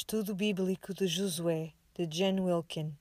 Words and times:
Estudo 0.00 0.32
Bíblico 0.32 0.94
de 0.94 1.08
Josué, 1.08 1.72
de 1.92 2.06
Jen 2.08 2.38
Wilkin. 2.38 2.96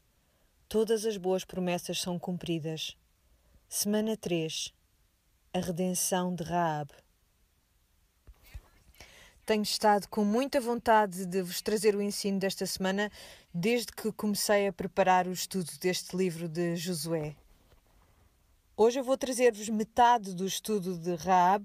Todas 0.68 1.06
as 1.06 1.16
boas 1.16 1.46
promessas 1.46 2.02
são 2.02 2.18
cumpridas. 2.18 2.98
Semana 3.70 4.18
3. 4.18 4.74
A 5.54 5.60
redenção 5.60 6.34
de 6.34 6.44
Raab. 6.44 6.90
Tenho 9.46 9.62
estado 9.62 10.08
com 10.08 10.26
muita 10.26 10.60
vontade 10.60 11.28
de 11.28 11.44
vos 11.44 11.62
trazer 11.62 11.96
o 11.96 12.02
ensino 12.02 12.40
desta 12.40 12.66
semana 12.66 13.12
desde 13.54 13.92
que 13.92 14.12
comecei 14.12 14.66
a 14.68 14.74
preparar 14.74 15.28
o 15.28 15.32
estudo 15.32 15.70
deste 15.80 16.18
livro 16.18 16.50
de 16.50 16.76
Josué. 16.78 17.36
Hoje 18.76 19.00
eu 19.00 19.04
vou 19.04 19.20
trazer-vos 19.20 19.70
metade 19.70 20.34
do 20.34 20.48
estudo 20.48 20.98
de 20.98 21.14
Raab 21.14 21.64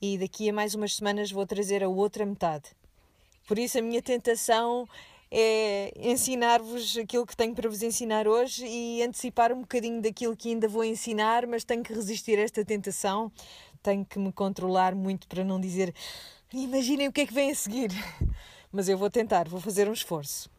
e 0.00 0.16
daqui 0.16 0.48
a 0.48 0.52
mais 0.52 0.76
umas 0.76 0.94
semanas 0.94 1.32
vou 1.32 1.44
trazer 1.44 1.82
a 1.82 1.88
outra 1.88 2.24
metade. 2.24 2.77
Por 3.48 3.58
isso, 3.58 3.78
a 3.78 3.82
minha 3.82 4.02
tentação 4.02 4.86
é 5.30 5.90
ensinar-vos 5.96 6.98
aquilo 6.98 7.26
que 7.26 7.34
tenho 7.34 7.54
para 7.54 7.66
vos 7.66 7.82
ensinar 7.82 8.28
hoje 8.28 8.66
e 8.66 9.02
antecipar 9.02 9.54
um 9.54 9.62
bocadinho 9.62 10.02
daquilo 10.02 10.36
que 10.36 10.50
ainda 10.50 10.68
vou 10.68 10.84
ensinar, 10.84 11.46
mas 11.46 11.64
tenho 11.64 11.82
que 11.82 11.94
resistir 11.94 12.38
a 12.38 12.42
esta 12.42 12.62
tentação. 12.62 13.32
Tenho 13.82 14.04
que 14.04 14.18
me 14.18 14.30
controlar 14.32 14.94
muito 14.94 15.26
para 15.26 15.42
não 15.42 15.58
dizer 15.58 15.94
imaginem 16.52 17.08
o 17.08 17.12
que 17.12 17.22
é 17.22 17.26
que 17.26 17.32
vem 17.32 17.50
a 17.50 17.54
seguir. 17.54 17.90
Mas 18.70 18.86
eu 18.86 18.98
vou 18.98 19.08
tentar, 19.08 19.48
vou 19.48 19.60
fazer 19.60 19.88
um 19.88 19.94
esforço. 19.94 20.50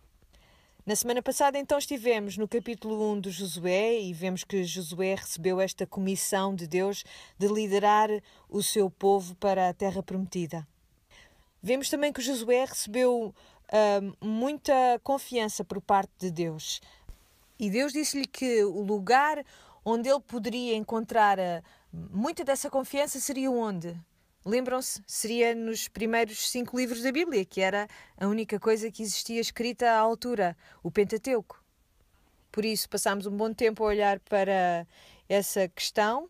Na 0.83 0.95
semana 0.95 1.21
passada, 1.21 1.59
então, 1.59 1.77
estivemos 1.77 2.37
no 2.37 2.47
capítulo 2.47 3.11
1 3.11 3.21
de 3.21 3.29
Josué 3.29 3.99
e 3.99 4.11
vemos 4.13 4.43
que 4.43 4.63
Josué 4.63 5.13
recebeu 5.13 5.61
esta 5.61 5.85
comissão 5.85 6.55
de 6.55 6.65
Deus 6.65 7.03
de 7.37 7.47
liderar 7.47 8.09
o 8.49 8.63
seu 8.63 8.89
povo 8.89 9.35
para 9.35 9.69
a 9.69 9.73
terra 9.75 10.01
prometida. 10.01 10.67
Vemos 11.61 11.89
também 11.89 12.13
que 12.13 12.21
Josué 12.21 12.65
recebeu 12.65 13.33
uh, 13.33 14.25
muita 14.25 14.73
confiança 15.03 15.63
por 15.63 15.81
parte 15.81 16.11
de 16.17 16.31
Deus. 16.31 16.81
E 17.59 17.69
Deus 17.69 17.91
disse-lhe 17.91 18.25
que 18.25 18.63
o 18.63 18.81
lugar 18.81 19.43
onde 19.83 20.09
ele 20.09 20.21
poderia 20.21 20.75
encontrar 20.75 21.37
uh, 21.37 21.63
muita 21.91 22.43
dessa 22.43 22.69
confiança 22.69 23.19
seria 23.19 23.51
onde? 23.51 23.95
Lembram-se? 24.45 25.03
Seria 25.05 25.53
nos 25.53 25.89
primeiros 25.89 26.49
cinco 26.49 26.77
livros 26.77 27.01
da 27.01 27.11
Bíblia, 27.11 27.43
que 27.43 27.59
era 27.59 27.87
a 28.17 28.25
única 28.25 28.57
coisa 28.57 28.89
que 28.89 29.03
existia 29.03 29.41
escrita 29.41 29.91
à 29.91 29.99
altura, 29.99 30.55
o 30.81 30.89
Pentateuco. 30.89 31.61
Por 32.51 32.63
isso, 32.63 32.89
passámos 32.89 33.25
um 33.25 33.35
bom 33.35 33.53
tempo 33.53 33.83
a 33.83 33.87
olhar 33.87 34.19
para 34.21 34.87
essa 35.27 35.67
questão 35.67 36.29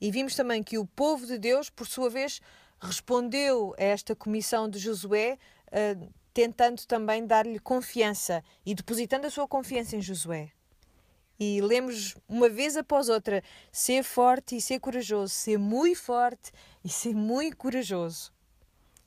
e 0.00 0.10
vimos 0.10 0.34
também 0.34 0.62
que 0.62 0.78
o 0.78 0.86
povo 0.86 1.26
de 1.26 1.38
Deus, 1.38 1.70
por 1.70 1.86
sua 1.86 2.10
vez, 2.10 2.40
respondeu 2.84 3.74
a 3.78 3.82
esta 3.82 4.14
comissão 4.14 4.68
de 4.68 4.78
Josué, 4.78 5.38
uh, 5.68 6.12
tentando 6.32 6.84
também 6.86 7.26
dar-lhe 7.26 7.58
confiança 7.58 8.42
e 8.64 8.74
depositando 8.74 9.26
a 9.26 9.30
sua 9.30 9.48
confiança 9.48 9.96
em 9.96 10.02
Josué. 10.02 10.50
E 11.38 11.60
lemos 11.60 12.14
uma 12.28 12.48
vez 12.48 12.76
após 12.76 13.08
outra: 13.08 13.42
ser 13.72 14.02
forte 14.04 14.56
e 14.56 14.60
ser 14.60 14.78
corajoso, 14.78 15.32
ser 15.32 15.58
muito 15.58 16.00
forte 16.00 16.52
e 16.84 16.88
ser 16.88 17.14
muito 17.14 17.56
corajoso. 17.56 18.32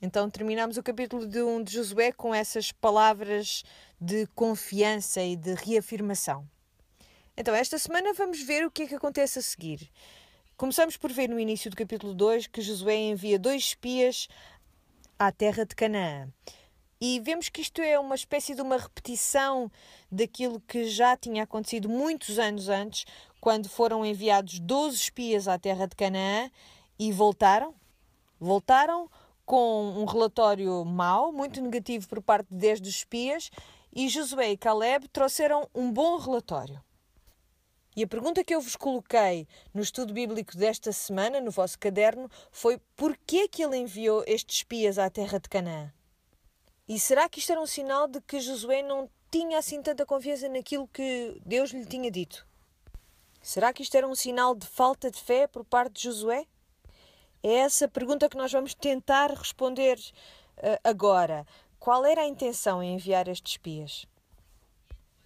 Então 0.00 0.30
terminamos 0.30 0.76
o 0.76 0.82
capítulo 0.82 1.26
de 1.26 1.42
1 1.42 1.64
de 1.64 1.72
Josué 1.72 2.12
com 2.12 2.34
essas 2.34 2.70
palavras 2.70 3.64
de 4.00 4.26
confiança 4.28 5.22
e 5.22 5.34
de 5.34 5.54
reafirmação. 5.54 6.46
Então, 7.40 7.54
esta 7.54 7.78
semana 7.78 8.12
vamos 8.14 8.42
ver 8.42 8.66
o 8.66 8.70
que 8.70 8.82
é 8.82 8.86
que 8.88 8.96
acontece 8.96 9.38
a 9.38 9.42
seguir. 9.42 9.88
Começamos 10.58 10.96
por 10.96 11.12
ver 11.12 11.28
no 11.28 11.38
início 11.38 11.70
do 11.70 11.76
capítulo 11.76 12.12
2 12.12 12.48
que 12.48 12.60
Josué 12.60 12.96
envia 12.96 13.38
dois 13.38 13.62
espias 13.62 14.26
à 15.16 15.30
terra 15.30 15.64
de 15.64 15.72
Canaã. 15.72 16.26
E 17.00 17.20
vemos 17.20 17.48
que 17.48 17.60
isto 17.60 17.80
é 17.80 17.96
uma 17.96 18.16
espécie 18.16 18.56
de 18.56 18.60
uma 18.60 18.76
repetição 18.76 19.70
daquilo 20.10 20.58
que 20.58 20.86
já 20.86 21.16
tinha 21.16 21.44
acontecido 21.44 21.88
muitos 21.88 22.40
anos 22.40 22.68
antes, 22.68 23.04
quando 23.40 23.68
foram 23.68 24.04
enviados 24.04 24.58
12 24.58 24.96
espias 24.96 25.46
à 25.46 25.56
terra 25.60 25.86
de 25.86 25.94
Canaã 25.94 26.50
e 26.98 27.12
voltaram. 27.12 27.72
Voltaram 28.40 29.08
com 29.46 29.92
um 29.96 30.06
relatório 30.06 30.84
mau, 30.84 31.30
muito 31.30 31.62
negativo 31.62 32.08
por 32.08 32.20
parte 32.20 32.48
de 32.50 32.56
10 32.56 32.80
dos 32.80 32.96
espias, 32.96 33.48
e 33.92 34.08
Josué 34.08 34.50
e 34.50 34.56
Caleb 34.56 35.06
trouxeram 35.06 35.68
um 35.72 35.92
bom 35.92 36.18
relatório. 36.18 36.82
E 37.98 38.04
a 38.04 38.06
pergunta 38.06 38.44
que 38.44 38.54
eu 38.54 38.60
vos 38.60 38.76
coloquei 38.76 39.48
no 39.74 39.82
estudo 39.82 40.14
bíblico 40.14 40.56
desta 40.56 40.92
semana, 40.92 41.40
no 41.40 41.50
vosso 41.50 41.76
caderno, 41.76 42.30
foi 42.52 42.78
por 42.94 43.16
que 43.26 43.48
que 43.48 43.60
ele 43.60 43.76
enviou 43.76 44.22
estes 44.24 44.58
espias 44.58 45.00
à 45.00 45.10
terra 45.10 45.40
de 45.40 45.48
Canaã? 45.48 45.92
E 46.88 46.96
será 46.96 47.28
que 47.28 47.40
isto 47.40 47.50
era 47.50 47.60
um 47.60 47.66
sinal 47.66 48.06
de 48.06 48.20
que 48.20 48.38
Josué 48.38 48.82
não 48.82 49.10
tinha 49.32 49.58
assim 49.58 49.82
tanta 49.82 50.06
confiança 50.06 50.48
naquilo 50.48 50.86
que 50.86 51.42
Deus 51.44 51.70
lhe 51.70 51.84
tinha 51.84 52.08
dito? 52.08 52.46
Será 53.42 53.72
que 53.72 53.82
isto 53.82 53.96
era 53.96 54.06
um 54.06 54.14
sinal 54.14 54.54
de 54.54 54.68
falta 54.68 55.10
de 55.10 55.18
fé 55.20 55.48
por 55.48 55.64
parte 55.64 55.94
de 55.94 56.02
Josué? 56.04 56.46
É 57.42 57.52
essa 57.54 57.88
pergunta 57.88 58.28
que 58.28 58.36
nós 58.36 58.52
vamos 58.52 58.74
tentar 58.74 59.32
responder 59.32 59.98
uh, 59.98 60.78
agora. 60.84 61.44
Qual 61.80 62.06
era 62.06 62.20
a 62.20 62.28
intenção 62.28 62.80
em 62.80 62.94
enviar 62.94 63.26
estes 63.26 63.54
espias? 63.54 64.06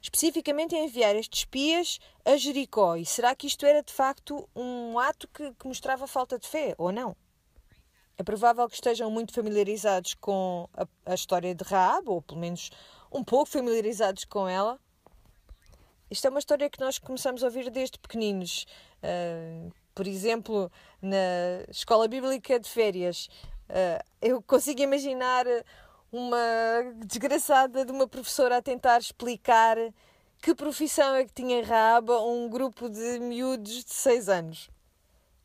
Especificamente 0.02 0.74
em 0.74 0.84
enviar 0.84 1.14
estes 1.14 1.40
espias 1.40 2.00
a 2.24 2.36
Jericó. 2.36 2.96
E 2.96 3.06
será 3.06 3.34
que 3.36 3.46
isto 3.46 3.64
era 3.64 3.82
de 3.82 3.92
facto 3.92 4.48
um 4.54 4.98
ato 4.98 5.28
que, 5.28 5.52
que 5.52 5.66
mostrava 5.66 6.08
falta 6.08 6.38
de 6.38 6.48
fé 6.48 6.74
ou 6.76 6.90
não? 6.90 7.16
É 8.18 8.22
provável 8.22 8.68
que 8.68 8.74
estejam 8.74 9.10
muito 9.10 9.32
familiarizados 9.32 10.14
com 10.14 10.68
a, 10.74 10.86
a, 11.06 11.14
história 11.14 11.54
de 11.54 11.64
Raab, 11.64 12.08
ou 12.10 12.20
pelo 12.20 12.40
menos 12.40 12.70
um 13.12 13.22
pouco 13.22 13.46
familiarizados 13.46 14.24
com 14.24 14.48
ela. 14.48 14.78
Isto 16.10 16.26
é 16.26 16.30
uma 16.30 16.40
história 16.40 16.68
que 16.68 16.80
nós 16.80 16.98
começamos 16.98 17.42
a 17.42 17.46
ouvir 17.46 17.70
desde 17.70 17.98
pequeninos. 17.98 18.66
Uh, 19.02 19.72
por 19.94 20.06
exemplo, 20.06 20.70
na 21.00 21.64
escola 21.70 22.06
bíblica 22.06 22.60
de 22.60 22.68
férias, 22.68 23.28
uh, 23.70 24.04
eu 24.20 24.42
consigo 24.42 24.82
imaginar 24.82 25.46
uma 26.12 26.38
desgraçada 27.06 27.86
de 27.86 27.90
uma 27.90 28.06
professora 28.06 28.58
a 28.58 28.62
tentar 28.62 28.98
explicar 28.98 29.78
que 30.42 30.54
profissão 30.54 31.14
é 31.14 31.24
que 31.24 31.32
tinha 31.32 31.64
Raab 31.64 32.10
a 32.12 32.20
um 32.20 32.50
grupo 32.50 32.90
de 32.90 33.18
miúdos 33.18 33.84
de 33.84 33.92
6 33.92 34.28
anos. 34.28 34.70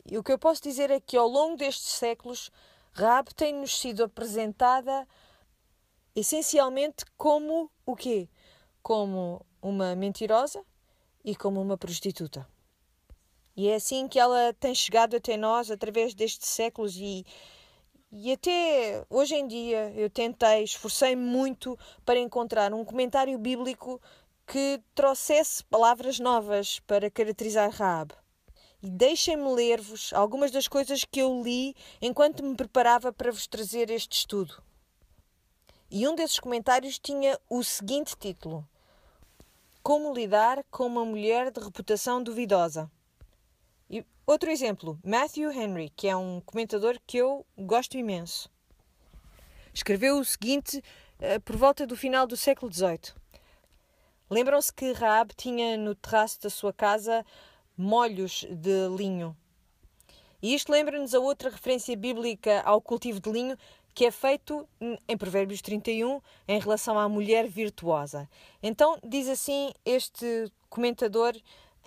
E 0.05 0.17
o 0.17 0.23
que 0.23 0.31
eu 0.31 0.37
posso 0.37 0.61
dizer 0.61 0.91
é 0.91 0.99
que 0.99 1.15
ao 1.15 1.27
longo 1.27 1.55
destes 1.55 1.93
séculos, 1.93 2.51
Raab 2.91 3.33
tem-nos 3.33 3.79
sido 3.79 4.03
apresentada 4.03 5.07
essencialmente 6.15 7.05
como 7.15 7.71
o 7.85 7.95
quê? 7.95 8.27
Como 8.81 9.45
uma 9.61 9.95
mentirosa 9.95 10.63
e 11.23 11.35
como 11.35 11.61
uma 11.61 11.77
prostituta. 11.77 12.47
E 13.55 13.69
é 13.69 13.75
assim 13.75 14.07
que 14.07 14.19
ela 14.19 14.53
tem 14.59 14.73
chegado 14.75 15.15
até 15.15 15.37
nós 15.37 15.71
através 15.71 16.13
destes 16.13 16.49
séculos 16.49 16.95
e 16.95 17.25
e 18.11 18.31
até 18.31 19.05
hoje 19.09 19.35
em 19.35 19.47
dia 19.47 19.91
eu 19.95 20.09
tentei, 20.09 20.63
esforcei-me 20.63 21.21
muito 21.21 21.77
para 22.05 22.19
encontrar 22.19 22.73
um 22.73 22.85
comentário 22.85 23.37
bíblico 23.37 24.01
que 24.45 24.81
trouxesse 24.95 25.63
palavras 25.65 26.19
novas 26.19 26.79
para 26.79 27.11
caracterizar 27.11 27.69
Raab. 27.69 28.13
E 28.81 28.89
deixem-me 28.89 29.51
ler-vos 29.53 30.13
algumas 30.13 30.51
das 30.51 30.67
coisas 30.67 31.03
que 31.03 31.19
eu 31.19 31.41
li 31.43 31.75
enquanto 32.01 32.43
me 32.43 32.55
preparava 32.55 33.11
para 33.11 33.31
vos 33.31 33.45
trazer 33.45 33.89
este 33.89 34.19
estudo. 34.19 34.63
E 35.89 36.07
um 36.07 36.15
desses 36.15 36.39
comentários 36.39 36.99
tinha 36.99 37.37
o 37.49 37.63
seguinte 37.63 38.15
título: 38.17 38.67
Como 39.83 40.13
lidar 40.13 40.63
com 40.69 40.85
uma 40.85 41.03
mulher 41.03 41.51
de 41.51 41.59
reputação 41.59 42.21
duvidosa. 42.21 42.89
Outro 44.27 44.51
exemplo, 44.51 44.99
Matthew 45.05 45.53
Henry, 45.53 45.89
que 45.95 46.05
é 46.05 46.13
um 46.13 46.41
comentador 46.41 46.99
que 47.07 47.15
eu 47.15 47.45
gosto 47.57 47.97
imenso. 47.97 48.51
Escreveu 49.73 50.19
o 50.19 50.25
seguinte 50.25 50.83
uh, 51.19 51.39
por 51.45 51.55
volta 51.55 51.87
do 51.87 51.95
final 51.95 52.27
do 52.27 52.35
século 52.35 52.69
XVIII. 52.69 53.13
Lembram-se 54.29 54.73
que 54.73 54.91
Raab 54.91 55.33
tinha 55.33 55.77
no 55.77 55.95
terraço 55.95 56.41
da 56.41 56.49
sua 56.49 56.73
casa 56.73 57.25
molhos 57.77 58.45
de 58.49 58.89
linho. 58.97 59.33
E 60.41 60.53
isto 60.53 60.73
lembra-nos 60.73 61.15
a 61.15 61.19
outra 61.19 61.49
referência 61.49 61.95
bíblica 61.95 62.61
ao 62.65 62.81
cultivo 62.81 63.21
de 63.21 63.31
linho 63.31 63.57
que 63.93 64.05
é 64.05 64.11
feito 64.11 64.67
em 65.07 65.17
Provérbios 65.17 65.61
31 65.61 66.19
em 66.49 66.59
relação 66.59 66.99
à 66.99 67.07
mulher 67.07 67.47
virtuosa. 67.47 68.29
Então, 68.61 68.99
diz 69.03 69.29
assim 69.29 69.71
este 69.85 70.51
comentador 70.69 71.33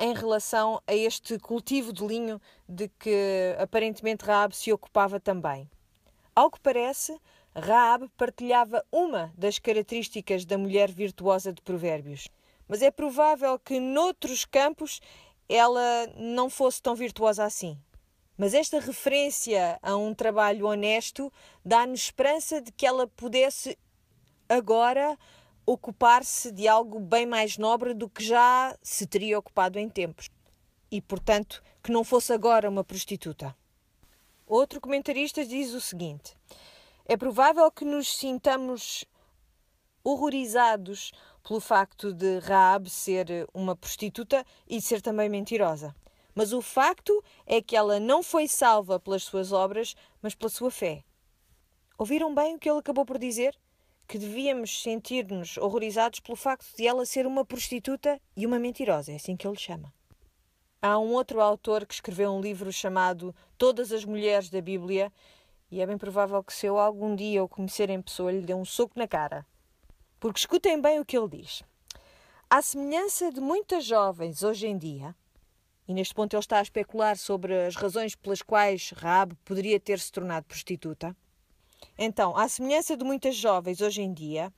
em 0.01 0.15
relação 0.15 0.81
a 0.87 0.95
este 0.95 1.39
cultivo 1.39 1.93
de 1.93 2.05
linho 2.07 2.41
de 2.67 2.89
que 2.89 3.55
aparentemente 3.59 4.25
Raab 4.25 4.57
se 4.57 4.73
ocupava 4.73 5.21
também. 5.21 5.71
Ao 6.35 6.51
que 6.51 6.59
parece, 6.59 7.21
Raab 7.55 8.09
partilhava 8.17 8.83
uma 8.91 9.31
das 9.37 9.59
características 9.59 10.47
da 10.47 10.57
mulher 10.57 10.91
virtuosa 10.91 11.53
de 11.53 11.61
Provérbios. 11.61 12.29
Mas 12.67 12.81
é 12.81 12.91
provável 12.91 13.59
que 13.59 13.79
noutros 13.79 14.47
campos 14.47 15.03
ela 15.47 16.07
não 16.17 16.49
fosse 16.49 16.81
tão 16.81 16.95
virtuosa 16.95 17.45
assim. 17.45 17.77
Mas 18.39 18.55
esta 18.55 18.81
referência 18.81 19.79
a 19.83 19.97
um 19.97 20.15
trabalho 20.15 20.67
honesto 20.67 21.31
dá-nos 21.63 22.05
esperança 22.05 22.63
de 22.63 22.73
que 22.73 22.87
ela 22.87 23.07
pudesse 23.07 23.77
agora 24.49 25.19
ocupar-se 25.67 26.51
de 26.51 26.67
algo 26.67 26.99
bem 26.99 27.27
mais 27.27 27.57
nobre 27.57 27.95
do 27.95 28.09
que 28.09 28.25
já 28.25 28.77
se 28.83 29.07
teria 29.07 29.39
ocupado 29.39 29.79
em 29.79 29.89
tempos. 29.89 30.29
E, 30.91 31.01
portanto, 31.01 31.63
que 31.83 31.93
não 31.93 32.03
fosse 32.03 32.33
agora 32.33 32.69
uma 32.69 32.85
prostituta. 32.85 33.57
Outro 34.47 34.81
comentarista 34.81 35.47
diz 35.47 35.73
o 35.73 35.81
seguinte: 35.81 36.37
é 37.07 37.17
provável 37.17 37.71
que 37.71 37.85
nos 37.85 38.17
sintamos 38.17 39.05
horrorizados 40.03 41.13
pelo 41.43 41.61
facto 41.61 42.13
de 42.13 42.39
Raab 42.39 42.89
ser 42.89 43.47
uma 43.55 43.77
prostituta 43.77 44.45
e 44.69 44.81
ser 44.81 45.01
também 45.01 45.29
mentirosa. 45.29 45.95
Mas 46.35 46.53
o 46.53 46.63
facto 46.63 47.23
é 47.47 47.61
que 47.61 47.77
ela 47.77 47.99
não 47.99 48.23
foi 48.23 48.47
salva 48.49 48.99
pelas 48.99 49.25
suas 49.25 49.53
obras, 49.53 49.95
mas 50.23 50.35
pela 50.35 50.49
sua 50.49 50.71
fé. 50.71 51.05
Ouviram 51.99 52.35
bem 52.35 52.55
o 52.55 52.59
que 52.59 52.69
ele 52.69 52.79
acabou 52.79 53.05
por 53.05 53.19
dizer? 53.19 53.59
Que 54.11 54.19
devíamos 54.19 54.83
sentir-nos 54.83 55.57
horrorizados 55.57 56.19
pelo 56.19 56.35
facto 56.35 56.67
de 56.77 56.85
ela 56.85 57.07
ser 57.07 57.29
uma 57.29 57.45
prostituta 57.45 58.21
e 58.37 58.45
uma 58.45 58.59
mentirosa, 58.59 59.13
é 59.13 59.15
assim 59.15 59.37
que 59.37 59.47
ele 59.47 59.57
chama. 59.57 59.95
Há 60.83 60.99
um 60.99 61.13
outro 61.13 61.41
autor 61.41 61.87
que 61.87 61.95
escreveu 61.95 62.33
um 62.33 62.41
livro 62.41 62.73
chamado 62.73 63.33
Todas 63.57 63.93
as 63.93 64.05
Mulheres 64.05 64.51
da 64.51 64.61
Bíblia, 64.61 65.13
e 65.71 65.81
é 65.81 65.87
bem 65.87 65.97
provável 65.97 66.43
que 66.43 66.53
se 66.53 66.67
eu 66.67 66.77
algum 66.77 67.15
dia 67.15 67.45
o 67.45 67.49
conhecer 67.49 67.89
em 67.89 68.03
pessoa 68.03 68.33
lhe 68.33 68.41
dê 68.41 68.53
um 68.53 68.65
soco 68.65 68.99
na 68.99 69.07
cara. 69.07 69.47
Porque 70.19 70.41
escutem 70.41 70.81
bem 70.83 70.99
o 70.99 71.05
que 71.05 71.17
ele 71.17 71.29
diz. 71.29 71.63
À 72.51 72.61
semelhança 72.61 73.31
de 73.31 73.41
muitas 73.41 73.85
jovens 73.85 74.43
hoje 74.43 74.67
em 74.67 74.77
dia, 74.77 75.15
e 75.87 75.95
neste 75.95 76.15
ponto 76.15 76.35
ele 76.35 76.41
está 76.41 76.59
a 76.59 76.63
especular 76.63 77.17
sobre 77.17 77.55
as 77.65 77.77
razões 77.77 78.17
pelas 78.17 78.43
quais 78.43 78.91
Raab 78.91 79.37
poderia 79.45 79.79
ter 79.79 80.01
se 80.01 80.11
tornado 80.11 80.47
prostituta. 80.47 81.17
Então, 81.99 82.37
à 82.37 82.49
semelhança 82.49 82.97
de 82.97 83.05
muitas 83.05 83.37
jovens 83.37 83.81
hoje 83.81 84.03
em 84.03 84.13
dia, 84.13 84.53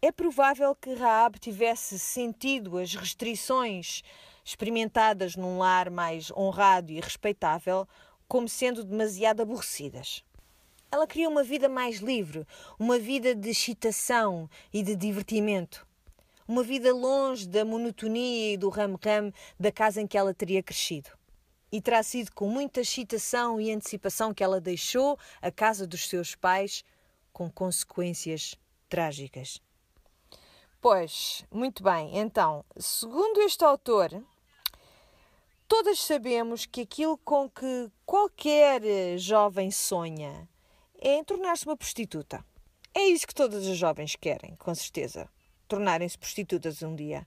é 0.00 0.10
provável 0.10 0.74
que 0.74 0.94
Raab 0.94 1.38
tivesse 1.38 1.98
sentido 1.98 2.78
as 2.78 2.94
restrições 2.94 4.02
experimentadas 4.44 5.36
num 5.36 5.58
lar 5.58 5.90
mais 5.90 6.30
honrado 6.32 6.90
e 6.90 7.00
respeitável 7.00 7.86
como 8.26 8.48
sendo 8.48 8.82
demasiado 8.82 9.42
aborrecidas. 9.42 10.24
Ela 10.90 11.06
queria 11.06 11.28
uma 11.28 11.42
vida 11.42 11.68
mais 11.68 12.00
livre, 12.00 12.46
uma 12.78 12.98
vida 12.98 13.34
de 13.34 13.50
excitação 13.50 14.48
e 14.72 14.82
de 14.82 14.96
divertimento. 14.96 15.86
Uma 16.46 16.62
vida 16.62 16.92
longe 16.92 17.48
da 17.48 17.64
monotonia 17.64 18.54
e 18.54 18.56
do 18.56 18.68
ram-ram 18.68 19.32
da 19.58 19.70
casa 19.70 20.00
em 20.00 20.06
que 20.06 20.18
ela 20.18 20.34
teria 20.34 20.62
crescido. 20.62 21.10
E 21.72 21.80
terá 21.80 22.02
sido 22.02 22.30
com 22.32 22.46
muita 22.46 22.82
excitação 22.82 23.60
e 23.60 23.72
antecipação 23.72 24.34
que 24.34 24.44
ela 24.44 24.60
deixou 24.60 25.18
a 25.40 25.50
casa 25.50 25.86
dos 25.86 26.06
seus 26.08 26.34
pais, 26.34 26.84
com 27.32 27.50
consequências 27.50 28.54
trágicas. 28.88 29.60
Pois, 30.80 31.44
muito 31.50 31.82
bem, 31.82 32.18
então, 32.18 32.64
segundo 32.76 33.40
este 33.40 33.64
autor, 33.64 34.22
Todas 35.74 36.00
sabemos 36.00 36.66
que 36.66 36.82
aquilo 36.82 37.16
com 37.16 37.48
que 37.48 37.90
qualquer 38.04 38.82
jovem 39.16 39.70
sonha 39.70 40.46
é 41.00 41.14
em 41.14 41.24
tornar-se 41.24 41.64
uma 41.64 41.78
prostituta. 41.78 42.44
É 42.94 43.06
isso 43.06 43.26
que 43.26 43.34
todas 43.34 43.66
as 43.66 43.78
jovens 43.78 44.14
querem, 44.14 44.54
com 44.56 44.74
certeza. 44.74 45.30
Tornarem-se 45.66 46.18
prostitutas 46.18 46.82
um 46.82 46.94
dia. 46.94 47.26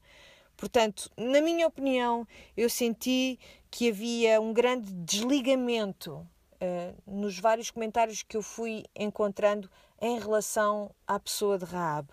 Portanto, 0.56 1.09
na 1.18 1.41
minha 1.41 1.65
opinião, 1.65 2.27
eu 2.56 2.69
senti 2.69 3.39
que 3.75 3.89
havia 3.89 4.39
um 4.39 4.54
grande 4.54 4.89
desligamento 4.89 6.13
uh, 6.13 6.95
nos 7.06 7.38
vários 7.38 7.69
comentários 7.69 8.24
que 8.24 8.38
eu 8.38 8.42
fui 8.42 8.86
encontrando 8.95 9.69
em 10.01 10.18
relação 10.18 10.95
à 11.06 11.19
pessoa 11.19 11.57
de 11.57 11.66
Raab. 11.66 12.07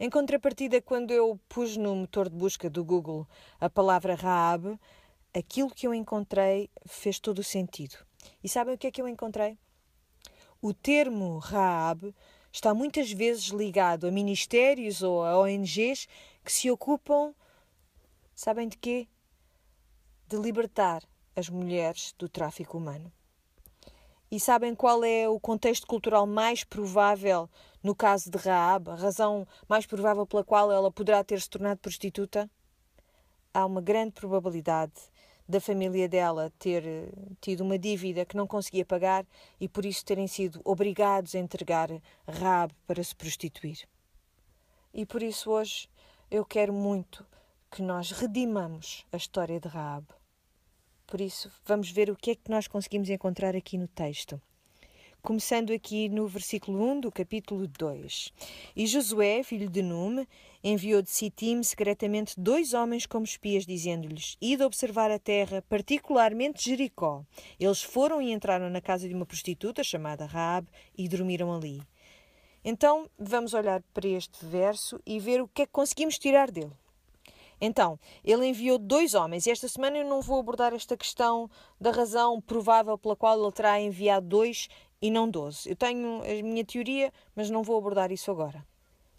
Em 0.00 0.08
contrapartida, 0.08 0.80
quando 0.80 1.10
eu 1.10 1.38
pus 1.46 1.76
no 1.76 1.94
motor 1.94 2.30
de 2.30 2.36
busca 2.36 2.70
do 2.70 2.82
Google 2.82 3.28
a 3.60 3.68
palavra 3.68 4.14
Raab, 4.14 4.80
aquilo 5.34 5.68
que 5.68 5.86
eu 5.86 5.92
encontrei 5.92 6.70
fez 6.86 7.20
todo 7.20 7.40
o 7.40 7.44
sentido. 7.44 7.98
E 8.42 8.48
sabem 8.48 8.74
o 8.74 8.78
que 8.78 8.86
é 8.86 8.90
que 8.90 9.02
eu 9.02 9.08
encontrei? 9.08 9.58
O 10.62 10.72
termo 10.72 11.36
Raab 11.36 12.14
está 12.50 12.72
muitas 12.72 13.12
vezes 13.12 13.48
ligado 13.48 14.06
a 14.06 14.10
ministérios 14.10 15.02
ou 15.02 15.22
a 15.22 15.38
ONGs 15.38 16.08
que 16.42 16.50
se 16.50 16.70
ocupam, 16.70 17.34
sabem 18.34 18.68
de 18.68 18.78
quê? 18.78 19.06
De 20.32 20.38
libertar 20.38 21.02
as 21.36 21.50
mulheres 21.50 22.14
do 22.18 22.26
tráfico 22.26 22.78
humano. 22.78 23.12
E 24.30 24.40
sabem 24.40 24.74
qual 24.74 25.04
é 25.04 25.28
o 25.28 25.38
contexto 25.38 25.86
cultural 25.86 26.26
mais 26.26 26.64
provável 26.64 27.50
no 27.82 27.94
caso 27.94 28.30
de 28.30 28.38
Raab, 28.38 28.88
a 28.88 28.94
razão 28.94 29.46
mais 29.68 29.84
provável 29.84 30.26
pela 30.26 30.42
qual 30.42 30.72
ela 30.72 30.90
poderá 30.90 31.22
ter 31.22 31.38
se 31.38 31.50
tornado 31.50 31.80
prostituta? 31.80 32.50
Há 33.52 33.66
uma 33.66 33.82
grande 33.82 34.12
probabilidade 34.12 34.94
da 35.46 35.60
família 35.60 36.08
dela 36.08 36.50
ter 36.58 36.82
eh, 36.82 37.12
tido 37.38 37.60
uma 37.60 37.78
dívida 37.78 38.24
que 38.24 38.34
não 38.34 38.46
conseguia 38.46 38.86
pagar 38.86 39.26
e 39.60 39.68
por 39.68 39.84
isso 39.84 40.02
terem 40.02 40.26
sido 40.26 40.62
obrigados 40.64 41.34
a 41.34 41.40
entregar 41.40 41.90
Raab 42.26 42.72
para 42.86 43.04
se 43.04 43.14
prostituir. 43.14 43.86
E 44.94 45.04
por 45.04 45.22
isso 45.22 45.50
hoje 45.50 45.90
eu 46.30 46.42
quero 46.42 46.72
muito 46.72 47.22
que 47.70 47.82
nós 47.82 48.12
redimamos 48.12 49.04
a 49.12 49.18
história 49.18 49.60
de 49.60 49.68
Raab. 49.68 50.06
Por 51.12 51.20
isso, 51.20 51.52
vamos 51.66 51.90
ver 51.90 52.08
o 52.08 52.16
que 52.16 52.30
é 52.30 52.34
que 52.34 52.50
nós 52.50 52.66
conseguimos 52.66 53.10
encontrar 53.10 53.54
aqui 53.54 53.76
no 53.76 53.86
texto 53.86 54.40
começando 55.20 55.70
aqui 55.70 56.08
no 56.08 56.26
versículo 56.26 56.82
1 56.82 57.00
do 57.00 57.12
capítulo 57.12 57.68
2. 57.68 58.32
E 58.74 58.86
Josué, 58.86 59.42
filho 59.42 59.68
de 59.68 59.82
Nume, 59.82 60.26
enviou 60.64 61.02
de 61.02 61.10
Sitim 61.10 61.62
secretamente 61.62 62.40
dois 62.40 62.72
homens 62.72 63.04
como 63.04 63.26
espias, 63.26 63.66
dizendo-lhes: 63.66 64.38
Ide 64.40 64.64
observar 64.64 65.10
a 65.10 65.18
terra, 65.18 65.62
particularmente 65.68 66.64
Jericó. 66.64 67.26
Eles 67.60 67.82
foram 67.82 68.22
e 68.22 68.32
entraram 68.32 68.70
na 68.70 68.80
casa 68.80 69.06
de 69.06 69.14
uma 69.14 69.26
prostituta 69.26 69.84
chamada 69.84 70.24
Raab 70.24 70.66
e 70.96 71.06
dormiram 71.08 71.54
ali. 71.54 71.82
Então, 72.64 73.06
vamos 73.18 73.52
olhar 73.52 73.82
para 73.92 74.08
este 74.08 74.46
verso 74.46 74.98
e 75.04 75.20
ver 75.20 75.42
o 75.42 75.48
que 75.48 75.60
é 75.60 75.66
que 75.66 75.72
conseguimos 75.72 76.18
tirar 76.18 76.50
dele. 76.50 76.72
Então, 77.64 77.96
ele 78.24 78.48
enviou 78.48 78.76
dois 78.76 79.14
homens. 79.14 79.46
E 79.46 79.50
esta 79.52 79.68
semana 79.68 79.96
eu 79.96 80.04
não 80.04 80.20
vou 80.20 80.40
abordar 80.40 80.74
esta 80.74 80.96
questão 80.96 81.48
da 81.80 81.92
razão 81.92 82.40
provável 82.40 82.98
pela 82.98 83.14
qual 83.14 83.40
ele 83.40 83.52
terá 83.52 83.80
enviado 83.80 84.26
dois 84.26 84.68
e 85.00 85.12
não 85.12 85.30
12. 85.30 85.70
Eu 85.70 85.76
tenho 85.76 86.22
a 86.22 86.42
minha 86.42 86.64
teoria, 86.64 87.12
mas 87.36 87.50
não 87.50 87.62
vou 87.62 87.78
abordar 87.78 88.10
isso 88.10 88.32
agora. 88.32 88.66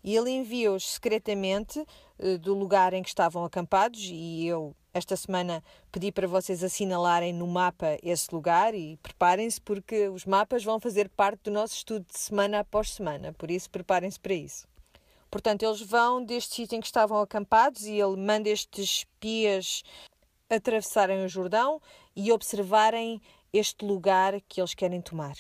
E 0.04 0.14
ele 0.14 0.30
envia-os 0.30 0.96
secretamente 0.96 1.80
uh, 2.20 2.38
do 2.38 2.54
lugar 2.54 2.92
em 2.92 3.02
que 3.02 3.08
estavam 3.08 3.46
acampados, 3.46 4.10
e 4.12 4.46
eu, 4.46 4.76
esta 4.94 5.16
semana, 5.16 5.64
pedi 5.90 6.12
para 6.12 6.28
vocês 6.28 6.62
assinalarem 6.66 7.32
no 7.32 7.48
mapa 7.48 7.98
esse 8.04 8.28
lugar 8.36 8.76
e 8.76 8.98
preparem-se, 8.98 9.62
porque 9.62 10.10
os 10.10 10.26
mapas 10.26 10.66
vão 10.66 10.82
fazer 10.82 11.08
parte 11.08 11.44
do 11.44 11.52
nosso 11.52 11.76
estudo 11.76 12.06
de 12.12 12.20
semana 12.20 12.60
após 12.60 12.92
semana, 12.92 13.32
por 13.32 13.50
isso 13.50 13.70
preparem-se 13.70 14.20
para 14.20 14.34
isso. 14.34 14.68
Portanto, 15.34 15.64
eles 15.64 15.82
vão 15.82 16.24
deste 16.24 16.54
sítio 16.54 16.76
em 16.76 16.80
que 16.80 16.86
estavam 16.86 17.20
acampados 17.20 17.88
e 17.88 17.94
ele 17.94 18.16
manda 18.18 18.48
estes 18.50 18.98
espias 18.98 19.82
atravessarem 20.48 21.26
o 21.26 21.28
Jordão 21.28 21.82
e 22.16 22.32
observarem 22.32 23.20
este 23.52 23.84
lugar 23.84 24.40
que 24.42 24.62
eles 24.62 24.76
querem 24.76 25.02
tomar. 25.02 25.36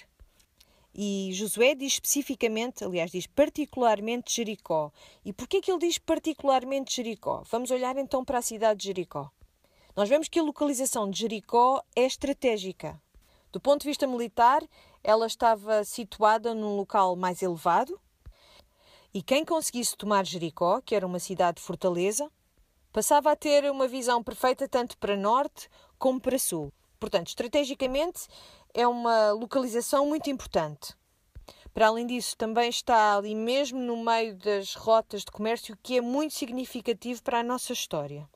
E 0.95 1.29
Josué 1.33 1.75
diz 1.75 1.93
especificamente, 1.93 2.83
aliás, 2.83 3.11
diz 3.11 3.27
particularmente 3.27 4.35
Jericó. 4.35 4.91
E 5.23 5.31
porquê 5.31 5.61
que 5.61 5.71
ele 5.71 5.81
diz 5.81 5.99
particularmente 5.99 6.95
Jericó? 6.95 7.43
Vamos 7.51 7.69
olhar 7.69 7.95
então 7.95 8.25
para 8.25 8.39
a 8.39 8.41
cidade 8.41 8.79
de 8.79 8.87
Jericó. 8.87 9.29
Nós 9.95 10.09
vemos 10.09 10.27
que 10.27 10.39
a 10.39 10.43
localização 10.43 11.07
de 11.07 11.19
Jericó 11.19 11.83
é 11.95 12.01
estratégica. 12.01 12.99
Do 13.51 13.59
ponto 13.59 13.81
de 13.81 13.89
vista 13.89 14.07
militar, 14.07 14.67
ela 15.03 15.27
estava 15.27 15.83
situada 15.83 16.55
num 16.55 16.77
local 16.77 17.15
mais 17.15 17.43
elevado. 17.43 18.01
E 19.13 19.21
quem 19.21 19.45
conseguisse 19.45 19.95
tomar 19.95 20.25
Jericó, 20.25 20.81
que 20.81 20.95
era 20.95 21.05
uma 21.05 21.19
cidade 21.19 21.61
fortaleza, 21.61 22.31
passava 22.91 23.31
a 23.31 23.35
ter 23.35 23.69
uma 23.69 23.87
visão 23.87 24.23
perfeita 24.23 24.67
tanto 24.67 24.97
para 24.97 25.15
norte 25.15 25.69
como 25.99 26.19
para 26.19 26.39
sul. 26.39 26.73
Portanto, 26.99 27.27
estrategicamente, 27.27 28.27
é 28.73 28.87
uma 28.87 29.31
localização 29.33 30.07
muito 30.07 30.31
importante. 30.31 30.95
Para 31.75 31.87
além 31.87 32.07
disso, 32.07 32.35
também 32.35 32.69
está 32.69 33.15
ali 33.15 33.35
mesmo 33.35 33.79
no 33.79 34.03
meio 34.03 34.35
das 34.35 34.73
rotas 34.73 35.21
de 35.21 35.31
comércio, 35.31 35.77
que 35.83 35.97
é 35.97 36.01
muito 36.01 36.33
significativo 36.33 37.21
para 37.21 37.41
a 37.41 37.43
nossa 37.43 37.71
história. 37.71 38.27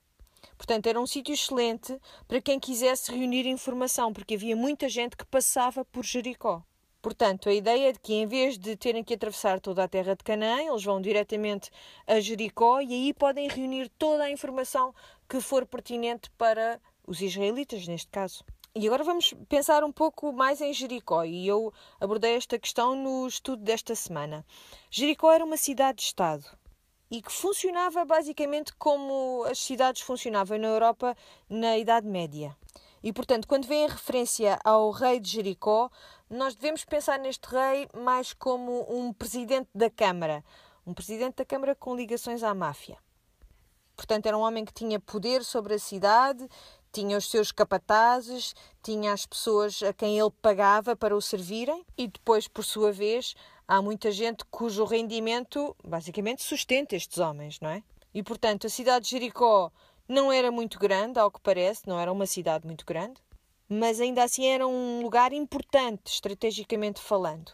Portanto, 0.55 0.85
era 0.85 1.01
um 1.01 1.07
sítio 1.07 1.33
excelente 1.33 1.99
para 2.27 2.39
quem 2.39 2.59
quisesse 2.59 3.11
reunir 3.11 3.47
informação, 3.47 4.13
porque 4.13 4.35
havia 4.35 4.55
muita 4.55 4.87
gente 4.87 5.17
que 5.17 5.25
passava 5.25 5.83
por 5.83 6.05
Jericó. 6.05 6.61
Portanto, 7.01 7.47
a 7.47 7.53
ideia 7.53 7.89
é 7.89 7.91
de 7.91 7.99
que 7.99 8.13
em 8.13 8.25
vez 8.25 8.57
de 8.57 8.75
terem 8.75 9.03
que 9.03 9.13
atravessar 9.13 9.59
toda 9.59 9.83
a 9.83 9.87
terra 9.87 10.15
de 10.15 10.23
Canaã, 10.23 10.61
eles 10.61 10.83
vão 10.83 10.99
diretamente 10.99 11.69
a 12.05 12.19
Jericó 12.19 12.81
e 12.81 12.93
aí 12.93 13.13
podem 13.13 13.47
reunir 13.47 13.89
toda 13.97 14.23
a 14.23 14.31
informação 14.31 14.93
que 15.29 15.39
for 15.39 15.65
pertinente 15.65 16.29
para 16.31 16.81
os 17.05 17.21
israelitas, 17.21 17.87
neste 17.87 18.07
caso. 18.09 18.43
E 18.75 18.85
agora 18.85 19.03
vamos 19.03 19.33
pensar 19.49 19.83
um 19.83 19.91
pouco 19.91 20.31
mais 20.31 20.61
em 20.61 20.71
Jericó, 20.73 21.23
e 21.23 21.47
eu 21.47 21.73
abordei 21.99 22.35
esta 22.35 22.59
questão 22.59 22.95
no 22.95 23.27
estudo 23.27 23.63
desta 23.63 23.95
semana. 23.95 24.45
Jericó 24.91 25.31
era 25.31 25.43
uma 25.43 25.57
cidade-estado. 25.57 26.45
e 27.09 27.21
que 27.21 27.31
funcionava 27.31 28.03
basicamente 28.03 28.73
como 28.75 29.43
as 29.49 29.59
cidades 29.59 30.01
funcionavam 30.01 30.57
na 30.57 30.67
Europa 30.67 31.15
na 31.49 31.77
Idade 31.77 32.07
Média. 32.07 32.55
E, 33.01 33.13
portanto, 33.13 33.47
quando 33.47 33.67
vem 33.67 33.85
a 33.85 33.89
referência 33.89 34.59
ao 34.63 34.91
rei 34.91 35.19
de 35.19 35.29
Jericó, 35.29 35.89
nós 36.29 36.55
devemos 36.55 36.83
pensar 36.83 37.19
neste 37.19 37.47
rei 37.47 37.87
mais 37.95 38.33
como 38.33 38.85
um 38.89 39.13
presidente 39.13 39.69
da 39.73 39.89
Câmara, 39.89 40.43
um 40.85 40.93
presidente 40.93 41.35
da 41.35 41.45
Câmara 41.45 41.75
com 41.75 41.95
ligações 41.95 42.43
à 42.43 42.53
máfia. 42.53 42.97
Portanto, 43.95 44.27
era 44.27 44.37
um 44.37 44.41
homem 44.41 44.63
que 44.63 44.73
tinha 44.73 44.99
poder 44.99 45.43
sobre 45.43 45.73
a 45.73 45.79
cidade, 45.79 46.47
tinha 46.91 47.17
os 47.17 47.29
seus 47.29 47.51
capatazes, 47.51 48.53
tinha 48.83 49.11
as 49.11 49.25
pessoas 49.25 49.81
a 49.81 49.91
quem 49.91 50.19
ele 50.19 50.31
pagava 50.41 50.95
para 50.95 51.15
o 51.15 51.21
servirem, 51.21 51.85
e 51.97 52.07
depois, 52.07 52.47
por 52.47 52.63
sua 52.63 52.91
vez, 52.91 53.35
há 53.67 53.81
muita 53.81 54.11
gente 54.11 54.45
cujo 54.45 54.85
rendimento 54.85 55.75
basicamente 55.83 56.43
sustenta 56.43 56.95
estes 56.95 57.17
homens, 57.17 57.59
não 57.59 57.69
é? 57.69 57.83
E 58.13 58.23
portanto, 58.23 58.67
a 58.67 58.69
cidade 58.69 59.05
de 59.05 59.11
Jericó 59.11 59.71
não 60.07 60.31
era 60.31 60.51
muito 60.51 60.79
grande, 60.79 61.19
ao 61.19 61.29
que 61.29 61.41
parece, 61.41 61.87
não 61.87 61.99
era 61.99 62.11
uma 62.11 62.25
cidade 62.25 62.65
muito 62.65 62.85
grande, 62.85 63.19
mas 63.69 63.99
ainda 63.99 64.23
assim 64.23 64.45
era 64.45 64.67
um 64.67 65.01
lugar 65.01 65.33
importante, 65.33 66.07
estrategicamente 66.07 66.99
falando. 66.99 67.51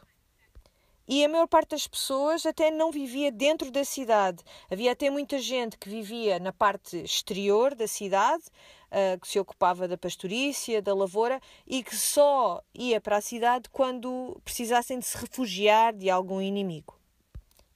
E 1.07 1.23
a 1.25 1.27
maior 1.27 1.47
parte 1.47 1.71
das 1.71 1.85
pessoas 1.85 2.45
até 2.45 2.71
não 2.71 2.89
vivia 2.89 3.29
dentro 3.29 3.69
da 3.69 3.83
cidade. 3.83 4.41
Havia 4.71 4.93
até 4.93 5.09
muita 5.09 5.37
gente 5.37 5.77
que 5.77 5.89
vivia 5.89 6.39
na 6.39 6.53
parte 6.53 6.97
exterior 6.97 7.75
da 7.75 7.87
cidade, 7.87 8.43
uh, 8.87 9.19
que 9.19 9.27
se 9.27 9.37
ocupava 9.37 9.85
da 9.85 9.97
pastorícia, 9.97 10.81
da 10.81 10.95
lavoura 10.95 11.41
e 11.67 11.83
que 11.83 11.95
só 11.95 12.61
ia 12.73 13.01
para 13.01 13.17
a 13.17 13.21
cidade 13.21 13.69
quando 13.69 14.39
precisassem 14.45 14.97
de 14.97 15.05
se 15.05 15.17
refugiar 15.17 15.93
de 15.93 16.09
algum 16.09 16.39
inimigo. 16.39 16.97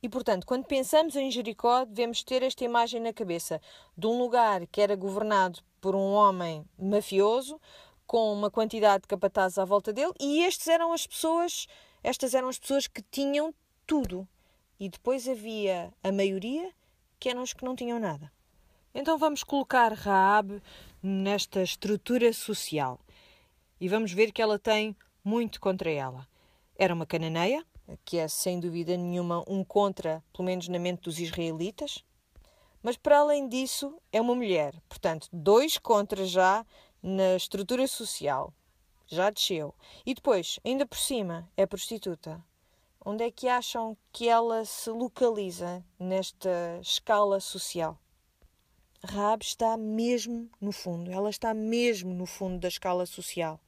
E, 0.01 0.07
portanto, 0.07 0.45
quando 0.45 0.63
pensamos 0.63 1.15
em 1.15 1.29
Jericó, 1.29 1.83
devemos 1.83 2.23
ter 2.23 2.43
esta 2.43 2.63
imagem 2.63 3.01
na 3.01 3.11
cabeça 3.11 3.59
de 3.97 4.07
um 4.07 4.17
lugar 4.17 4.65
que 4.67 4.79
era 4.79 4.95
governado 4.95 5.59
por 5.81 5.95
um 5.95 6.13
homem 6.13 6.63
mafioso, 6.77 7.59
com 8.07 8.33
uma 8.33 8.49
quantidade 8.49 9.01
de 9.01 9.07
capatazes 9.07 9.57
à 9.59 9.65
volta 9.65 9.91
dele, 9.93 10.13
e 10.19 10.43
estes 10.43 10.67
eram 10.67 10.93
as 10.93 11.05
pessoas, 11.05 11.67
estas 12.01 12.33
eram 12.33 12.47
as 12.47 12.57
pessoas 12.57 12.87
que 12.87 13.03
tinham 13.11 13.53
tudo. 13.85 14.27
E 14.79 14.89
depois 14.89 15.27
havia 15.27 15.93
a 16.03 16.11
maioria 16.11 16.71
que 17.19 17.29
eram 17.29 17.41
os 17.41 17.53
que 17.53 17.65
não 17.65 17.75
tinham 17.75 17.99
nada. 17.99 18.31
Então 18.93 19.17
vamos 19.17 19.43
colocar 19.43 19.91
Raab 19.91 20.61
nesta 21.03 21.61
estrutura 21.61 22.31
social 22.33 22.99
e 23.79 23.87
vamos 23.87 24.11
ver 24.11 24.31
que 24.31 24.41
ela 24.41 24.57
tem 24.57 24.95
muito 25.23 25.59
contra 25.59 25.91
ela. 25.91 26.27
Era 26.75 26.93
uma 26.93 27.05
cananeia, 27.05 27.63
que 28.03 28.17
é 28.17 28.27
sem 28.27 28.59
dúvida 28.59 28.95
nenhuma 28.97 29.43
um 29.47 29.63
contra, 29.63 30.23
pelo 30.33 30.45
menos 30.45 30.67
na 30.67 30.79
mente 30.79 31.01
dos 31.01 31.19
israelitas, 31.19 32.03
mas 32.81 32.97
para 32.97 33.19
além 33.19 33.47
disso 33.47 33.99
é 34.11 34.21
uma 34.21 34.35
mulher, 34.35 34.73
portanto, 34.87 35.27
dois 35.31 35.77
contra 35.77 36.25
já 36.25 36.65
na 37.01 37.35
estrutura 37.35 37.87
social. 37.87 38.53
Já 39.07 39.29
desceu. 39.29 39.73
E 40.05 40.13
depois, 40.13 40.59
ainda 40.65 40.85
por 40.85 40.97
cima, 40.97 41.49
é 41.55 41.65
prostituta. 41.65 42.43
Onde 43.05 43.23
é 43.23 43.31
que 43.31 43.47
acham 43.47 43.95
que 44.11 44.27
ela 44.27 44.65
se 44.65 44.89
localiza 44.89 45.83
nesta 45.97 46.79
escala 46.81 47.39
social? 47.39 47.97
Raab 49.03 49.43
está 49.43 49.77
mesmo 49.77 50.49
no 50.59 50.73
fundo, 50.73 51.09
ela 51.09 51.29
está 51.29 51.53
mesmo 51.53 52.13
no 52.13 52.25
fundo 52.25 52.59
da 52.59 52.67
escala 52.67 53.05
social. 53.05 53.59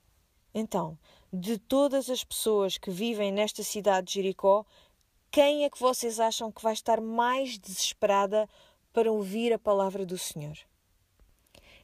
Então, 0.53 0.97
de 1.31 1.57
todas 1.57 2.09
as 2.09 2.23
pessoas 2.23 2.77
que 2.77 2.89
vivem 2.89 3.31
nesta 3.31 3.63
cidade 3.63 4.07
de 4.07 4.13
Jericó, 4.15 4.65
quem 5.31 5.63
é 5.63 5.69
que 5.69 5.79
vocês 5.79 6.19
acham 6.19 6.51
que 6.51 6.61
vai 6.61 6.73
estar 6.73 6.99
mais 6.99 7.57
desesperada 7.57 8.49
para 8.91 9.11
ouvir 9.11 9.53
a 9.53 9.59
palavra 9.59 10.05
do 10.05 10.17
Senhor? 10.17 10.57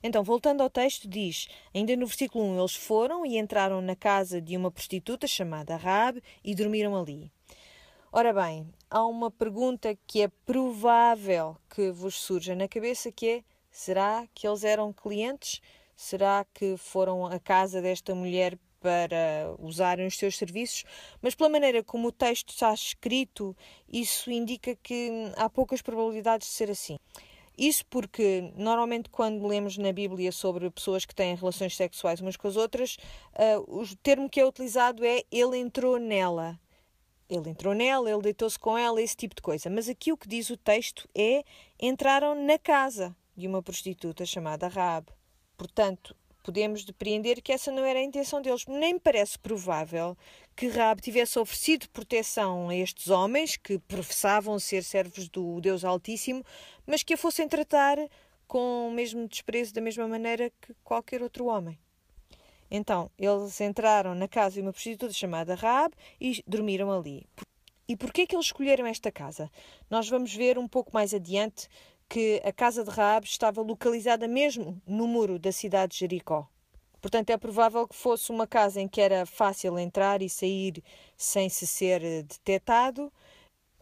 Então, 0.07 0.23
voltando 0.23 0.61
ao 0.61 0.69
texto, 0.69 1.07
diz, 1.07 1.47
ainda 1.73 1.95
no 1.95 2.05
versículo 2.05 2.43
1, 2.43 2.59
eles 2.59 2.75
foram 2.75 3.25
e 3.25 3.39
entraram 3.39 3.81
na 3.81 3.95
casa 3.95 4.39
de 4.39 4.55
uma 4.55 4.69
prostituta 4.69 5.25
chamada 5.25 5.75
Raab 5.75 6.21
e 6.43 6.53
dormiram 6.53 6.95
ali. 6.95 7.31
Ora 8.11 8.31
bem, 8.31 8.71
há 8.87 9.03
uma 9.03 9.31
pergunta 9.31 9.97
que 10.05 10.21
é 10.21 10.27
provável 10.45 11.57
que 11.73 11.89
vos 11.89 12.21
surja 12.21 12.53
na 12.53 12.67
cabeça 12.67 13.11
que 13.11 13.27
é: 13.27 13.43
será 13.71 14.27
que 14.31 14.47
eles 14.47 14.63
eram 14.63 14.93
clientes? 14.93 15.59
Será 15.95 16.45
que 16.53 16.77
foram 16.77 17.25
à 17.25 17.39
casa 17.39 17.81
desta 17.81 18.13
mulher 18.13 18.59
para 18.79 19.55
usarem 19.57 20.05
os 20.05 20.19
seus 20.19 20.37
serviços? 20.37 20.83
Mas 21.19 21.33
pela 21.33 21.49
maneira 21.49 21.83
como 21.83 22.09
o 22.09 22.11
texto 22.11 22.49
está 22.49 22.71
escrito, 22.71 23.57
isso 23.91 24.29
indica 24.29 24.75
que 24.75 25.09
há 25.35 25.49
poucas 25.49 25.81
probabilidades 25.81 26.47
de 26.47 26.53
ser 26.53 26.69
assim. 26.69 26.99
Isso 27.57 27.85
porque, 27.89 28.51
normalmente, 28.55 29.09
quando 29.09 29.45
lemos 29.45 29.77
na 29.77 29.91
Bíblia 29.91 30.31
sobre 30.31 30.69
pessoas 30.69 31.05
que 31.05 31.15
têm 31.15 31.35
relações 31.35 31.75
sexuais 31.75 32.21
umas 32.21 32.37
com 32.37 32.47
as 32.47 32.55
outras, 32.55 32.97
uh, 33.33 33.81
o 33.81 33.95
termo 33.97 34.29
que 34.29 34.39
é 34.39 34.45
utilizado 34.45 35.05
é 35.05 35.23
ele 35.31 35.57
entrou 35.57 35.97
nela 35.99 36.59
ele 37.29 37.49
entrou 37.49 37.73
nela, 37.73 38.09
ele 38.09 38.21
deitou-se 38.21 38.57
com 38.57 38.77
ela, 38.77 39.01
esse 39.01 39.15
tipo 39.15 39.35
de 39.35 39.41
coisa. 39.41 39.69
Mas 39.69 39.89
aqui 39.89 40.11
o 40.11 40.17
que 40.17 40.27
diz 40.27 40.49
o 40.49 40.57
texto 40.57 41.09
é 41.15 41.43
entraram 41.79 42.35
na 42.35 42.57
casa 42.59 43.15
de 43.35 43.47
uma 43.47 43.61
prostituta 43.61 44.25
chamada 44.25 44.67
Raab. 44.67 45.07
Portanto, 45.57 46.15
podemos 46.45 46.85
depreender 46.85 47.41
que 47.41 47.51
essa 47.51 47.71
não 47.71 47.83
era 47.83 47.97
a 47.97 48.03
intenção 48.03 48.39
deles. 48.39 48.67
Nem 48.67 48.99
parece 48.99 49.37
provável 49.39 50.15
que 50.55 50.67
Raab 50.67 51.01
tivesse 51.01 51.39
oferecido 51.39 51.89
proteção 51.89 52.69
a 52.69 52.75
estes 52.75 53.07
homens 53.09 53.57
que 53.57 53.79
professavam 53.79 54.59
ser 54.59 54.83
servos 54.83 55.27
do 55.27 55.59
Deus 55.59 55.83
Altíssimo, 55.83 56.43
mas 56.85 57.01
que 57.01 57.15
a 57.15 57.17
fossem 57.17 57.47
tratar 57.47 57.97
com 58.47 58.87
o 58.87 58.91
mesmo 58.91 59.27
desprezo 59.27 59.73
da 59.73 59.81
mesma 59.81 60.07
maneira 60.07 60.51
que 60.61 60.75
qualquer 60.83 61.23
outro 61.23 61.47
homem. 61.47 61.79
Então, 62.69 63.09
eles 63.17 63.59
entraram 63.59 64.13
na 64.13 64.27
casa 64.27 64.55
de 64.55 64.61
uma 64.61 64.71
prostituta 64.71 65.13
chamada 65.13 65.55
Raab 65.55 65.95
e 66.21 66.43
dormiram 66.45 66.91
ali. 66.91 67.25
E 67.87 67.95
porquê 67.95 68.27
que 68.27 68.35
eles 68.35 68.47
escolheram 68.47 68.85
esta 68.85 69.11
casa? 69.11 69.49
Nós 69.89 70.07
vamos 70.07 70.33
ver 70.33 70.59
um 70.59 70.67
pouco 70.67 70.91
mais 70.93 71.11
adiante 71.13 71.67
que 72.09 72.41
a 72.43 72.51
casa 72.51 72.83
de 72.83 72.89
Raab 72.89 73.25
estava 73.25 73.61
localizada 73.61 74.27
mesmo 74.27 74.81
no 74.85 75.07
muro 75.07 75.39
da 75.39 75.51
cidade 75.51 75.93
de 75.93 75.99
Jericó. 75.99 76.47
Portanto, 77.01 77.29
é 77.29 77.37
provável 77.37 77.87
que 77.87 77.95
fosse 77.95 78.31
uma 78.31 78.47
casa 78.47 78.81
em 78.81 78.87
que 78.87 79.01
era 79.01 79.25
fácil 79.25 79.77
entrar 79.77 80.21
e 80.21 80.29
sair 80.29 80.83
sem 81.15 81.49
se 81.49 81.67
ser 81.67 82.01
detectado. 82.23 83.11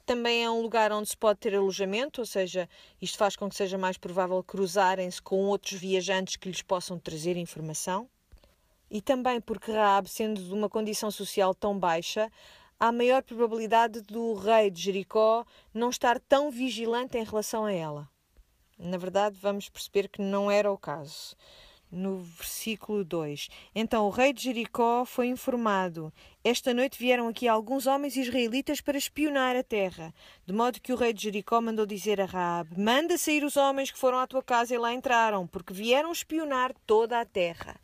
Também 0.05 0.43
é 0.43 0.49
um 0.49 0.61
lugar 0.61 0.91
onde 0.91 1.09
se 1.09 1.17
pode 1.17 1.39
ter 1.39 1.55
alojamento, 1.55 2.21
ou 2.21 2.25
seja, 2.25 2.67
isto 3.01 3.17
faz 3.17 3.35
com 3.35 3.47
que 3.47 3.55
seja 3.55 3.77
mais 3.77 3.97
provável 3.97 4.43
cruzarem-se 4.43 5.21
com 5.21 5.45
outros 5.45 5.79
viajantes 5.79 6.35
que 6.35 6.49
lhes 6.49 6.61
possam 6.61 6.99
trazer 6.99 7.37
informação 7.37 8.09
e 8.93 9.01
também 9.01 9.41
porque 9.41 9.71
Raab, 9.71 10.07
sendo 10.07 10.39
de 10.39 10.53
uma 10.53 10.69
condição 10.69 11.09
social 11.09 11.55
tão 11.55 11.77
baixa, 11.77 12.31
há 12.79 12.91
maior 12.91 13.23
probabilidade 13.23 14.01
do 14.01 14.35
rei 14.35 14.69
de 14.69 14.79
Jericó 14.79 15.43
não 15.73 15.89
estar 15.89 16.19
tão 16.19 16.51
vigilante 16.51 17.17
em 17.17 17.23
relação 17.23 17.65
a 17.65 17.73
ela. 17.73 18.12
Na 18.77 18.97
verdade, 18.97 19.37
vamos 19.39 19.69
perceber 19.69 20.09
que 20.09 20.21
não 20.21 20.49
era 20.49 20.71
o 20.71 20.77
caso. 20.77 21.35
No 21.91 22.17
versículo 22.17 23.03
2: 23.03 23.49
Então 23.75 24.07
o 24.07 24.09
rei 24.09 24.33
de 24.33 24.41
Jericó 24.41 25.05
foi 25.05 25.27
informado: 25.27 26.11
Esta 26.43 26.73
noite 26.73 26.97
vieram 26.97 27.27
aqui 27.27 27.47
alguns 27.47 27.85
homens 27.85 28.15
israelitas 28.15 28.81
para 28.81 28.97
espionar 28.97 29.55
a 29.55 29.63
terra. 29.63 30.11
De 30.43 30.51
modo 30.51 30.81
que 30.81 30.91
o 30.91 30.95
rei 30.95 31.13
de 31.13 31.21
Jericó 31.21 31.61
mandou 31.61 31.85
dizer 31.85 32.19
a 32.19 32.25
Raab: 32.25 32.75
Manda 32.75 33.15
sair 33.15 33.43
os 33.43 33.57
homens 33.57 33.91
que 33.91 33.99
foram 33.99 34.17
à 34.17 34.25
tua 34.25 34.41
casa 34.41 34.73
e 34.73 34.77
lá 34.79 34.91
entraram, 34.91 35.45
porque 35.45 35.71
vieram 35.71 36.11
espionar 36.11 36.73
toda 36.87 37.19
a 37.21 37.25
terra. 37.25 37.79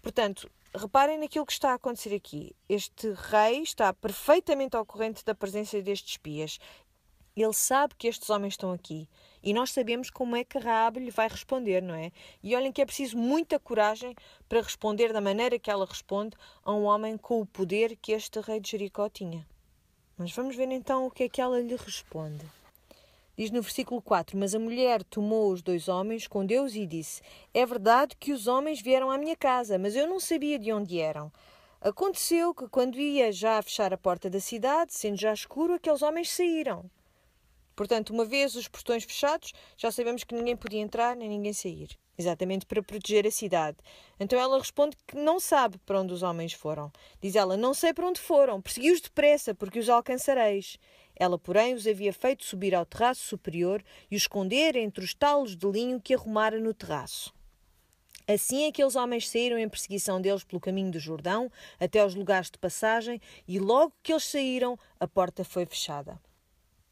Portanto, 0.00 0.50
reparem 0.74 1.18
naquilo 1.18 1.44
que 1.44 1.52
está 1.52 1.72
a 1.72 1.74
acontecer 1.74 2.14
aqui. 2.14 2.56
Este 2.68 3.12
rei 3.12 3.60
está 3.60 3.92
perfeitamente 3.92 4.76
ao 4.76 4.86
corrente 4.86 5.22
da 5.24 5.34
presença 5.34 5.80
destes 5.82 6.12
espias. 6.12 6.58
Ele 7.36 7.52
sabe 7.52 7.94
que 7.96 8.08
estes 8.08 8.30
homens 8.30 8.54
estão 8.54 8.72
aqui. 8.72 9.06
E 9.42 9.52
nós 9.54 9.72
sabemos 9.72 10.10
como 10.10 10.36
é 10.36 10.44
que 10.44 10.58
Raab 10.58 10.98
lhe 10.98 11.10
vai 11.10 11.28
responder, 11.28 11.80
não 11.82 11.94
é? 11.94 12.12
E 12.42 12.54
olhem 12.54 12.72
que 12.72 12.82
é 12.82 12.86
preciso 12.86 13.16
muita 13.16 13.58
coragem 13.58 14.14
para 14.48 14.60
responder 14.60 15.12
da 15.12 15.20
maneira 15.20 15.58
que 15.58 15.70
ela 15.70 15.86
responde 15.86 16.36
a 16.64 16.72
um 16.72 16.84
homem 16.84 17.16
com 17.16 17.40
o 17.40 17.46
poder 17.46 17.96
que 17.96 18.12
este 18.12 18.40
rei 18.40 18.60
de 18.60 18.70
Jericó 18.70 19.08
tinha. 19.08 19.46
Mas 20.18 20.32
vamos 20.32 20.54
ver 20.54 20.70
então 20.70 21.06
o 21.06 21.10
que 21.10 21.24
é 21.24 21.28
que 21.28 21.40
ela 21.40 21.60
lhe 21.60 21.76
responde. 21.76 22.44
Diz 23.40 23.50
no 23.50 23.62
versículo 23.62 24.02
4: 24.02 24.36
Mas 24.36 24.54
a 24.54 24.58
mulher 24.58 25.02
tomou 25.02 25.50
os 25.50 25.62
dois 25.62 25.88
homens 25.88 26.26
com 26.26 26.44
Deus 26.44 26.74
e 26.74 26.84
disse: 26.84 27.22
É 27.54 27.64
verdade 27.64 28.14
que 28.16 28.32
os 28.32 28.46
homens 28.46 28.82
vieram 28.82 29.10
à 29.10 29.16
minha 29.16 29.34
casa, 29.34 29.78
mas 29.78 29.96
eu 29.96 30.06
não 30.06 30.20
sabia 30.20 30.58
de 30.58 30.70
onde 30.70 31.00
eram. 31.00 31.32
Aconteceu 31.80 32.52
que, 32.52 32.68
quando 32.68 33.00
ia 33.00 33.32
já 33.32 33.56
a 33.56 33.62
fechar 33.62 33.94
a 33.94 33.96
porta 33.96 34.28
da 34.28 34.38
cidade, 34.38 34.92
sendo 34.92 35.18
já 35.18 35.32
escuro, 35.32 35.72
aqueles 35.72 36.02
homens 36.02 36.30
saíram. 36.30 36.84
Portanto, 37.74 38.10
uma 38.10 38.24
vez 38.24 38.54
os 38.54 38.68
portões 38.68 39.04
fechados, 39.04 39.52
já 39.76 39.90
sabemos 39.90 40.24
que 40.24 40.34
ninguém 40.34 40.56
podia 40.56 40.80
entrar 40.80 41.16
nem 41.16 41.28
ninguém 41.28 41.52
sair. 41.52 41.98
Exatamente 42.18 42.66
para 42.66 42.82
proteger 42.82 43.26
a 43.26 43.30
cidade. 43.30 43.78
Então 44.18 44.38
ela 44.38 44.58
responde 44.58 44.96
que 45.06 45.16
não 45.16 45.40
sabe 45.40 45.78
para 45.86 46.00
onde 46.00 46.12
os 46.12 46.22
homens 46.22 46.52
foram. 46.52 46.92
Diz 47.20 47.34
ela: 47.34 47.56
Não 47.56 47.72
sei 47.72 47.94
para 47.94 48.06
onde 48.06 48.20
foram, 48.20 48.60
persegui-os 48.60 49.00
depressa, 49.00 49.54
porque 49.54 49.78
os 49.78 49.88
alcançareis. 49.88 50.76
Ela, 51.16 51.38
porém, 51.38 51.74
os 51.74 51.86
havia 51.86 52.12
feito 52.12 52.44
subir 52.44 52.74
ao 52.74 52.84
terraço 52.84 53.22
superior 53.22 53.82
e 54.10 54.16
os 54.16 54.22
esconder 54.22 54.76
entre 54.76 55.02
os 55.02 55.14
talos 55.14 55.56
de 55.56 55.66
linho 55.66 56.00
que 56.00 56.14
arrumara 56.14 56.58
no 56.60 56.74
terraço. 56.74 57.32
Assim 58.32 58.68
aqueles 58.68 58.94
homens 58.94 59.28
saíram 59.28 59.58
em 59.58 59.68
perseguição 59.68 60.20
deles 60.20 60.44
pelo 60.44 60.60
caminho 60.60 60.92
do 60.92 61.00
Jordão, 61.00 61.50
até 61.80 61.98
aos 61.98 62.14
lugares 62.14 62.50
de 62.50 62.58
passagem, 62.58 63.20
e 63.48 63.58
logo 63.58 63.92
que 64.02 64.12
eles 64.12 64.24
saíram, 64.24 64.78
a 65.00 65.08
porta 65.08 65.42
foi 65.42 65.66
fechada. 65.66 66.20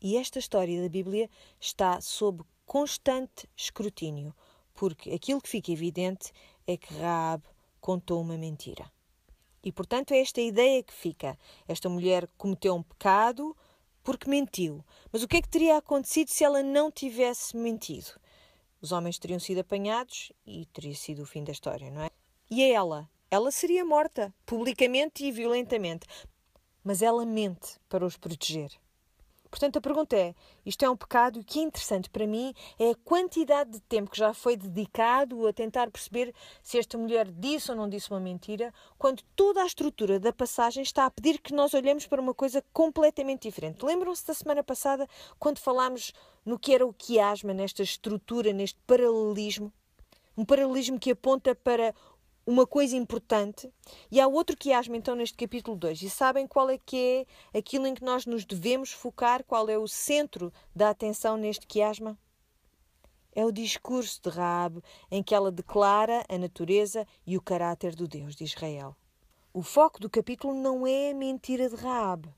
E 0.00 0.16
esta 0.16 0.38
história 0.38 0.80
da 0.80 0.88
Bíblia 0.88 1.28
está 1.60 2.00
sob 2.00 2.44
constante 2.64 3.48
escrutínio, 3.56 4.34
porque 4.74 5.10
aquilo 5.10 5.40
que 5.40 5.48
fica 5.48 5.72
evidente 5.72 6.32
é 6.66 6.76
que 6.76 6.94
Raab 6.94 7.42
contou 7.80 8.20
uma 8.20 8.36
mentira. 8.36 8.90
E 9.64 9.72
portanto 9.72 10.12
é 10.12 10.20
esta 10.20 10.40
ideia 10.40 10.82
que 10.82 10.92
fica. 10.92 11.36
Esta 11.66 11.88
mulher 11.88 12.28
cometeu 12.36 12.74
um 12.74 12.82
pecado 12.82 13.56
porque 14.04 14.30
mentiu. 14.30 14.84
Mas 15.12 15.22
o 15.22 15.28
que 15.28 15.38
é 15.38 15.42
que 15.42 15.48
teria 15.48 15.76
acontecido 15.76 16.28
se 16.28 16.44
ela 16.44 16.62
não 16.62 16.90
tivesse 16.90 17.56
mentido? 17.56 18.20
Os 18.80 18.92
homens 18.92 19.18
teriam 19.18 19.40
sido 19.40 19.58
apanhados 19.58 20.32
e 20.46 20.64
teria 20.66 20.94
sido 20.94 21.22
o 21.22 21.26
fim 21.26 21.42
da 21.42 21.52
história, 21.52 21.90
não 21.90 22.02
é? 22.02 22.10
E 22.48 22.62
a 22.62 22.68
ela? 22.68 23.10
Ela 23.30 23.50
seria 23.50 23.84
morta, 23.84 24.32
publicamente 24.46 25.24
e 25.24 25.32
violentamente. 25.32 26.06
Mas 26.84 27.02
ela 27.02 27.26
mente 27.26 27.78
para 27.88 28.06
os 28.06 28.16
proteger. 28.16 28.70
Portanto, 29.50 29.78
a 29.78 29.80
pergunta 29.80 30.16
é: 30.16 30.34
isto 30.64 30.84
é 30.84 30.90
um 30.90 30.96
pecado? 30.96 31.38
E 31.38 31.40
o 31.40 31.44
que 31.44 31.60
é 31.60 31.62
interessante 31.62 32.10
para 32.10 32.26
mim 32.26 32.54
é 32.78 32.90
a 32.90 32.94
quantidade 32.96 33.70
de 33.70 33.80
tempo 33.80 34.10
que 34.10 34.18
já 34.18 34.34
foi 34.34 34.56
dedicado 34.56 35.46
a 35.46 35.52
tentar 35.52 35.90
perceber 35.90 36.34
se 36.62 36.78
esta 36.78 36.98
mulher 36.98 37.30
disse 37.30 37.70
ou 37.70 37.76
não 37.76 37.88
disse 37.88 38.10
uma 38.10 38.20
mentira, 38.20 38.72
quando 38.98 39.22
toda 39.34 39.62
a 39.62 39.66
estrutura 39.66 40.20
da 40.20 40.32
passagem 40.32 40.82
está 40.82 41.06
a 41.06 41.10
pedir 41.10 41.40
que 41.40 41.54
nós 41.54 41.74
olhemos 41.74 42.06
para 42.06 42.20
uma 42.20 42.34
coisa 42.34 42.62
completamente 42.72 43.48
diferente. 43.48 43.84
Lembram-se 43.84 44.26
da 44.26 44.34
semana 44.34 44.62
passada, 44.62 45.08
quando 45.38 45.58
falámos 45.58 46.12
no 46.44 46.58
que 46.58 46.74
era 46.74 46.86
o 46.86 46.92
quiasma, 46.92 47.52
nesta 47.52 47.82
estrutura, 47.82 48.52
neste 48.52 48.78
paralelismo? 48.86 49.72
Um 50.36 50.44
paralelismo 50.44 51.00
que 51.00 51.10
aponta 51.10 51.54
para 51.54 51.92
uma 52.48 52.66
coisa 52.66 52.96
importante 52.96 53.70
e 54.10 54.18
há 54.18 54.26
outro 54.26 54.56
quiasma 54.56 54.96
então 54.96 55.14
neste 55.14 55.36
capítulo 55.36 55.76
2 55.76 56.00
e 56.00 56.08
sabem 56.08 56.46
qual 56.46 56.70
é 56.70 56.78
que 56.78 57.26
é 57.52 57.58
aquilo 57.58 57.86
em 57.86 57.92
que 57.92 58.02
nós 58.02 58.24
nos 58.24 58.46
devemos 58.46 58.90
focar, 58.90 59.44
qual 59.44 59.68
é 59.68 59.76
o 59.76 59.86
centro 59.86 60.50
da 60.74 60.88
atenção 60.88 61.36
neste 61.36 61.66
quiasma? 61.66 62.18
É 63.34 63.44
o 63.44 63.52
discurso 63.52 64.18
de 64.22 64.30
Raab 64.30 64.82
em 65.10 65.22
que 65.22 65.34
ela 65.34 65.52
declara 65.52 66.24
a 66.26 66.38
natureza 66.38 67.06
e 67.26 67.36
o 67.36 67.42
caráter 67.42 67.94
do 67.94 68.08
Deus 68.08 68.34
de 68.34 68.44
Israel. 68.44 68.96
O 69.52 69.62
foco 69.62 70.00
do 70.00 70.08
capítulo 70.08 70.54
não 70.54 70.86
é 70.86 71.10
a 71.10 71.14
mentira 71.14 71.68
de 71.68 71.76
Raab, 71.76 72.34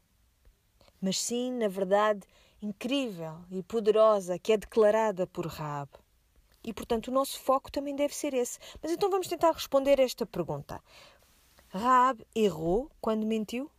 mas 1.01 1.21
sim, 1.21 1.53
na 1.53 1.69
verdade, 1.69 2.27
incrível 2.61 3.37
e 3.49 3.63
poderosa 3.63 4.41
que 4.41 4.55
é 4.55 4.57
declarada 4.57 5.25
por 5.25 5.47
Raab. 5.47 5.89
E, 6.63 6.73
portanto, 6.73 7.09
o 7.09 7.13
nosso 7.13 7.41
foco 7.41 7.71
também 7.71 7.97
deve 7.97 8.15
ser 8.15 8.35
esse. 8.35 8.59
Mas 8.83 8.93
então 8.93 9.11
vamos 9.11 9.29
tentar 9.29 9.53
responder 9.53 9.99
esta 9.99 10.27
pergunta. 10.27 10.81
Raab 11.69 12.25
errou 12.35 12.91
quando 13.01 13.27
mentiu? 13.27 13.71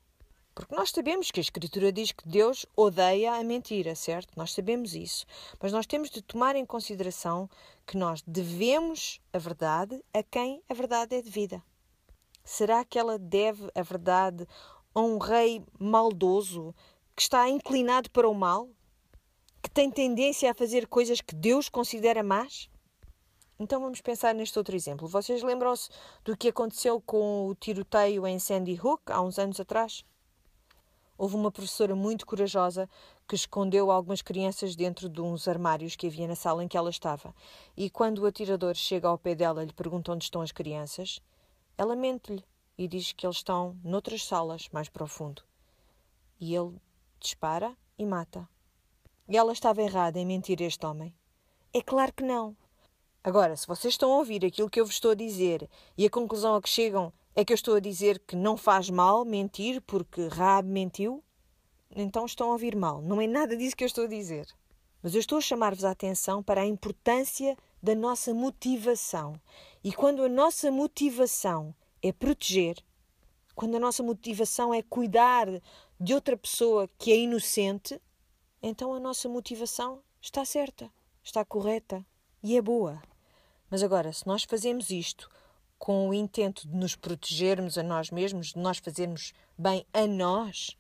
Porque 0.53 0.75
nós 0.75 0.91
sabemos 0.91 1.31
que 1.31 1.39
a 1.39 1.41
Escritura 1.41 1.91
diz 1.91 2.11
que 2.11 2.27
Deus 2.27 2.65
odeia 2.75 3.33
a 3.33 3.43
mentira, 3.43 3.95
certo? 3.95 4.33
Nós 4.35 4.53
sabemos 4.53 4.93
isso. 4.93 5.25
Mas 5.61 5.71
nós 5.71 5.85
temos 5.85 6.09
de 6.09 6.21
tomar 6.21 6.55
em 6.55 6.65
consideração 6.65 7.49
que 7.85 7.97
nós 7.97 8.21
devemos 8.27 9.21
a 9.31 9.37
verdade 9.37 10.03
a 10.13 10.21
quem 10.21 10.61
a 10.69 10.73
verdade 10.73 11.15
é 11.15 11.21
devida. 11.21 11.63
Será 12.43 12.83
que 12.83 12.99
ela 12.99 13.17
deve 13.17 13.69
a 13.73 13.81
verdade 13.81 14.45
a 14.93 14.99
um 14.99 15.17
rei 15.17 15.63
maldoso 15.79 16.75
que 17.15 17.21
está 17.21 17.47
inclinado 17.47 18.09
para 18.11 18.27
o 18.27 18.33
mal? 18.33 18.69
Que 19.61 19.69
tem 19.69 19.91
tendência 19.91 20.49
a 20.49 20.55
fazer 20.55 20.87
coisas 20.87 21.21
que 21.21 21.35
Deus 21.35 21.69
considera 21.69 22.23
más? 22.23 22.69
Então 23.59 23.79
vamos 23.79 24.01
pensar 24.01 24.33
neste 24.33 24.57
outro 24.57 24.75
exemplo. 24.75 25.07
Vocês 25.07 25.43
lembram-se 25.43 25.89
do 26.25 26.35
que 26.35 26.47
aconteceu 26.47 26.99
com 26.99 27.47
o 27.47 27.53
tiroteio 27.53 28.25
em 28.25 28.39
Sandy 28.39 28.79
Hook 28.81 29.03
há 29.11 29.21
uns 29.21 29.37
anos 29.37 29.59
atrás? 29.59 30.03
Houve 31.15 31.35
uma 31.35 31.51
professora 31.51 31.95
muito 31.95 32.25
corajosa 32.25 32.89
que 33.27 33.35
escondeu 33.35 33.91
algumas 33.91 34.23
crianças 34.23 34.75
dentro 34.75 35.07
de 35.07 35.21
uns 35.21 35.47
armários 35.47 35.95
que 35.95 36.07
havia 36.07 36.27
na 36.27 36.35
sala 36.35 36.63
em 36.63 36.67
que 36.67 36.75
ela 36.75 36.89
estava. 36.89 37.35
E 37.77 37.87
quando 37.91 38.23
o 38.23 38.25
atirador 38.25 38.73
chega 38.73 39.07
ao 39.07 39.19
pé 39.19 39.35
dela 39.35 39.61
e 39.61 39.67
lhe 39.67 39.73
pergunta 39.73 40.11
onde 40.11 40.23
estão 40.23 40.41
as 40.41 40.51
crianças, 40.51 41.21
ela 41.77 41.95
mente-lhe 41.95 42.43
e 42.75 42.87
diz 42.87 43.11
que 43.11 43.27
eles 43.27 43.37
estão 43.37 43.77
noutras 43.83 44.25
salas 44.25 44.67
mais 44.69 44.89
profundo. 44.89 45.43
E 46.39 46.55
ele 46.55 46.81
dispara 47.19 47.77
e 47.95 48.03
mata. 48.07 48.49
E 49.31 49.37
ela 49.37 49.53
estava 49.53 49.81
errada 49.81 50.19
em 50.19 50.25
mentir 50.25 50.61
a 50.61 50.65
este 50.65 50.85
homem? 50.85 51.15
É 51.73 51.81
claro 51.81 52.11
que 52.11 52.21
não. 52.21 52.53
Agora, 53.23 53.55
se 53.55 53.65
vocês 53.65 53.93
estão 53.93 54.11
a 54.11 54.17
ouvir 54.17 54.43
aquilo 54.43 54.69
que 54.69 54.77
eu 54.77 54.85
vos 54.85 54.95
estou 54.95 55.11
a 55.11 55.15
dizer 55.15 55.69
e 55.97 56.05
a 56.05 56.09
conclusão 56.09 56.53
a 56.53 56.61
que 56.61 56.67
chegam 56.67 57.13
é 57.33 57.45
que 57.45 57.53
eu 57.53 57.55
estou 57.55 57.75
a 57.75 57.79
dizer 57.79 58.19
que 58.27 58.35
não 58.35 58.57
faz 58.57 58.89
mal 58.89 59.23
mentir 59.23 59.81
porque 59.83 60.27
Raab 60.27 60.67
mentiu, 60.67 61.23
então 61.95 62.25
estão 62.25 62.49
a 62.49 62.51
ouvir 62.51 62.75
mal. 62.75 63.01
Não 63.01 63.21
é 63.21 63.25
nada 63.25 63.55
disso 63.55 63.73
que 63.73 63.85
eu 63.85 63.87
estou 63.87 64.03
a 64.03 64.09
dizer. 64.09 64.47
Mas 65.01 65.13
eu 65.13 65.21
estou 65.21 65.37
a 65.37 65.41
chamar-vos 65.41 65.85
a 65.85 65.91
atenção 65.91 66.43
para 66.43 66.59
a 66.59 66.67
importância 66.67 67.57
da 67.81 67.95
nossa 67.95 68.33
motivação. 68.33 69.39
E 69.81 69.93
quando 69.93 70.25
a 70.25 70.29
nossa 70.29 70.69
motivação 70.69 71.73
é 72.03 72.11
proteger, 72.11 72.83
quando 73.55 73.77
a 73.77 73.79
nossa 73.79 74.03
motivação 74.03 74.73
é 74.73 74.81
cuidar 74.81 75.47
de 75.97 76.13
outra 76.13 76.35
pessoa 76.35 76.89
que 76.97 77.13
é 77.13 77.15
inocente, 77.17 77.97
então 78.61 78.93
a 78.93 78.99
nossa 78.99 79.27
motivação 79.27 80.01
está 80.21 80.45
certa, 80.45 80.91
está 81.23 81.43
correta 81.43 82.05
e 82.43 82.55
é 82.55 82.61
boa. 82.61 83.01
Mas 83.69 83.81
agora, 83.81 84.11
se 84.13 84.27
nós 84.27 84.43
fazemos 84.43 84.89
isto 84.89 85.29
com 85.79 86.09
o 86.09 86.13
intento 86.13 86.67
de 86.67 86.75
nos 86.75 86.95
protegermos 86.95 87.77
a 87.77 87.83
nós 87.83 88.11
mesmos, 88.11 88.47
de 88.53 88.59
nós 88.59 88.77
fazermos 88.77 89.33
bem 89.57 89.85
a 89.93 90.05
nós, 90.05 90.77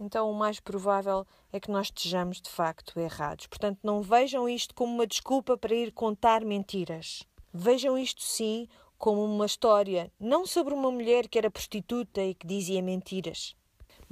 então 0.00 0.30
o 0.30 0.34
mais 0.34 0.58
provável 0.58 1.26
é 1.52 1.60
que 1.60 1.70
nós 1.70 1.88
estejamos 1.88 2.40
de 2.40 2.50
facto 2.50 2.98
errados. 2.98 3.46
Portanto, 3.46 3.78
não 3.82 4.00
vejam 4.00 4.48
isto 4.48 4.74
como 4.74 4.94
uma 4.94 5.06
desculpa 5.06 5.56
para 5.56 5.74
ir 5.74 5.92
contar 5.92 6.44
mentiras. 6.44 7.22
Vejam 7.52 7.98
isto 7.98 8.22
sim 8.22 8.66
como 8.96 9.24
uma 9.24 9.46
história, 9.46 10.12
não 10.18 10.46
sobre 10.46 10.72
uma 10.72 10.90
mulher 10.90 11.28
que 11.28 11.36
era 11.36 11.50
prostituta 11.50 12.22
e 12.22 12.34
que 12.34 12.46
dizia 12.46 12.80
mentiras, 12.80 13.56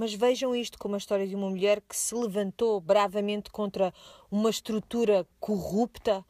mas 0.00 0.14
vejam 0.14 0.56
isto 0.56 0.78
como 0.78 0.94
a 0.94 0.98
história 0.98 1.26
de 1.26 1.34
uma 1.34 1.50
mulher 1.50 1.82
que 1.82 1.94
se 1.94 2.14
levantou 2.14 2.80
bravamente 2.80 3.50
contra 3.50 3.92
uma 4.30 4.48
estrutura 4.48 5.28
corrupta 5.38 6.24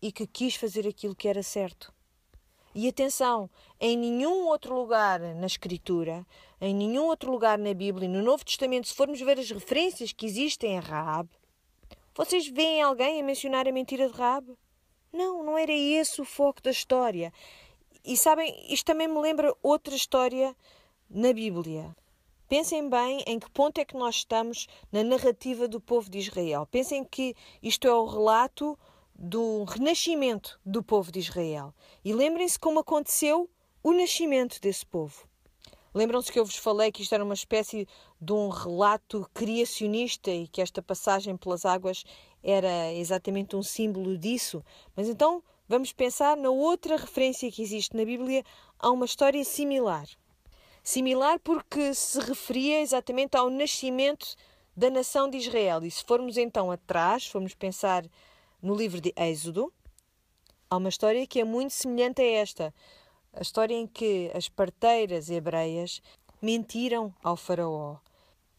e 0.00 0.10
que 0.10 0.26
quis 0.26 0.54
fazer 0.54 0.88
aquilo 0.88 1.14
que 1.14 1.28
era 1.28 1.42
certo. 1.42 1.92
E 2.74 2.88
atenção, 2.88 3.50
em 3.78 3.94
nenhum 3.94 4.46
outro 4.46 4.74
lugar 4.74 5.20
na 5.20 5.46
Escritura, 5.46 6.26
em 6.58 6.74
nenhum 6.74 7.04
outro 7.04 7.30
lugar 7.30 7.58
na 7.58 7.74
Bíblia, 7.74 8.08
no 8.08 8.22
Novo 8.22 8.42
Testamento, 8.42 8.88
se 8.88 8.94
formos 8.94 9.20
ver 9.20 9.38
as 9.38 9.50
referências 9.50 10.12
que 10.12 10.24
existem 10.24 10.78
a 10.78 10.80
Raab, 10.80 11.28
vocês 12.14 12.48
veem 12.48 12.80
alguém 12.80 13.20
a 13.20 13.22
mencionar 13.22 13.68
a 13.68 13.72
mentira 13.72 14.08
de 14.08 14.14
Raab? 14.14 14.50
Não, 15.12 15.44
não 15.44 15.58
era 15.58 15.74
esse 15.74 16.22
o 16.22 16.24
foco 16.24 16.62
da 16.62 16.70
história. 16.70 17.34
E 18.02 18.16
sabem, 18.16 18.72
isto 18.72 18.86
também 18.86 19.08
me 19.08 19.20
lembra 19.20 19.54
outra 19.62 19.94
história 19.94 20.56
na 21.10 21.34
Bíblia. 21.34 21.94
Pensem 22.50 22.88
bem 22.88 23.22
em 23.28 23.38
que 23.38 23.48
ponto 23.48 23.78
é 23.78 23.84
que 23.84 23.96
nós 23.96 24.16
estamos 24.16 24.66
na 24.90 25.04
narrativa 25.04 25.68
do 25.68 25.80
povo 25.80 26.10
de 26.10 26.18
Israel. 26.18 26.66
Pensem 26.66 27.04
que 27.04 27.32
isto 27.62 27.86
é 27.86 27.94
o 27.94 28.04
relato 28.04 28.76
do 29.14 29.62
renascimento 29.62 30.58
do 30.66 30.82
povo 30.82 31.12
de 31.12 31.20
Israel. 31.20 31.72
E 32.04 32.12
lembrem-se 32.12 32.58
como 32.58 32.80
aconteceu 32.80 33.48
o 33.84 33.92
nascimento 33.92 34.60
desse 34.60 34.84
povo. 34.84 35.28
Lembram-se 35.94 36.32
que 36.32 36.40
eu 36.40 36.44
vos 36.44 36.56
falei 36.56 36.90
que 36.90 37.02
isto 37.02 37.14
era 37.14 37.22
uma 37.22 37.34
espécie 37.34 37.86
de 38.20 38.32
um 38.32 38.48
relato 38.48 39.30
criacionista 39.32 40.32
e 40.32 40.48
que 40.48 40.60
esta 40.60 40.82
passagem 40.82 41.36
pelas 41.36 41.64
águas 41.64 42.02
era 42.42 42.92
exatamente 42.92 43.54
um 43.54 43.62
símbolo 43.62 44.18
disso. 44.18 44.60
Mas 44.96 45.08
então 45.08 45.40
vamos 45.68 45.92
pensar 45.92 46.36
na 46.36 46.50
outra 46.50 46.96
referência 46.96 47.48
que 47.52 47.62
existe 47.62 47.96
na 47.96 48.04
Bíblia 48.04 48.42
a 48.76 48.90
uma 48.90 49.06
história 49.06 49.44
similar. 49.44 50.08
Similar 50.90 51.38
porque 51.38 51.94
se 51.94 52.18
referia 52.18 52.80
exatamente 52.80 53.36
ao 53.36 53.48
nascimento 53.48 54.34
da 54.76 54.90
nação 54.90 55.30
de 55.30 55.36
Israel. 55.36 55.84
E 55.84 55.88
se 55.88 56.02
formos 56.02 56.36
então 56.36 56.68
atrás, 56.68 57.28
formos 57.28 57.54
pensar 57.54 58.04
no 58.60 58.74
livro 58.74 59.00
de 59.00 59.14
Êxodo, 59.16 59.72
há 60.68 60.76
uma 60.76 60.88
história 60.88 61.24
que 61.28 61.38
é 61.38 61.44
muito 61.44 61.70
semelhante 61.70 62.20
a 62.20 62.26
esta. 62.26 62.74
A 63.32 63.40
história 63.40 63.72
em 63.72 63.86
que 63.86 64.32
as 64.34 64.48
parteiras 64.48 65.30
hebreias 65.30 66.02
mentiram 66.42 67.14
ao 67.22 67.36
faraó. 67.36 67.98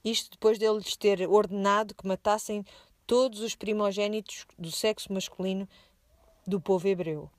Isto 0.02 0.32
depois 0.32 0.58
deles 0.58 0.96
ter 0.96 1.28
ordenado 1.28 1.94
que 1.94 2.08
matassem 2.08 2.63
todos 3.06 3.41
os 3.41 3.56
primogênitos 3.56 4.46
do 4.58 4.72
sexo 4.72 5.12
masculino 5.12 5.67
do 6.48 6.62
povo 6.62 6.88
hebreu. 6.88 7.30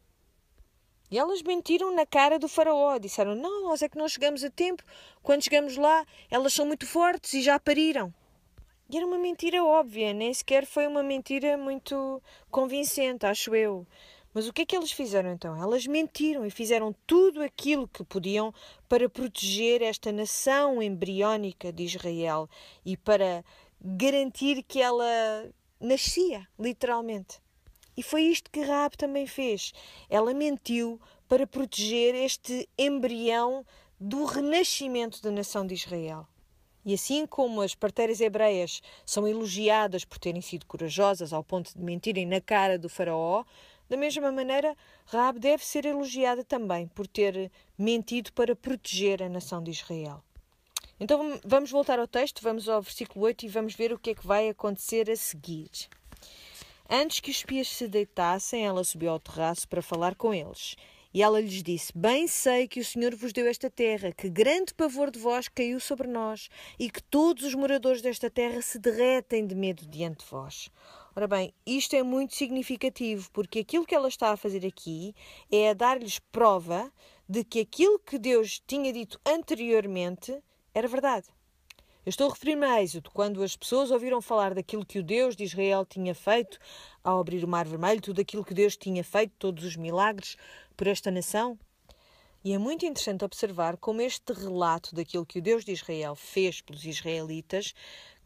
E 1.13 1.19
elas 1.19 1.43
mentiram 1.43 1.95
na 1.95 2.07
cara 2.07 2.39
do 2.39 2.49
faraó. 2.49 2.97
Disseram: 2.97 3.35
Não, 3.35 3.65
nós 3.65 3.83
é 3.83 3.89
que 3.89 3.99
não 3.99 4.09
chegamos 4.09 4.43
a 4.43 4.49
tempo. 4.49 4.83
Quando 5.23 5.45
chegamos 5.45 5.77
lá, 5.77 6.07
elas 6.31 6.55
são 6.55 6.65
muito 6.65 6.87
fortes 6.87 7.35
e 7.35 7.43
já 7.43 7.61
pariram. 7.61 8.13
E 8.89 8.97
era 8.97 9.07
uma 9.07 9.19
mentira 9.19 9.63
óbvia, 9.63 10.15
nem 10.15 10.33
sequer 10.33 10.65
foi 10.65 10.87
uma 10.87 11.03
mentira 11.03 11.59
muito 11.59 12.23
convincente, 12.51 13.27
acho 13.27 13.55
eu. 13.55 13.87
Mas 14.33 14.49
o 14.49 14.53
que 14.55 14.63
é 14.63 14.67
que 14.67 14.75
elas 14.75 14.91
fizeram 14.91 15.31
então? 15.33 15.55
Elas 15.63 15.87
mentiram 15.87 16.47
e 16.47 16.51
fizeram 16.51 16.95
tudo 17.07 17.43
aquilo 17.43 17.87
que 17.87 18.03
podiam 18.03 18.53
para 18.89 19.09
proteger 19.09 19.83
esta 19.83 20.11
nação 20.11 20.83
embriónica 20.83 21.71
de 21.71 21.85
Israel 21.85 22.49
e 22.87 22.97
para 22.97 23.45
garantir 23.79 24.63
que 24.63 24.81
ela 24.81 25.05
nascia, 25.79 26.49
literalmente. 26.59 27.43
E 27.97 28.03
foi 28.03 28.23
isto 28.23 28.51
que 28.51 28.63
Raab 28.63 28.97
também 28.97 29.27
fez. 29.27 29.73
Ela 30.09 30.33
mentiu 30.33 31.01
para 31.29 31.47
proteger 31.47 32.15
este 32.15 32.69
embrião 32.79 33.65
do 33.99 34.25
renascimento 34.25 35.23
da 35.23 35.31
nação 35.31 35.67
de 35.67 35.75
Israel. 35.75 36.27
E 36.85 36.95
assim 36.95 37.27
como 37.27 37.61
as 37.61 37.75
parteiras 37.75 38.21
hebreias 38.21 38.83
são 39.07 39.29
elogiadas 39.29 40.05
por 40.05 40.19
terem 40.19 40.41
sido 40.41 40.67
corajosas 40.67 41.33
ao 41.33 41.45
ponto 41.45 41.73
de 41.73 41.83
mentirem 41.83 42.27
na 42.27 42.41
cara 42.41 42.77
do 42.77 42.89
faraó, 42.89 43.45
da 43.89 43.97
mesma 43.97 44.33
maneira, 44.33 44.77
Raab 45.07 45.39
deve 45.39 45.65
ser 45.65 45.85
elogiada 45.85 46.43
também 46.43 46.89
por 46.89 47.07
ter 47.07 47.53
mentido 47.79 48.33
para 48.33 48.57
proteger 48.57 49.23
a 49.23 49.29
nação 49.29 49.63
de 49.63 49.71
Israel. 49.71 50.25
Então 50.99 51.39
vamos 51.45 51.71
voltar 51.71 51.99
ao 51.99 52.07
texto, 52.07 52.43
vamos 52.43 52.69
ao 52.69 52.81
versículo 52.81 53.27
8 53.27 53.45
e 53.45 53.49
vamos 53.49 53.75
ver 53.75 53.93
o 53.93 53.99
que 53.99 54.11
é 54.11 54.15
que 54.15 54.27
vai 54.27 54.49
acontecer 54.49 55.11
a 55.11 55.17
seguir. 55.17 55.71
Antes 56.95 57.21
que 57.21 57.31
os 57.31 57.39
espias 57.39 57.69
se 57.69 57.89
deitassem, 57.89 58.67
ela 58.67 58.85
subiu 58.85 59.13
ao 59.13 59.19
terraço 59.19 59.67
para 59.67 59.81
falar 59.81 60.15
com 60.15 60.35
eles. 60.35 60.77
E 61.15 61.23
ela 61.23 61.41
lhes 61.41 61.63
disse: 61.63 61.91
Bem 61.97 62.29
sei 62.29 62.69
que 62.69 62.81
o 62.81 62.85
Senhor 62.85 63.15
vos 63.15 63.33
deu 63.33 63.47
esta 63.47 63.71
terra, 63.71 64.13
que 64.13 64.29
grande 64.29 64.75
pavor 64.75 65.11
de 65.11 65.19
vós 65.19 65.49
caiu 65.49 65.81
sobre 65.81 66.07
nós, 66.07 66.51
e 66.79 66.91
que 66.91 67.03
todos 67.03 67.45
os 67.45 67.55
moradores 67.55 68.03
desta 68.03 68.29
terra 68.29 68.61
se 68.61 68.79
derretem 68.79 69.47
de 69.47 69.55
medo 69.55 69.87
diante 69.87 70.23
de 70.23 70.31
vós. 70.31 70.69
Ora 71.17 71.27
bem, 71.27 71.55
isto 71.65 71.97
é 71.97 72.03
muito 72.03 72.35
significativo, 72.35 73.31
porque 73.33 73.61
aquilo 73.61 73.87
que 73.87 73.95
ela 73.95 74.09
está 74.09 74.31
a 74.31 74.37
fazer 74.37 74.67
aqui 74.67 75.15
é 75.51 75.71
a 75.71 75.75
dar-lhes 75.75 76.19
prova 76.19 76.93
de 77.27 77.43
que 77.43 77.61
aquilo 77.61 77.99
que 78.01 78.19
Deus 78.19 78.63
tinha 78.67 78.93
dito 78.93 79.19
anteriormente 79.25 80.39
era 80.75 80.87
verdade. 80.87 81.27
Eu 82.05 82.11
estou 82.11 82.27
a 82.29 82.33
referir-me 82.33 82.67
a 82.67 82.83
Êxodo, 82.83 83.13
quando 83.13 83.45
as 83.45 83.57
pessoas 83.57 83.93
ouviram 83.93 84.21
falar 84.21 84.55
daquilo 84.55 84.85
que 84.85 84.99
o 84.99 85.05
Deus 85.05 85.37
de 85.37 85.45
Israel 85.45 85.87
tinha 85.87 86.13
feito 86.13 86.59
ao 87.05 87.21
abrir 87.21 87.45
o 87.45 87.49
Mar 87.49 87.65
Vermelho, 87.65 88.01
tudo 88.01 88.21
aquilo 88.21 88.45
que 88.45 88.53
Deus 88.53 88.77
tinha 88.77 89.05
feito, 89.05 89.33
todos 89.39 89.63
os 89.63 89.77
milagres 89.77 90.37
por 90.77 90.89
esta 90.89 91.13
nação. 91.13 91.57
E 92.43 92.53
é 92.53 92.59
muito 92.59 92.85
interessante 92.85 93.25
observar 93.25 93.77
como 93.77 94.03
este 94.03 94.33
relato 94.33 94.93
daquilo 94.97 95.25
que 95.25 95.39
o 95.39 95.43
Deus 95.43 95.65
de 95.65 95.71
Israel 95.71 96.17
fez 96.17 96.61
pelos 96.61 96.85
israelitas 96.85 97.73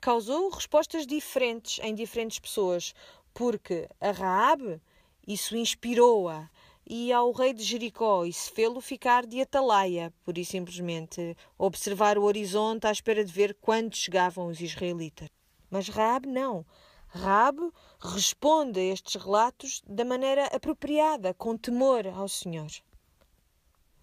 causou 0.01 0.49
respostas 0.49 1.07
diferentes 1.07 1.79
em 1.83 1.95
diferentes 1.95 2.39
pessoas, 2.39 2.95
porque 3.35 3.91
a 4.01 4.11
Raab 4.11 4.81
isso 5.29 5.55
inspirou-a 5.55 6.49
e 6.87 7.13
ao 7.13 7.33
rei 7.33 7.53
de 7.53 7.65
Jericó 7.65 8.25
isso 8.25 8.53
fê-lo 8.53 8.81
ficar 8.81 9.27
de 9.27 9.41
atalaia, 9.41 10.15
por 10.23 10.39
isso 10.39 10.53
simplesmente 10.53 11.37
observar 11.59 12.17
o 12.17 12.23
horizonte 12.23 12.87
à 12.87 12.93
espera 12.93 13.25
de 13.25 13.33
ver 13.33 13.57
quando 13.61 13.97
chegavam 13.97 14.47
os 14.47 14.61
israelitas. 14.61 15.29
Mas 15.69 15.89
Raab 15.89 16.27
não. 16.29 16.65
Raab 17.09 17.73
responde 17.99 18.79
a 18.79 18.85
estes 18.85 19.21
relatos 19.21 19.83
da 19.87 20.05
maneira 20.05 20.47
apropriada, 20.47 21.35
com 21.35 21.57
temor 21.57 22.07
ao 22.07 22.29
Senhor. 22.29 22.71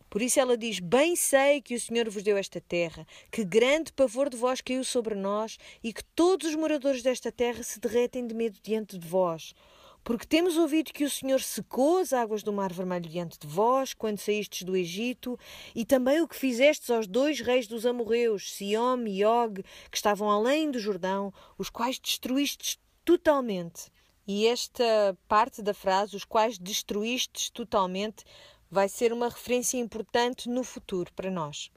Por 0.09 0.21
isso 0.21 0.39
ela 0.39 0.55
diz: 0.55 0.79
Bem 0.79 1.15
sei 1.15 1.61
que 1.61 1.73
o 1.73 1.79
Senhor 1.79 2.09
vos 2.09 2.21
deu 2.21 2.37
esta 2.37 2.61
terra, 2.61 3.07
que 3.31 3.43
grande 3.43 3.91
pavor 3.91 4.29
de 4.29 4.37
vós 4.37 4.61
caiu 4.61 4.83
sobre 4.83 5.15
nós 5.15 5.57
e 5.83 5.91
que 5.91 6.03
todos 6.03 6.49
os 6.49 6.55
moradores 6.55 7.01
desta 7.01 7.31
terra 7.31 7.63
se 7.63 7.79
derretem 7.79 8.27
de 8.27 8.35
medo 8.35 8.59
diante 8.61 8.97
de 8.97 9.07
vós. 9.07 9.55
Porque 10.03 10.27
temos 10.27 10.57
ouvido 10.57 10.91
que 10.91 11.05
o 11.05 11.09
Senhor 11.09 11.41
secou 11.41 11.99
as 11.99 12.11
águas 12.11 12.43
do 12.43 12.51
Mar 12.51 12.73
Vermelho 12.73 13.09
diante 13.09 13.39
de 13.39 13.47
vós, 13.47 13.93
quando 13.93 14.17
saístes 14.17 14.63
do 14.63 14.75
Egito, 14.75 15.39
e 15.73 15.85
também 15.85 16.21
o 16.21 16.27
que 16.27 16.35
fizestes 16.35 16.89
aos 16.89 17.07
dois 17.07 17.39
reis 17.39 17.67
dos 17.67 17.85
amorreus, 17.85 18.51
Siom 18.53 19.07
e 19.07 19.23
Og, 19.23 19.63
que 19.89 19.97
estavam 19.97 20.29
além 20.29 20.69
do 20.69 20.79
Jordão, 20.79 21.33
os 21.57 21.69
quais 21.69 21.99
destruístes 21.99 22.77
totalmente. 23.05 23.91
E 24.27 24.45
esta 24.45 25.17
parte 25.27 25.61
da 25.61 25.73
frase, 25.73 26.17
os 26.17 26.25
quais 26.25 26.57
destruístes 26.57 27.49
totalmente, 27.49 28.25
vai 28.69 28.89
ser 28.89 29.13
uma 29.13 29.29
referência 29.29 29.77
importante 29.77 30.49
no 30.49 30.63
futuro 30.63 31.13
para 31.13 31.31
nós. 31.31 31.69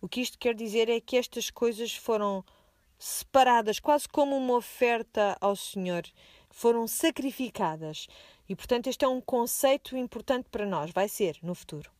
O 0.00 0.08
que 0.08 0.20
isto 0.20 0.38
quer 0.38 0.54
dizer 0.54 0.88
é 0.88 1.00
que 1.00 1.16
estas 1.16 1.50
coisas 1.50 1.94
foram 1.94 2.44
separadas, 2.98 3.78
quase 3.78 4.08
como 4.08 4.36
uma 4.36 4.56
oferta 4.56 5.36
ao 5.40 5.54
Senhor, 5.54 6.02
foram 6.50 6.86
sacrificadas. 6.86 8.06
E, 8.48 8.54
portanto, 8.54 8.88
este 8.88 9.04
é 9.04 9.08
um 9.08 9.20
conceito 9.20 9.96
importante 9.96 10.48
para 10.50 10.66
nós, 10.66 10.90
vai 10.90 11.08
ser 11.08 11.38
no 11.42 11.54
futuro. 11.54 11.90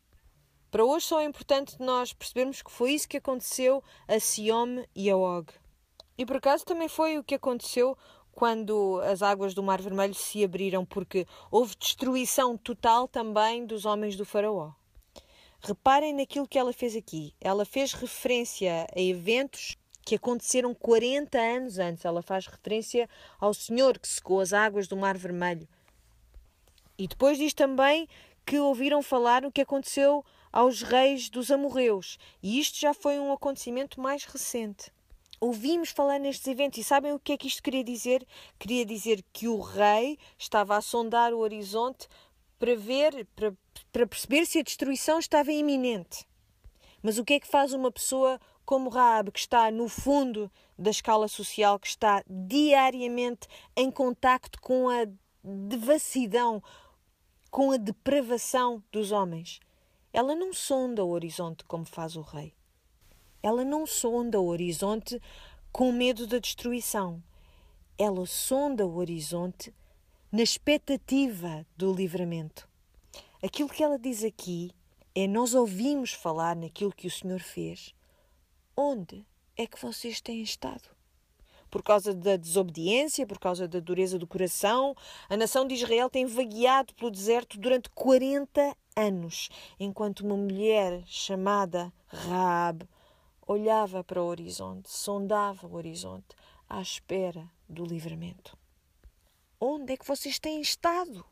Para 0.70 0.84
hoje 0.84 1.06
só 1.06 1.20
é 1.20 1.24
importante 1.24 1.76
nós 1.80 2.12
percebermos 2.12 2.62
que 2.62 2.70
foi 2.70 2.92
isso 2.92 3.08
que 3.08 3.16
aconteceu 3.16 3.82
a 4.06 4.20
Siom 4.20 4.84
e 4.94 5.10
a 5.10 5.16
Og. 5.16 5.52
E 6.16 6.24
por 6.24 6.36
acaso 6.36 6.64
também 6.64 6.88
foi 6.88 7.18
o 7.18 7.24
que 7.24 7.34
aconteceu 7.34 7.96
quando 8.32 9.00
as 9.02 9.20
águas 9.20 9.52
do 9.52 9.62
Mar 9.62 9.82
Vermelho 9.82 10.14
se 10.14 10.44
abriram, 10.44 10.84
porque 10.84 11.26
houve 11.50 11.74
destruição 11.76 12.56
total 12.56 13.08
também 13.08 13.66
dos 13.66 13.84
homens 13.84 14.16
do 14.16 14.24
Faraó. 14.24 14.72
Reparem 15.60 16.14
naquilo 16.14 16.48
que 16.48 16.58
ela 16.58 16.72
fez 16.72 16.94
aqui. 16.96 17.34
Ela 17.40 17.64
fez 17.64 17.92
referência 17.92 18.86
a 18.94 19.00
eventos 19.00 19.76
que 20.11 20.16
aconteceram 20.16 20.75
40 20.75 21.38
anos 21.38 21.79
antes. 21.79 22.05
Ela 22.05 22.20
faz 22.20 22.49
referência 22.49 23.09
ao 23.38 23.55
Senhor 23.55 23.96
que 23.96 24.09
secou 24.09 24.40
as 24.40 24.53
águas 24.53 24.88
do 24.88 24.96
Mar 24.96 25.16
Vermelho. 25.16 25.68
E 26.99 27.07
depois 27.07 27.38
diz 27.38 27.55
também 27.55 28.09
que 28.44 28.59
ouviram 28.59 29.03
falar 29.03 29.44
o 29.44 29.53
que 29.53 29.61
aconteceu 29.61 30.25
aos 30.51 30.83
reis 30.83 31.31
dos 31.31 31.49
amorreus. 31.49 32.18
E 32.42 32.59
isto 32.59 32.77
já 32.77 32.92
foi 32.92 33.20
um 33.20 33.33
acontecimento 33.33 34.01
mais 34.01 34.25
recente 34.25 34.90
ouvimos 35.42 35.88
falar 35.88 36.18
nestes 36.18 36.46
eventos 36.49 36.79
e 36.79 36.85
sabem 36.85 37.14
o 37.14 37.18
que 37.18 37.33
é 37.33 37.37
que 37.38 37.49
isto 37.49 37.62
queria 37.62 37.83
dizer? 37.83 38.27
Queria 38.59 38.85
dizer 38.85 39.25
que 39.33 39.49
o 39.49 39.59
rei 39.59 40.18
estava 40.37 40.77
a 40.77 40.83
sondar 40.83 41.33
o 41.33 41.38
horizonte 41.38 42.07
para 42.59 42.77
ver, 42.77 43.27
para, 43.35 43.55
para 43.90 44.07
perceber 44.07 44.44
se 44.44 44.59
a 44.59 44.62
destruição 44.62 45.18
estava 45.18 45.51
iminente. 45.51 46.27
Mas 47.03 47.16
o 47.16 47.25
que 47.25 47.33
é 47.33 47.40
que 47.40 47.46
faz 47.46 47.73
uma 47.73 47.90
pessoa 47.90 48.38
como 48.70 48.88
Raab, 48.88 49.33
que 49.33 49.40
está 49.40 49.68
no 49.68 49.88
fundo 49.88 50.48
da 50.78 50.92
escala 50.92 51.26
social, 51.26 51.76
que 51.76 51.88
está 51.88 52.22
diariamente 52.24 53.48
em 53.74 53.90
contacto 53.90 54.61
com 54.61 54.88
a 54.88 55.09
devassidão, 55.42 56.62
com 57.50 57.72
a 57.72 57.76
depravação 57.76 58.80
dos 58.92 59.11
homens? 59.11 59.59
Ela 60.12 60.37
não 60.37 60.52
sonda 60.52 61.04
o 61.04 61.11
horizonte 61.11 61.64
como 61.64 61.85
faz 61.85 62.14
o 62.14 62.20
rei. 62.20 62.54
Ela 63.42 63.64
não 63.64 63.88
sonda 63.88 64.38
o 64.38 64.46
horizonte 64.46 65.20
com 65.72 65.90
medo 65.90 66.24
da 66.24 66.38
destruição. 66.38 67.20
Ela 67.98 68.24
sonda 68.24 68.87
o 68.87 68.98
horizonte 68.98 69.74
na 70.30 70.44
expectativa 70.44 71.66
do 71.76 71.92
livramento. 71.92 72.68
Aquilo 73.42 73.68
que 73.68 73.83
ela 73.83 73.98
diz 73.98 74.22
aqui 74.22 74.70
é: 75.12 75.26
nós 75.26 75.54
ouvimos 75.54 76.12
falar 76.12 76.54
naquilo 76.54 76.94
que 76.94 77.09
o 77.09 77.11
Senhor 77.11 77.40
fez. 77.40 77.98
Onde 78.76 79.26
é 79.56 79.66
que 79.66 79.80
vocês 79.80 80.20
têm 80.20 80.42
estado? 80.42 80.88
Por 81.70 81.83
causa 81.83 82.12
da 82.12 82.37
desobediência, 82.37 83.26
por 83.26 83.38
causa 83.38 83.68
da 83.68 83.78
dureza 83.78 84.18
do 84.18 84.26
coração, 84.26 84.94
a 85.28 85.37
nação 85.37 85.66
de 85.66 85.74
Israel 85.74 86.11
tem 86.11 86.26
vagueado 86.26 86.94
pelo 86.94 87.11
deserto 87.11 87.59
durante 87.59 87.88
40 87.90 88.76
anos, 88.96 89.48
enquanto 89.78 90.20
uma 90.20 90.37
mulher 90.37 91.02
chamada 91.06 91.92
Raab 92.06 92.88
olhava 93.46 94.02
para 94.02 94.22
o 94.22 94.26
horizonte, 94.26 94.90
sondava 94.90 95.66
o 95.66 95.74
horizonte, 95.74 96.28
à 96.68 96.80
espera 96.80 97.48
do 97.68 97.85
livramento. 97.85 98.56
Onde 99.61 99.92
é 99.92 99.96
que 99.96 100.06
vocês 100.06 100.38
têm 100.38 100.61
estado? 100.61 101.24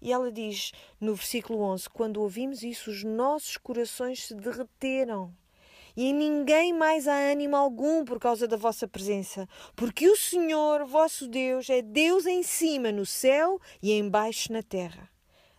E 0.00 0.12
ela 0.12 0.30
diz 0.30 0.72
no 1.00 1.14
versículo 1.14 1.60
11: 1.62 1.88
Quando 1.90 2.20
ouvimos 2.20 2.62
isso, 2.62 2.90
os 2.90 3.02
nossos 3.02 3.56
corações 3.56 4.24
se 4.24 4.34
derreteram. 4.34 5.34
E 5.96 6.06
em 6.06 6.14
ninguém 6.14 6.72
mais 6.72 7.06
há 7.06 7.14
ânimo 7.14 7.56
algum 7.56 8.04
por 8.04 8.18
causa 8.18 8.48
da 8.48 8.56
vossa 8.56 8.88
presença, 8.88 9.48
porque 9.76 10.08
o 10.08 10.16
Senhor, 10.16 10.84
vosso 10.86 11.28
Deus, 11.28 11.70
é 11.70 11.80
Deus 11.82 12.26
em 12.26 12.42
cima 12.42 12.90
no 12.90 13.06
céu 13.06 13.60
e 13.82 13.92
embaixo 13.92 14.52
na 14.52 14.62
terra. 14.62 15.08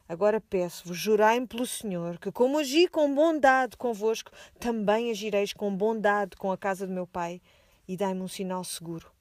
Agora 0.08 0.40
peço-vos, 0.40 0.98
jurai-me 0.98 1.48
pelo 1.48 1.66
Senhor, 1.66 2.20
que 2.20 2.32
como 2.32 2.60
agi 2.60 2.88
com 2.88 3.14
bondade 3.14 3.76
convosco, 3.76 4.30
também 4.60 5.10
agireis 5.10 5.52
com 5.52 5.76
bondade 5.76 6.36
com 6.38 6.52
a 6.52 6.58
casa 6.58 6.86
do 6.86 6.94
meu 6.94 7.08
Pai, 7.08 7.42
e 7.88 7.98
dai-me 7.98 8.22
um 8.22 8.28
sinal 8.28 8.64
seguro. 8.64 9.12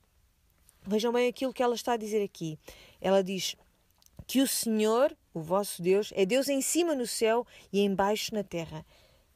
Vejam 0.87 1.13
bem 1.13 1.29
aquilo 1.29 1.55
que 1.55 1.63
ela 1.63 1.75
está 1.75 1.95
a 1.95 1.97
dizer 1.97 2.23
aqui. 2.23 2.59
Ela 3.01 3.25
diz 3.25 3.57
que 4.27 4.43
o 4.43 4.47
Senhor, 4.47 5.17
o 5.33 5.41
vosso 5.41 5.81
Deus, 5.81 6.13
é 6.15 6.27
Deus 6.27 6.49
em 6.49 6.61
cima 6.61 6.95
no 6.95 7.07
céu 7.07 7.47
e 7.73 7.81
embaixo 7.81 8.35
na 8.35 8.43
terra. 8.43 8.85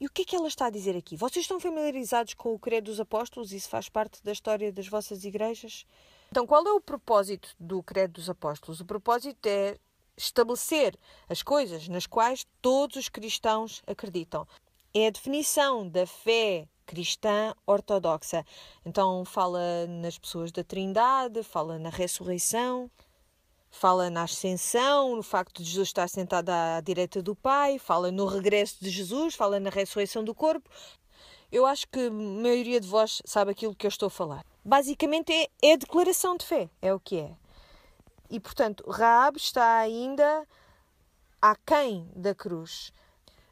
E 0.01 0.07
o 0.07 0.11
que 0.11 0.23
é 0.23 0.25
que 0.25 0.37
ela 0.37 0.47
está 0.47 0.67
a 0.67 0.71
dizer 0.71 0.97
aqui? 0.97 1.17
Vocês 1.17 1.45
estão 1.45 1.59
familiarizados 1.59 2.35
com 2.35 2.55
o 2.55 2.59
Credo 2.59 2.85
dos 2.85 3.01
Apóstolos? 3.01 3.53
Isso 3.53 3.69
faz 3.69 3.89
parte 3.89 4.23
da 4.23 4.31
história 4.31 4.73
das 4.73 4.87
vossas 4.87 5.25
igrejas? 5.25 5.85
Então, 6.31 6.47
qual 6.47 6.65
é 6.67 6.73
o 6.73 6.81
propósito 6.81 7.49
do 7.59 7.83
Credo 7.83 8.13
dos 8.13 8.31
Apóstolos? 8.31 8.81
O 8.81 8.85
propósito 8.85 9.45
é 9.47 9.77
estabelecer 10.17 10.97
as 11.29 11.43
coisas 11.43 11.89
nas 11.89 12.07
quais 12.07 12.47
todos 12.63 12.97
os 12.97 13.09
cristãos 13.09 13.83
acreditam. 13.89 14.47
É 14.95 15.09
a 15.09 15.11
definição 15.11 15.89
da 15.89 16.07
fé 16.07 16.69
cristã 16.87 17.53
ortodoxa. 17.67 18.45
Então, 18.87 19.25
fala 19.25 19.87
nas 19.89 20.17
pessoas 20.17 20.53
da 20.53 20.63
Trindade, 20.63 21.43
fala 21.43 21.77
na 21.77 21.91
ressurreição, 21.91 22.89
fala 23.71 24.11
na 24.11 24.23
ascensão, 24.23 25.17
no 25.17 25.23
facto 25.23 25.63
de 25.63 25.69
Jesus 25.69 25.89
estar 25.89 26.09
sentado 26.09 26.51
à 26.51 26.81
direita 26.81 27.23
do 27.23 27.35
Pai, 27.35 27.79
fala 27.79 28.11
no 28.11 28.27
regresso 28.27 28.77
de 28.81 28.91
Jesus, 28.91 29.35
fala 29.35 29.61
na 29.61 29.71
ressurreição 29.71 30.25
do 30.25 30.35
corpo. 30.35 30.69
Eu 31.51 31.65
acho 31.65 31.87
que 31.89 32.07
a 32.07 32.11
maioria 32.11 32.81
de 32.81 32.87
vós 32.87 33.23
sabe 33.25 33.51
aquilo 33.51 33.75
que 33.75 33.87
eu 33.87 33.89
estou 33.89 34.09
a 34.09 34.11
falar. 34.11 34.45
Basicamente 34.65 35.33
é, 35.33 35.49
é 35.63 35.77
declaração 35.77 36.37
de 36.37 36.45
fé, 36.45 36.69
é 36.83 36.93
o 36.93 37.01
que 37.01 37.19
é. 37.19 37.37
E 38.31 38.39
portanto, 38.39 38.85
Raab 38.91 39.39
está 39.39 39.79
ainda 39.79 40.47
aquém 41.41 42.11
da 42.15 42.35
cruz. 42.35 42.93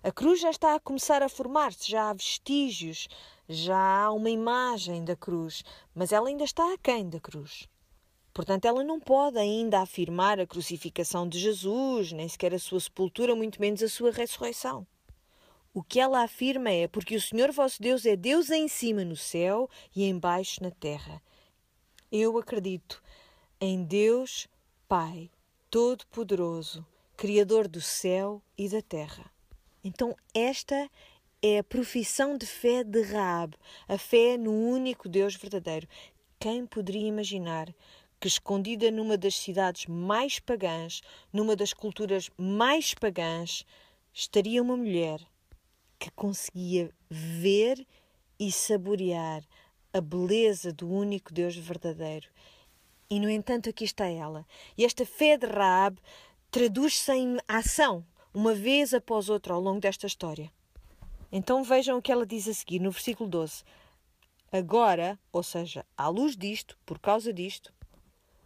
A 0.02 0.12
cruz 0.12 0.40
já 0.40 0.50
está 0.50 0.74
a 0.74 0.80
começar 0.80 1.22
a 1.22 1.28
formar-se, 1.28 1.90
já 1.90 2.10
há 2.10 2.12
vestígios, 2.12 3.08
já 3.48 4.04
há 4.04 4.12
uma 4.12 4.30
imagem 4.30 5.04
da 5.04 5.16
cruz, 5.16 5.64
mas 5.94 6.12
ela 6.12 6.28
ainda 6.28 6.44
está 6.44 6.74
aquém 6.74 7.08
da 7.08 7.18
cruz. 7.18 7.66
Portanto, 8.36 8.66
ela 8.66 8.84
não 8.84 9.00
pode 9.00 9.38
ainda 9.38 9.80
afirmar 9.80 10.38
a 10.38 10.46
crucificação 10.46 11.26
de 11.26 11.38
Jesus, 11.38 12.12
nem 12.12 12.28
sequer 12.28 12.52
a 12.52 12.58
sua 12.58 12.78
sepultura, 12.78 13.34
muito 13.34 13.58
menos 13.58 13.82
a 13.82 13.88
sua 13.88 14.10
ressurreição. 14.10 14.86
O 15.72 15.82
que 15.82 15.98
ela 15.98 16.22
afirma 16.22 16.68
é: 16.70 16.86
porque 16.86 17.16
o 17.16 17.20
Senhor 17.20 17.50
vosso 17.50 17.80
Deus 17.80 18.04
é 18.04 18.14
Deus 18.14 18.50
em 18.50 18.68
cima 18.68 19.06
no 19.06 19.16
céu 19.16 19.70
e 19.94 20.04
embaixo 20.04 20.62
na 20.62 20.70
terra. 20.70 21.22
Eu 22.12 22.36
acredito 22.36 23.02
em 23.58 23.82
Deus 23.82 24.46
Pai 24.86 25.30
Todo-Poderoso, 25.70 26.84
Criador 27.16 27.66
do 27.66 27.80
céu 27.80 28.42
e 28.58 28.68
da 28.68 28.82
terra. 28.82 29.32
Então, 29.82 30.14
esta 30.34 30.90
é 31.40 31.60
a 31.60 31.64
profissão 31.64 32.36
de 32.36 32.44
fé 32.44 32.84
de 32.84 33.00
Raab, 33.00 33.56
a 33.88 33.96
fé 33.96 34.36
no 34.36 34.52
único 34.52 35.08
Deus 35.08 35.34
verdadeiro. 35.36 35.88
Quem 36.38 36.66
poderia 36.66 37.08
imaginar 37.08 37.74
que, 38.20 38.28
escondida 38.28 38.90
numa 38.90 39.16
das 39.16 39.36
cidades 39.36 39.86
mais 39.86 40.38
pagãs, 40.38 41.00
numa 41.32 41.54
das 41.54 41.72
culturas 41.72 42.30
mais 42.36 42.94
pagãs, 42.94 43.64
estaria 44.12 44.62
uma 44.62 44.76
mulher 44.76 45.20
que 45.98 46.10
conseguia 46.10 46.90
ver 47.08 47.86
e 48.38 48.50
saborear 48.52 49.42
a 49.92 50.00
beleza 50.00 50.72
do 50.72 50.88
único 50.88 51.32
Deus 51.32 51.56
verdadeiro. 51.56 52.28
E, 53.08 53.20
no 53.20 53.30
entanto, 53.30 53.68
aqui 53.70 53.84
está 53.84 54.06
ela. 54.06 54.46
E 54.76 54.84
esta 54.84 55.06
fé 55.06 55.36
de 55.36 55.46
Raab 55.46 55.98
traduz-se 56.50 57.12
em 57.12 57.38
ação, 57.46 58.04
uma 58.34 58.54
vez 58.54 58.92
após 58.92 59.28
outra, 59.28 59.54
ao 59.54 59.60
longo 59.60 59.80
desta 59.80 60.06
história. 60.06 60.50
Então 61.30 61.62
vejam 61.62 61.98
o 61.98 62.02
que 62.02 62.12
ela 62.12 62.26
diz 62.26 62.48
a 62.48 62.54
seguir, 62.54 62.80
no 62.80 62.90
versículo 62.90 63.28
12. 63.28 63.62
Agora, 64.52 65.18
ou 65.32 65.42
seja, 65.42 65.84
à 65.96 66.08
luz 66.08 66.36
disto, 66.36 66.78
por 66.86 66.98
causa 66.98 67.32
disto, 67.32 67.72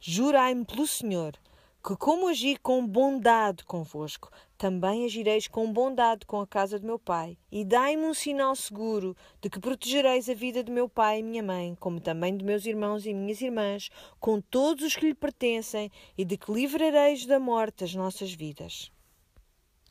Jurai-me 0.01 0.65
pelo 0.65 0.87
Senhor 0.87 1.39
que, 1.83 1.97
como 1.97 2.29
agi 2.29 2.57
com 2.57 2.87
bondade 2.87 3.65
convosco, 3.65 4.31
também 4.57 5.05
agireis 5.05 5.47
com 5.47 5.71
bondade 5.73 6.27
com 6.27 6.41
a 6.41 6.47
casa 6.47 6.79
de 6.79 6.87
meu 6.87 6.99
pai. 6.99 7.39
E 7.51 7.65
dai-me 7.65 8.05
um 8.05 8.15
sinal 8.15 8.55
seguro 8.55 9.17
de 9.41 9.49
que 9.49 9.59
protegereis 9.59 10.29
a 10.29 10.35
vida 10.35 10.63
de 10.63 10.71
meu 10.71 10.89
pai 10.89 11.19
e 11.19 11.23
minha 11.23 11.43
mãe, 11.43 11.75
como 11.81 12.01
também 12.01 12.37
de 12.37 12.45
meus 12.45 12.67
irmãos 12.67 13.07
e 13.07 13.15
minhas 13.15 13.41
irmãs, 13.41 13.91
com 14.19 14.41
todos 14.41 14.85
os 14.85 14.97
que 14.97 15.07
lhe 15.07 15.15
pertencem, 15.15 15.91
e 16.17 16.25
de 16.25 16.37
que 16.37 16.53
livrareis 16.53 17.27
da 17.27 17.39
morte 17.39 17.85
as 17.85 17.95
nossas 17.95 18.33
vidas. 18.33 18.91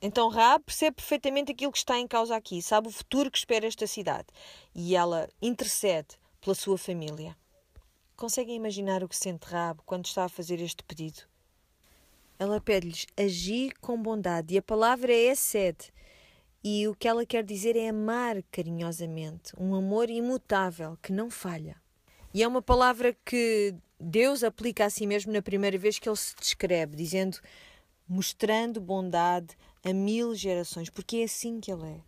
Então 0.02 0.30
Raab 0.30 0.64
percebe 0.64 0.96
perfeitamente 0.96 1.52
aquilo 1.52 1.72
que 1.72 1.78
está 1.78 2.00
em 2.00 2.08
causa 2.08 2.36
aqui, 2.36 2.62
sabe 2.62 2.88
o 2.88 2.92
futuro 2.92 3.30
que 3.30 3.38
espera 3.38 3.68
esta 3.68 3.86
cidade, 3.86 4.28
e 4.74 4.96
ela 4.96 5.28
intercede 5.42 6.18
pela 6.40 6.56
sua 6.56 6.78
família. 6.78 7.36
Conseguem 8.20 8.58
imaginar 8.58 9.02
o 9.02 9.08
que 9.08 9.16
sente 9.16 9.46
Rabo 9.46 9.82
quando 9.86 10.06
está 10.06 10.26
a 10.26 10.30
fazer 10.30 10.60
este 10.60 10.84
pedido? 10.84 11.22
Ela 12.38 12.60
pede-lhes 12.60 13.08
agir 13.16 13.74
com 13.80 13.98
bondade 14.04 14.54
e 14.54 14.58
a 14.58 14.62
palavra 14.62 15.14
é 15.14 15.34
sede. 15.34 15.90
E 16.62 16.86
o 16.86 16.94
que 16.94 17.08
ela 17.08 17.26
quer 17.26 17.46
dizer 17.46 17.78
é 17.78 17.88
amar 17.88 18.44
carinhosamente, 18.52 19.54
um 19.58 19.74
amor 19.74 20.10
imutável 20.10 20.98
que 21.02 21.14
não 21.14 21.32
falha. 21.32 21.82
E 22.34 22.44
é 22.44 22.48
uma 22.48 22.62
palavra 22.62 23.16
que 23.24 23.74
Deus 23.98 24.44
aplica 24.44 24.84
a 24.84 24.90
si 24.90 25.08
mesmo 25.08 25.32
na 25.32 25.42
primeira 25.42 25.78
vez 25.78 25.98
que 25.98 26.10
ele 26.10 26.18
se 26.18 26.36
descreve, 26.36 26.98
dizendo 26.98 27.40
mostrando 28.06 28.82
bondade 28.82 29.56
a 29.82 29.94
mil 29.94 30.36
gerações, 30.36 30.90
porque 30.90 31.20
é 31.20 31.24
assim 31.24 31.62
que 31.62 31.72
ele 31.72 31.88
é. 31.88 32.02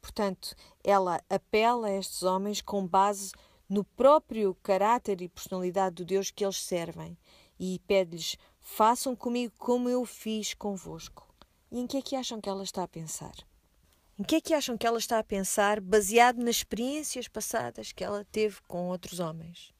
Portanto, 0.00 0.56
ela 0.82 1.22
apela 1.30 1.86
a 1.86 1.96
estes 1.96 2.24
homens 2.24 2.60
com 2.60 2.84
base 2.84 3.30
no 3.72 3.84
próprio 3.84 4.54
caráter 4.56 5.22
e 5.22 5.30
personalidade 5.30 5.94
do 5.94 6.04
Deus 6.04 6.30
que 6.30 6.44
eles 6.44 6.58
servem 6.58 7.16
e 7.58 7.78
pede-lhes: 7.86 8.36
façam 8.60 9.16
comigo 9.16 9.54
como 9.56 9.88
eu 9.88 10.04
fiz 10.04 10.52
convosco. 10.52 11.26
E 11.70 11.80
em 11.80 11.86
que 11.86 11.96
é 11.96 12.02
que 12.02 12.14
acham 12.14 12.38
que 12.38 12.50
ela 12.50 12.62
está 12.62 12.82
a 12.82 12.88
pensar? 12.88 13.32
Em 14.18 14.22
que 14.22 14.36
é 14.36 14.40
que 14.42 14.52
acham 14.52 14.76
que 14.76 14.86
ela 14.86 14.98
está 14.98 15.18
a 15.18 15.24
pensar 15.24 15.80
baseado 15.80 16.36
nas 16.36 16.56
experiências 16.56 17.28
passadas 17.28 17.92
que 17.92 18.04
ela 18.04 18.26
teve 18.30 18.60
com 18.68 18.88
outros 18.88 19.20
homens? 19.20 19.72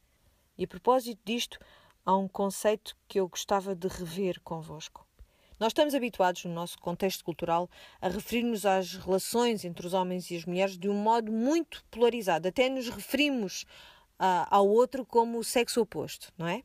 E 0.57 0.64
a 0.64 0.68
propósito 0.68 1.20
disto, 1.22 1.59
há 2.02 2.16
um 2.16 2.28
conceito 2.28 2.96
que 3.07 3.20
eu 3.20 3.28
gostava 3.28 3.74
de 3.74 3.88
rever 3.88 4.40
convosco. 4.40 5.07
Nós 5.62 5.70
estamos 5.70 5.94
habituados, 5.94 6.44
no 6.44 6.53
nosso 6.53 6.77
contexto 6.77 7.25
cultural, 7.25 7.70
a 8.01 8.09
referir-nos 8.09 8.66
às 8.66 8.94
relações 8.96 9.64
entre 9.64 9.87
os 9.87 9.94
homens 9.94 10.29
e 10.29 10.37
as 10.37 10.44
mulheres 10.44 10.77
de 10.77 10.88
um 10.88 10.94
modo 10.94 11.31
muito 11.31 11.85
polarizado. 11.88 12.48
Até 12.48 12.68
nos 12.68 12.88
referimos 12.88 13.62
uh, 14.18 14.44
ao 14.51 14.68
outro 14.68 15.07
como 15.07 15.38
o 15.38 15.44
sexo 15.44 15.81
oposto, 15.81 16.33
não 16.37 16.48
é? 16.48 16.64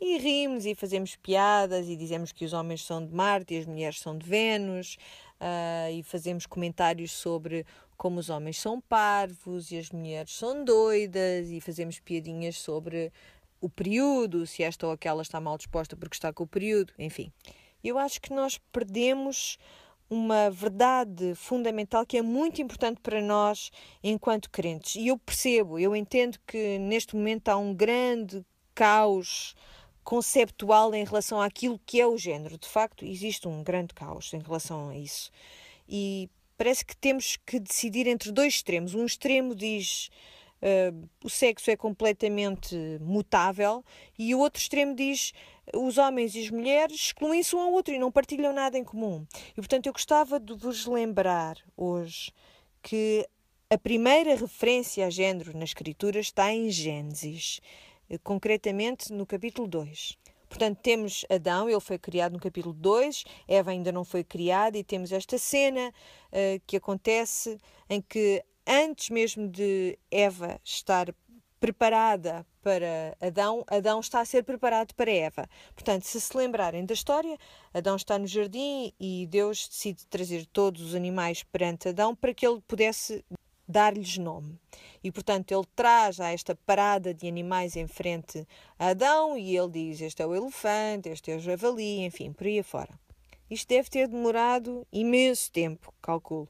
E 0.00 0.18
rimos 0.18 0.66
e 0.66 0.74
fazemos 0.74 1.14
piadas 1.14 1.88
e 1.88 1.94
dizemos 1.94 2.32
que 2.32 2.44
os 2.44 2.52
homens 2.52 2.84
são 2.84 3.06
de 3.06 3.14
Marte 3.14 3.54
e 3.54 3.58
as 3.58 3.66
mulheres 3.66 4.00
são 4.00 4.18
de 4.18 4.28
Vênus, 4.28 4.96
uh, 5.40 5.92
e 5.92 6.02
fazemos 6.02 6.44
comentários 6.44 7.12
sobre 7.12 7.64
como 7.96 8.18
os 8.18 8.28
homens 8.28 8.58
são 8.58 8.80
parvos 8.80 9.70
e 9.70 9.78
as 9.78 9.88
mulheres 9.90 10.34
são 10.34 10.64
doidas, 10.64 11.48
e 11.48 11.60
fazemos 11.60 12.00
piadinhas 12.00 12.58
sobre 12.58 13.12
o 13.60 13.70
período, 13.70 14.44
se 14.48 14.64
esta 14.64 14.84
ou 14.84 14.92
aquela 14.92 15.22
está 15.22 15.40
mal 15.40 15.56
disposta 15.56 15.94
porque 15.96 16.16
está 16.16 16.32
com 16.32 16.42
o 16.42 16.48
período, 16.48 16.92
enfim 16.98 17.32
eu 17.88 17.98
acho 17.98 18.20
que 18.20 18.32
nós 18.32 18.58
perdemos 18.72 19.58
uma 20.08 20.50
verdade 20.50 21.34
fundamental 21.34 22.04
que 22.04 22.18
é 22.18 22.22
muito 22.22 22.60
importante 22.60 23.00
para 23.00 23.22
nós 23.22 23.70
enquanto 24.02 24.50
crentes. 24.50 24.96
E 24.96 25.08
eu 25.08 25.18
percebo, 25.18 25.78
eu 25.78 25.96
entendo 25.96 26.38
que 26.46 26.78
neste 26.78 27.16
momento 27.16 27.48
há 27.48 27.56
um 27.56 27.72
grande 27.74 28.44
caos 28.74 29.54
conceptual 30.04 30.94
em 30.94 31.04
relação 31.04 31.40
àquilo 31.40 31.80
que 31.86 32.00
é 32.00 32.06
o 32.06 32.18
género. 32.18 32.58
De 32.58 32.68
facto, 32.68 33.04
existe 33.04 33.48
um 33.48 33.62
grande 33.62 33.94
caos 33.94 34.32
em 34.34 34.40
relação 34.40 34.90
a 34.90 34.96
isso. 34.96 35.30
E 35.88 36.28
parece 36.58 36.84
que 36.84 36.96
temos 36.96 37.38
que 37.46 37.58
decidir 37.58 38.06
entre 38.06 38.30
dois 38.30 38.54
extremos. 38.54 38.94
Um 38.94 39.06
extremo 39.06 39.54
diz 39.54 40.10
uh, 40.62 41.08
o 41.24 41.28
sexo 41.28 41.70
é 41.70 41.76
completamente 41.76 42.76
mutável 43.00 43.84
e 44.18 44.34
o 44.34 44.38
outro 44.38 44.60
extremo 44.60 44.94
diz 44.94 45.32
os 45.74 45.98
homens 45.98 46.34
e 46.34 46.40
as 46.40 46.50
mulheres 46.50 46.96
excluem-se 46.96 47.54
um 47.54 47.60
ao 47.60 47.72
outro 47.72 47.92
e 47.92 47.98
não 47.98 48.10
partilham 48.10 48.52
nada 48.52 48.78
em 48.78 48.84
comum. 48.84 49.26
E 49.52 49.54
portanto 49.56 49.86
eu 49.86 49.92
gostava 49.92 50.38
de 50.38 50.54
vos 50.54 50.86
lembrar 50.86 51.56
hoje 51.76 52.32
que 52.82 53.26
a 53.70 53.78
primeira 53.78 54.34
referência 54.34 55.06
a 55.06 55.10
género 55.10 55.56
na 55.56 55.64
Escritura 55.64 56.18
está 56.18 56.52
em 56.52 56.68
Gênesis, 56.70 57.60
eh, 58.10 58.18
concretamente 58.18 59.12
no 59.12 59.24
capítulo 59.24 59.66
2. 59.66 60.18
Portanto, 60.46 60.80
temos 60.82 61.24
Adão, 61.30 61.70
ele 61.70 61.80
foi 61.80 61.98
criado 61.98 62.34
no 62.34 62.38
capítulo 62.38 62.74
2, 62.74 63.24
Eva 63.48 63.70
ainda 63.70 63.90
não 63.90 64.04
foi 64.04 64.22
criada, 64.22 64.76
e 64.76 64.84
temos 64.84 65.10
esta 65.10 65.38
cena 65.38 65.88
uh, 65.88 66.60
que 66.66 66.76
acontece 66.76 67.58
em 67.88 68.02
que 68.02 68.44
antes 68.66 69.10
mesmo 69.10 69.48
de 69.48 69.98
Eva 70.10 70.60
estar 70.64 71.14
preparada 71.62 72.44
para 72.60 73.16
Adão, 73.20 73.64
Adão 73.68 74.00
está 74.00 74.20
a 74.20 74.24
ser 74.24 74.42
preparado 74.42 74.94
para 74.94 75.10
Eva. 75.10 75.48
Portanto, 75.74 76.02
se 76.02 76.20
se 76.20 76.36
lembrarem 76.36 76.84
da 76.84 76.92
história, 76.92 77.38
Adão 77.72 77.94
está 77.94 78.18
no 78.18 78.26
jardim 78.26 78.92
e 78.98 79.26
Deus 79.28 79.68
decide 79.68 80.06
trazer 80.06 80.44
todos 80.46 80.82
os 80.82 80.94
animais 80.94 81.44
perante 81.44 81.88
Adão 81.88 82.16
para 82.16 82.34
que 82.34 82.44
ele 82.44 82.60
pudesse 82.66 83.24
dar-lhes 83.66 84.18
nome. 84.18 84.58
E, 85.04 85.12
portanto, 85.12 85.52
ele 85.52 85.66
traz 85.74 86.20
a 86.20 86.32
esta 86.32 86.54
parada 86.66 87.14
de 87.14 87.28
animais 87.28 87.76
em 87.76 87.86
frente 87.86 88.46
a 88.78 88.88
Adão 88.88 89.38
e 89.38 89.56
ele 89.56 89.70
diz: 89.70 90.00
Este 90.00 90.22
é 90.22 90.26
o 90.26 90.34
elefante, 90.34 91.08
este 91.08 91.30
é 91.30 91.36
o 91.36 91.40
javali, 91.40 92.04
enfim, 92.04 92.32
por 92.32 92.46
aí 92.46 92.58
afora. 92.58 92.98
Isto 93.48 93.68
deve 93.68 93.88
ter 93.88 94.08
demorado 94.08 94.86
imenso 94.92 95.50
tempo, 95.52 95.92
calculo. 96.02 96.48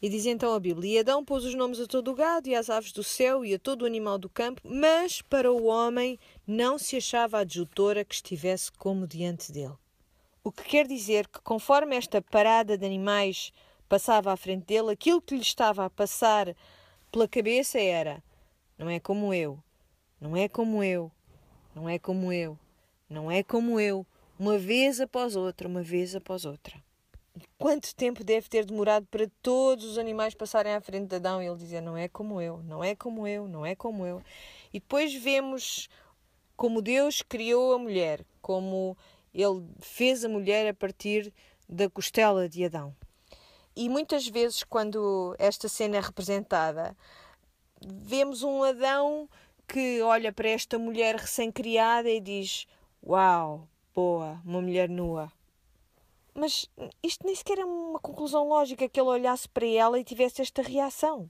E 0.00 0.08
diz 0.08 0.26
então 0.26 0.54
a 0.54 0.60
Bíblia: 0.60 0.96
E 0.96 0.98
Adão 1.00 1.24
pôs 1.24 1.44
os 1.44 1.54
nomes 1.54 1.80
a 1.80 1.86
todo 1.86 2.12
o 2.12 2.14
gado 2.14 2.48
e 2.48 2.54
às 2.54 2.70
aves 2.70 2.92
do 2.92 3.02
céu 3.02 3.44
e 3.44 3.52
a 3.52 3.58
todo 3.58 3.82
o 3.82 3.86
animal 3.86 4.16
do 4.16 4.28
campo, 4.28 4.62
mas 4.64 5.20
para 5.20 5.52
o 5.52 5.64
homem 5.64 6.18
não 6.46 6.78
se 6.78 6.96
achava 6.96 7.38
adjutora 7.38 8.04
que 8.04 8.14
estivesse 8.14 8.70
como 8.70 9.08
diante 9.08 9.50
dele. 9.50 9.74
O 10.44 10.52
que 10.52 10.62
quer 10.62 10.86
dizer 10.86 11.26
que, 11.26 11.40
conforme 11.40 11.96
esta 11.96 12.22
parada 12.22 12.78
de 12.78 12.86
animais 12.86 13.52
passava 13.88 14.32
à 14.32 14.36
frente 14.36 14.66
dele, 14.66 14.92
aquilo 14.92 15.20
que 15.20 15.34
lhe 15.34 15.42
estava 15.42 15.84
a 15.84 15.90
passar 15.90 16.54
pela 17.10 17.26
cabeça 17.26 17.80
era: 17.80 18.22
Não 18.78 18.88
é 18.88 19.00
como 19.00 19.34
eu, 19.34 19.58
não 20.20 20.36
é 20.36 20.48
como 20.48 20.84
eu, 20.84 21.10
não 21.74 21.88
é 21.88 21.98
como 21.98 22.32
eu, 22.32 22.56
não 23.10 23.28
é 23.28 23.42
como 23.42 23.80
eu, 23.80 24.06
uma 24.38 24.58
vez 24.58 25.00
após 25.00 25.34
outra, 25.34 25.66
uma 25.66 25.82
vez 25.82 26.14
após 26.14 26.44
outra 26.44 26.80
quanto 27.58 27.94
tempo 27.94 28.22
deve 28.22 28.48
ter 28.48 28.64
demorado 28.64 29.06
para 29.10 29.28
todos 29.42 29.84
os 29.84 29.98
animais 29.98 30.34
passarem 30.34 30.74
à 30.74 30.80
frente 30.80 31.08
de 31.08 31.16
Adão 31.16 31.42
e 31.42 31.46
ele 31.46 31.56
dizer: 31.56 31.82
Não 31.82 31.96
é 31.96 32.08
como 32.08 32.40
eu, 32.40 32.62
não 32.62 32.82
é 32.82 32.94
como 32.94 33.26
eu, 33.26 33.48
não 33.48 33.66
é 33.66 33.74
como 33.74 34.06
eu. 34.06 34.22
E 34.72 34.78
depois 34.78 35.12
vemos 35.12 35.88
como 36.56 36.80
Deus 36.80 37.22
criou 37.22 37.74
a 37.74 37.78
mulher, 37.78 38.24
como 38.40 38.96
ele 39.34 39.66
fez 39.80 40.24
a 40.24 40.28
mulher 40.28 40.68
a 40.68 40.74
partir 40.74 41.32
da 41.68 41.90
costela 41.90 42.48
de 42.48 42.64
Adão. 42.64 42.94
E 43.76 43.88
muitas 43.88 44.26
vezes, 44.26 44.64
quando 44.64 45.36
esta 45.38 45.68
cena 45.68 45.98
é 45.98 46.00
representada, 46.00 46.96
vemos 47.80 48.42
um 48.42 48.62
Adão 48.62 49.28
que 49.66 50.00
olha 50.02 50.32
para 50.32 50.48
esta 50.48 50.78
mulher 50.78 51.16
recém-criada 51.16 52.08
e 52.08 52.20
diz: 52.20 52.66
Uau, 53.04 53.68
boa, 53.94 54.40
uma 54.44 54.60
mulher 54.60 54.88
nua. 54.88 55.30
Mas 56.38 56.70
isto 57.02 57.26
nem 57.26 57.34
sequer 57.34 57.58
é 57.58 57.64
uma 57.64 57.98
conclusão 57.98 58.48
lógica 58.48 58.88
que 58.88 59.00
ele 59.00 59.08
olhasse 59.08 59.48
para 59.48 59.66
ela 59.66 59.98
e 59.98 60.04
tivesse 60.04 60.40
esta 60.40 60.62
reação. 60.62 61.28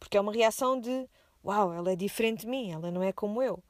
Porque 0.00 0.16
é 0.16 0.20
uma 0.20 0.32
reação 0.32 0.80
de: 0.80 1.06
Uau, 1.44 1.74
ela 1.74 1.92
é 1.92 1.96
diferente 1.96 2.40
de 2.40 2.46
mim, 2.46 2.72
ela 2.72 2.90
não 2.90 3.02
é 3.02 3.12
como 3.12 3.42
eu. 3.42 3.62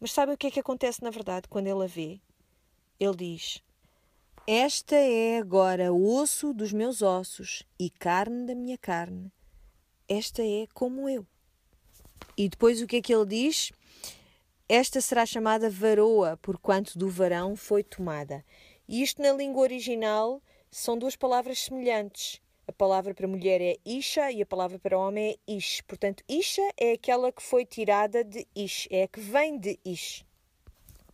Mas 0.00 0.10
sabe 0.10 0.32
o 0.32 0.36
que 0.36 0.48
é 0.48 0.50
que 0.50 0.58
acontece 0.58 1.04
na 1.04 1.10
verdade 1.10 1.46
quando 1.48 1.68
ele 1.68 1.84
a 1.84 1.86
vê? 1.86 2.20
Ele 2.98 3.14
diz: 3.14 3.62
Esta 4.44 4.96
é 4.96 5.38
agora 5.38 5.92
osso 5.92 6.52
dos 6.52 6.72
meus 6.72 7.00
ossos 7.00 7.62
e 7.78 7.88
carne 7.88 8.44
da 8.44 8.56
minha 8.56 8.76
carne. 8.76 9.30
Esta 10.08 10.42
é 10.42 10.66
como 10.74 11.08
eu. 11.08 11.24
E 12.36 12.48
depois 12.48 12.82
o 12.82 12.88
que 12.88 12.96
é 12.96 13.00
que 13.00 13.14
ele 13.14 13.26
diz? 13.26 13.70
Esta 14.68 15.00
será 15.00 15.24
chamada 15.24 15.70
varoa, 15.70 16.36
porquanto 16.42 16.98
do 16.98 17.08
varão 17.08 17.54
foi 17.54 17.84
tomada. 17.84 18.44
E 18.88 19.02
isto 19.02 19.20
na 19.20 19.32
língua 19.32 19.62
original 19.62 20.42
são 20.70 20.98
duas 20.98 21.14
palavras 21.14 21.60
semelhantes. 21.60 22.40
A 22.66 22.72
palavra 22.72 23.14
para 23.14 23.28
mulher 23.28 23.60
é 23.60 23.76
Isha 23.84 24.30
e 24.32 24.42
a 24.42 24.46
palavra 24.46 24.78
para 24.78 24.98
homem 24.98 25.38
é 25.46 25.52
Ish. 25.52 25.82
Portanto, 25.82 26.24
Isha 26.28 26.62
é 26.76 26.92
aquela 26.92 27.30
que 27.30 27.42
foi 27.42 27.64
tirada 27.64 28.24
de 28.24 28.46
Ish, 28.54 28.88
é 28.90 29.04
a 29.04 29.08
que 29.08 29.20
vem 29.20 29.58
de 29.58 29.78
Ish. 29.84 30.24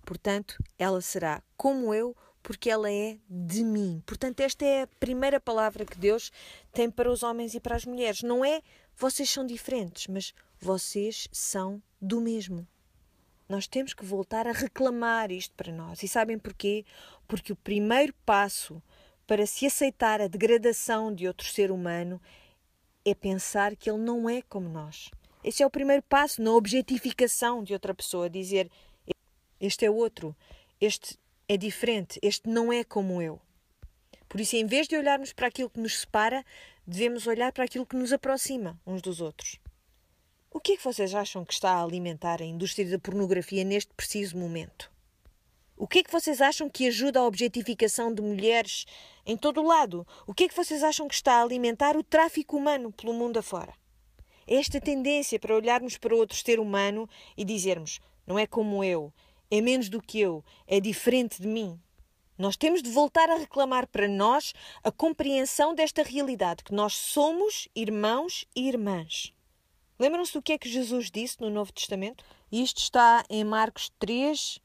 Portanto, 0.04 0.56
ela 0.78 1.00
será 1.00 1.42
como 1.56 1.94
eu, 1.94 2.16
porque 2.42 2.68
ela 2.68 2.90
é 2.90 3.18
de 3.28 3.64
mim. 3.64 4.02
Portanto, 4.04 4.40
esta 4.40 4.64
é 4.64 4.82
a 4.82 4.86
primeira 4.86 5.40
palavra 5.40 5.84
que 5.84 5.98
Deus 5.98 6.30
tem 6.72 6.90
para 6.90 7.10
os 7.10 7.22
homens 7.22 7.54
e 7.54 7.60
para 7.60 7.74
as 7.74 7.84
mulheres. 7.84 8.22
Não 8.22 8.44
é 8.44 8.60
vocês 8.96 9.30
são 9.30 9.44
diferentes, 9.44 10.06
mas 10.06 10.34
vocês 10.60 11.26
são 11.32 11.82
do 12.00 12.20
mesmo. 12.20 12.66
Nós 13.48 13.66
temos 13.66 13.92
que 13.92 14.04
voltar 14.04 14.46
a 14.46 14.52
reclamar 14.52 15.30
isto 15.30 15.54
para 15.54 15.72
nós. 15.72 16.02
E 16.02 16.08
sabem 16.08 16.38
porquê? 16.38 16.84
Porque 17.28 17.52
o 17.52 17.56
primeiro 17.56 18.14
passo 18.24 18.82
para 19.26 19.46
se 19.46 19.66
aceitar 19.66 20.20
a 20.20 20.28
degradação 20.28 21.14
de 21.14 21.26
outro 21.26 21.46
ser 21.46 21.70
humano 21.70 22.20
é 23.04 23.14
pensar 23.14 23.76
que 23.76 23.90
ele 23.90 23.98
não 23.98 24.28
é 24.28 24.42
como 24.42 24.68
nós. 24.68 25.10
Esse 25.42 25.62
é 25.62 25.66
o 25.66 25.70
primeiro 25.70 26.02
passo 26.02 26.40
na 26.40 26.52
objetificação 26.52 27.62
de 27.62 27.74
outra 27.74 27.94
pessoa, 27.94 28.30
dizer 28.30 28.70
este 29.60 29.84
é 29.84 29.90
outro, 29.90 30.34
este 30.80 31.18
é 31.46 31.56
diferente, 31.56 32.18
este 32.22 32.48
não 32.48 32.72
é 32.72 32.82
como 32.82 33.20
eu. 33.20 33.40
Por 34.28 34.40
isso, 34.40 34.56
em 34.56 34.66
vez 34.66 34.88
de 34.88 34.96
olharmos 34.96 35.32
para 35.32 35.46
aquilo 35.46 35.70
que 35.70 35.80
nos 35.80 36.00
separa, 36.00 36.44
devemos 36.86 37.26
olhar 37.26 37.52
para 37.52 37.64
aquilo 37.64 37.86
que 37.86 37.96
nos 37.96 38.12
aproxima 38.12 38.80
uns 38.86 39.02
dos 39.02 39.20
outros. 39.20 39.60
O 40.56 40.60
que 40.60 40.74
é 40.74 40.76
que 40.76 40.84
vocês 40.84 41.12
acham 41.16 41.44
que 41.44 41.52
está 41.52 41.72
a 41.72 41.82
alimentar 41.82 42.40
a 42.40 42.44
indústria 42.44 42.88
da 42.88 42.96
pornografia 42.96 43.64
neste 43.64 43.92
preciso 43.92 44.38
momento? 44.38 44.88
O 45.76 45.88
que 45.88 45.98
é 45.98 46.02
que 46.04 46.12
vocês 46.12 46.40
acham 46.40 46.70
que 46.70 46.86
ajuda 46.86 47.18
a 47.18 47.26
objetificação 47.26 48.14
de 48.14 48.22
mulheres 48.22 48.86
em 49.26 49.36
todo 49.36 49.60
o 49.60 49.66
lado? 49.66 50.06
O 50.28 50.32
que 50.32 50.44
é 50.44 50.48
que 50.48 50.54
vocês 50.54 50.84
acham 50.84 51.08
que 51.08 51.14
está 51.16 51.40
a 51.40 51.42
alimentar 51.42 51.96
o 51.96 52.04
tráfico 52.04 52.56
humano 52.56 52.92
pelo 52.92 53.12
mundo 53.12 53.36
afora? 53.36 53.74
É 54.46 54.54
esta 54.54 54.80
tendência 54.80 55.40
para 55.40 55.56
olharmos 55.56 55.98
para 55.98 56.14
outro 56.14 56.38
ser 56.38 56.60
humano 56.60 57.10
e 57.36 57.44
dizermos: 57.44 57.98
não 58.24 58.38
é 58.38 58.46
como 58.46 58.84
eu, 58.84 59.12
é 59.50 59.60
menos 59.60 59.88
do 59.88 60.00
que 60.00 60.20
eu, 60.20 60.44
é 60.68 60.78
diferente 60.78 61.42
de 61.42 61.48
mim. 61.48 61.80
Nós 62.38 62.56
temos 62.56 62.80
de 62.80 62.90
voltar 62.90 63.28
a 63.28 63.38
reclamar 63.38 63.88
para 63.88 64.06
nós 64.06 64.54
a 64.84 64.92
compreensão 64.92 65.74
desta 65.74 66.04
realidade, 66.04 66.62
que 66.62 66.72
nós 66.72 66.94
somos 66.94 67.66
irmãos 67.74 68.46
e 68.54 68.68
irmãs. 68.68 69.34
Lembram-se 69.98 70.32
do 70.32 70.42
que 70.42 70.52
é 70.52 70.58
que 70.58 70.68
Jesus 70.68 71.08
disse 71.08 71.40
no 71.40 71.48
Novo 71.48 71.72
Testamento? 71.72 72.24
Isto 72.50 72.78
está 72.78 73.24
em 73.30 73.44
Marcos 73.44 73.92
3, 74.00 74.58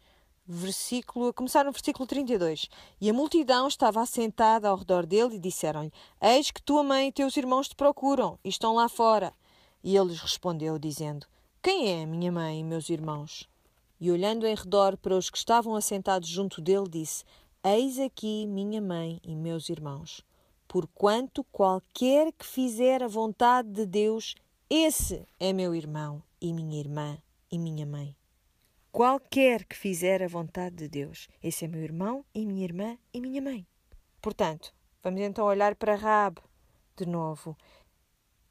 versículo, 0.48 1.28
a 1.28 1.34
começar 1.34 1.64
no 1.64 1.72
versículo 1.72 2.08
32. 2.08 2.68
E 3.00 3.10
a 3.12 3.14
multidão 3.14 3.68
estava 3.68 4.02
assentada 4.02 4.68
ao 4.68 4.78
redor 4.78 5.06
dele 5.06 5.36
e 5.36 5.40
disseram-lhe: 5.40 5.94
Eis 6.20 6.50
que 6.50 6.64
tua 6.64 6.84
mãe 6.84 7.10
e 7.10 7.12
teus 7.12 7.38
irmãos 7.38 7.70
te 7.70 7.76
procuram 7.76 8.40
e 8.44 8.50
estão 8.50 8.74
lá 8.74 8.90
fora. 8.90 9.32
E 9.84 9.96
ele 9.96 10.10
lhes 10.10 10.20
respondeu, 10.20 10.80
dizendo: 10.80 11.28
Quem 11.62 12.02
é 12.02 12.08
minha 12.08 12.32
mãe 12.32 12.62
e 12.62 12.64
meus 12.64 12.90
irmãos? 12.90 13.48
E 14.02 14.10
olhando 14.10 14.48
em 14.48 14.56
redor 14.56 14.98
para 14.98 15.16
os 15.16 15.30
que 15.30 15.38
estavam 15.38 15.76
assentados 15.76 16.28
junto 16.28 16.60
dele, 16.60 16.90
disse: 16.90 17.24
Eis 17.64 18.00
aqui 18.00 18.48
minha 18.48 18.82
mãe 18.82 19.22
e 19.24 19.36
meus 19.36 19.70
irmãos. 19.70 20.24
Porquanto 20.68 21.44
qualquer 21.52 22.32
que 22.32 22.46
fizer 22.46 23.04
a 23.04 23.08
vontade 23.08 23.70
de 23.70 23.86
Deus, 23.86 24.36
esse 24.72 25.28
é 25.40 25.52
meu 25.52 25.74
irmão 25.74 26.22
e 26.40 26.54
minha 26.54 26.80
irmã 26.80 27.18
e 27.52 27.58
minha 27.58 27.88
mãe. 27.88 28.16
Qualquer 28.92 29.66
que 29.66 29.76
fizer 29.76 30.22
a 30.22 30.28
vontade 30.28 30.76
de 30.76 30.88
Deus, 30.88 31.28
esse 31.42 31.66
é 31.66 31.68
meu 31.68 31.82
irmão 31.82 32.24
e 32.36 32.46
minha 32.46 32.66
irmã 32.66 32.96
e 33.12 33.20
minha 33.20 33.42
mãe. 33.42 33.66
Portanto, 34.22 34.72
vamos 35.02 35.22
então 35.22 35.48
olhar 35.48 35.74
para 35.74 35.96
Raab 35.96 36.40
de 36.96 37.08
novo. 37.08 37.58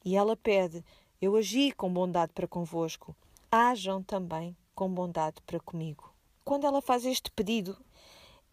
E 0.04 0.16
ela 0.16 0.36
pede: 0.36 0.84
Eu 1.20 1.36
agi 1.36 1.70
com 1.70 1.92
bondade 1.92 2.32
para 2.32 2.48
convosco, 2.48 3.14
hajam 3.48 4.02
também 4.02 4.56
com 4.74 4.92
bondade 4.92 5.40
para 5.46 5.60
comigo. 5.60 6.12
Quando 6.44 6.66
ela 6.66 6.82
faz 6.82 7.06
este 7.06 7.30
pedido, 7.30 7.78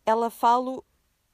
ela 0.06 0.30
fala 0.30 0.84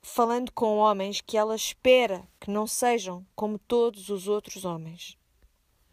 falando 0.01 0.49
com 0.53 0.77
homens 0.77 1.19
que 1.19 1.35
ela 1.35 1.57
espera 1.57 2.25
que 2.39 2.49
não 2.49 2.65
sejam 2.65 3.25
como 3.35 3.59
todos 3.59 4.07
os 4.07 4.29
outros 4.29 4.63
homens. 4.63 5.19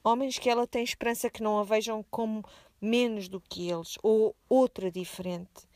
Homens 0.03 0.39
que 0.39 0.49
ela 0.49 0.67
tem 0.67 0.83
esperança 0.83 1.31
que 1.31 1.43
não 1.43 1.59
a 1.59 1.65
vejam 1.65 2.05
como 2.11 2.45
menos 2.81 3.29
do 3.29 3.41
que 3.41 3.69
eles 3.69 3.99
ou 4.03 4.35
outra 4.49 4.91
diferente, 4.91 5.67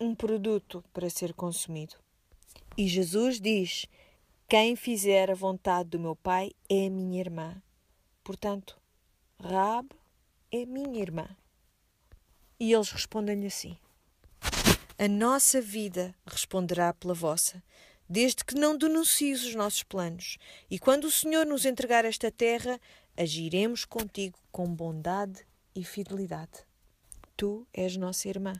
um 0.00 0.14
produto 0.14 0.84
para 0.92 1.10
ser 1.10 1.34
consumido. 1.34 1.96
E 2.76 2.86
Jesus 2.86 3.40
diz: 3.40 3.86
Quem 4.48 4.76
fizer 4.76 5.30
a 5.30 5.34
vontade 5.34 5.90
do 5.90 5.98
meu 5.98 6.14
Pai 6.14 6.52
é 6.68 6.88
minha 6.88 7.20
irmã. 7.20 7.62
Portanto, 8.22 8.78
Rab 9.40 9.88
é 10.52 10.64
minha 10.66 11.00
irmã. 11.00 11.28
E 12.58 12.72
eles 12.72 12.90
respondem-lhe 12.90 13.46
assim: 13.46 13.76
A 14.98 15.08
nossa 15.08 15.60
vida 15.60 16.14
responderá 16.26 16.92
pela 16.92 17.14
vossa, 17.14 17.62
desde 18.08 18.44
que 18.44 18.54
não 18.54 18.76
denuncies 18.76 19.44
os 19.44 19.54
nossos 19.54 19.82
planos. 19.82 20.38
E 20.70 20.78
quando 20.78 21.04
o 21.04 21.10
Senhor 21.10 21.46
nos 21.46 21.64
entregar 21.64 22.04
esta 22.04 22.30
terra, 22.30 22.80
agiremos 23.16 23.84
contigo 23.84 24.38
com 24.50 24.66
bondade 24.66 25.46
e 25.74 25.84
fidelidade. 25.84 26.66
Tu 27.36 27.66
és 27.72 27.96
nossa 27.96 28.28
irmã. 28.28 28.52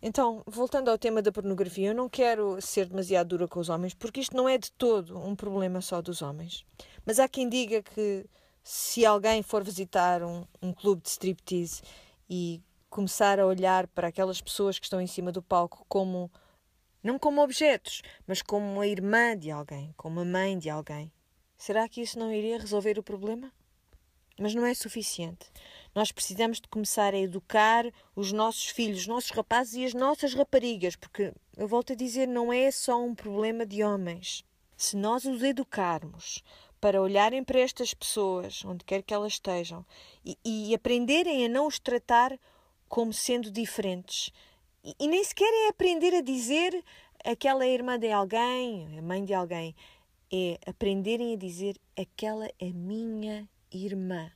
Então, 0.00 0.42
voltando 0.46 0.90
ao 0.90 0.98
tema 0.98 1.22
da 1.22 1.30
pornografia, 1.30 1.90
eu 1.90 1.94
não 1.94 2.08
quero 2.08 2.60
ser 2.60 2.86
demasiado 2.86 3.28
dura 3.28 3.46
com 3.46 3.60
os 3.60 3.68
homens, 3.68 3.94
porque 3.94 4.20
isto 4.20 4.36
não 4.36 4.48
é 4.48 4.58
de 4.58 4.72
todo 4.72 5.16
um 5.16 5.36
problema 5.36 5.80
só 5.80 6.02
dos 6.02 6.22
homens. 6.22 6.64
Mas 7.06 7.20
há 7.20 7.28
quem 7.28 7.48
diga 7.48 7.82
que 7.82 8.26
se 8.64 9.06
alguém 9.06 9.42
for 9.42 9.62
visitar 9.62 10.22
um, 10.22 10.44
um 10.60 10.72
clube 10.72 11.02
de 11.02 11.08
striptease 11.08 11.82
e 12.28 12.60
começar 12.90 13.38
a 13.38 13.46
olhar 13.46 13.86
para 13.88 14.08
aquelas 14.08 14.40
pessoas 14.40 14.78
que 14.78 14.86
estão 14.86 15.00
em 15.00 15.06
cima 15.06 15.30
do 15.30 15.40
palco 15.42 15.86
como 15.88 16.30
não 17.02 17.18
como 17.18 17.42
objetos, 17.42 18.02
mas 18.26 18.42
como 18.42 18.80
a 18.80 18.86
irmã 18.86 19.36
de 19.36 19.50
alguém, 19.50 19.92
como 19.96 20.20
a 20.20 20.24
mãe 20.24 20.58
de 20.58 20.70
alguém, 20.70 21.12
será 21.56 21.88
que 21.88 22.00
isso 22.00 22.18
não 22.18 22.32
iria 22.32 22.58
resolver 22.58 22.98
o 22.98 23.02
problema? 23.02 23.52
Mas 24.38 24.54
não 24.54 24.64
é 24.64 24.74
suficiente. 24.74 25.50
Nós 25.94 26.10
precisamos 26.10 26.60
de 26.60 26.68
começar 26.68 27.12
a 27.14 27.18
educar 27.18 27.84
os 28.16 28.32
nossos 28.32 28.66
filhos, 28.66 29.00
os 29.00 29.06
nossos 29.06 29.30
rapazes 29.30 29.74
e 29.74 29.84
as 29.84 29.94
nossas 29.94 30.32
raparigas, 30.34 30.96
porque, 30.96 31.32
eu 31.56 31.68
volto 31.68 31.92
a 31.92 31.96
dizer, 31.96 32.26
não 32.26 32.52
é 32.52 32.70
só 32.70 33.02
um 33.02 33.14
problema 33.14 33.66
de 33.66 33.84
homens. 33.84 34.44
Se 34.76 34.96
nós 34.96 35.24
os 35.24 35.42
educarmos 35.42 36.42
para 36.80 37.00
olharem 37.00 37.44
para 37.44 37.60
estas 37.60 37.94
pessoas, 37.94 38.64
onde 38.64 38.84
quer 38.84 39.02
que 39.02 39.14
elas 39.14 39.34
estejam, 39.34 39.86
e, 40.24 40.36
e 40.44 40.74
aprenderem 40.74 41.44
a 41.44 41.48
não 41.48 41.66
os 41.66 41.78
tratar 41.78 42.36
como 42.88 43.12
sendo 43.12 43.50
diferentes. 43.50 44.32
E, 44.82 44.94
e 44.98 45.06
nem 45.06 45.22
sequer 45.22 45.52
é 45.66 45.68
aprender 45.68 46.14
a 46.14 46.20
dizer 46.20 46.82
aquela 47.24 47.64
é 47.64 47.68
irmã 47.68 47.98
de 47.98 48.10
alguém, 48.10 48.98
a 48.98 49.02
mãe 49.02 49.24
de 49.24 49.32
alguém. 49.32 49.74
É 50.32 50.58
aprenderem 50.66 51.34
a 51.34 51.36
dizer 51.36 51.78
aquela 51.96 52.46
é 52.58 52.72
minha 52.72 53.48
irmã. 53.72 54.30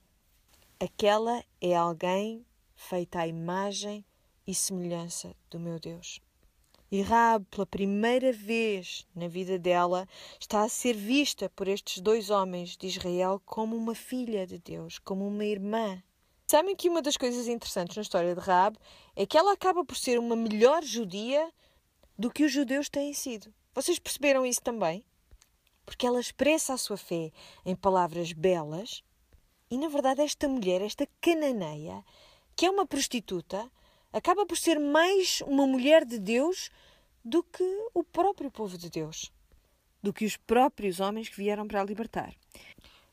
Aquela 0.80 1.44
é 1.60 1.74
alguém 1.74 2.44
feita 2.74 3.20
à 3.20 3.26
imagem 3.26 4.04
e 4.46 4.54
semelhança 4.54 5.34
do 5.50 5.58
meu 5.58 5.78
Deus. 5.78 6.20
E 6.90 7.02
Raab, 7.02 7.44
pela 7.50 7.66
primeira 7.66 8.32
vez 8.32 9.06
na 9.14 9.26
vida 9.26 9.58
dela, 9.58 10.06
está 10.40 10.62
a 10.62 10.68
ser 10.68 10.94
vista 10.94 11.50
por 11.50 11.66
estes 11.66 12.00
dois 12.00 12.30
homens 12.30 12.76
de 12.76 12.86
Israel 12.86 13.42
como 13.44 13.76
uma 13.76 13.94
filha 13.94 14.46
de 14.46 14.58
Deus, 14.58 14.98
como 14.98 15.26
uma 15.26 15.44
irmã. 15.44 16.02
Sabem 16.46 16.76
que 16.76 16.88
uma 16.88 17.02
das 17.02 17.16
coisas 17.16 17.48
interessantes 17.48 17.96
na 17.96 18.02
história 18.02 18.34
de 18.34 18.40
Raab 18.40 18.78
é 19.16 19.26
que 19.26 19.36
ela 19.36 19.52
acaba 19.52 19.84
por 19.84 19.96
ser 19.96 20.18
uma 20.18 20.36
melhor 20.36 20.84
judia 20.84 21.52
do 22.16 22.30
que 22.30 22.44
os 22.44 22.52
judeus 22.52 22.88
têm 22.88 23.12
sido. 23.12 23.52
Vocês 23.74 23.98
perceberam 23.98 24.46
isso 24.46 24.62
também? 24.62 25.04
Porque 25.84 26.06
ela 26.06 26.20
expressa 26.20 26.74
a 26.74 26.78
sua 26.78 26.96
fé 26.96 27.32
em 27.64 27.74
palavras 27.74 28.32
belas 28.32 29.02
e, 29.70 29.76
na 29.76 29.88
verdade, 29.88 30.20
esta 30.20 30.48
mulher, 30.48 30.80
esta 30.80 31.06
cananeia, 31.20 32.04
que 32.54 32.66
é 32.66 32.70
uma 32.70 32.86
prostituta, 32.86 33.70
acaba 34.12 34.46
por 34.46 34.56
ser 34.56 34.78
mais 34.78 35.42
uma 35.46 35.66
mulher 35.66 36.04
de 36.04 36.18
Deus 36.18 36.70
do 37.24 37.42
que 37.42 37.64
o 37.92 38.04
próprio 38.04 38.50
povo 38.50 38.78
de 38.78 38.88
Deus, 38.88 39.32
do 40.02 40.12
que 40.12 40.24
os 40.24 40.36
próprios 40.36 41.00
homens 41.00 41.28
que 41.28 41.36
vieram 41.36 41.66
para 41.66 41.80
a 41.80 41.84
libertar. 41.84 42.32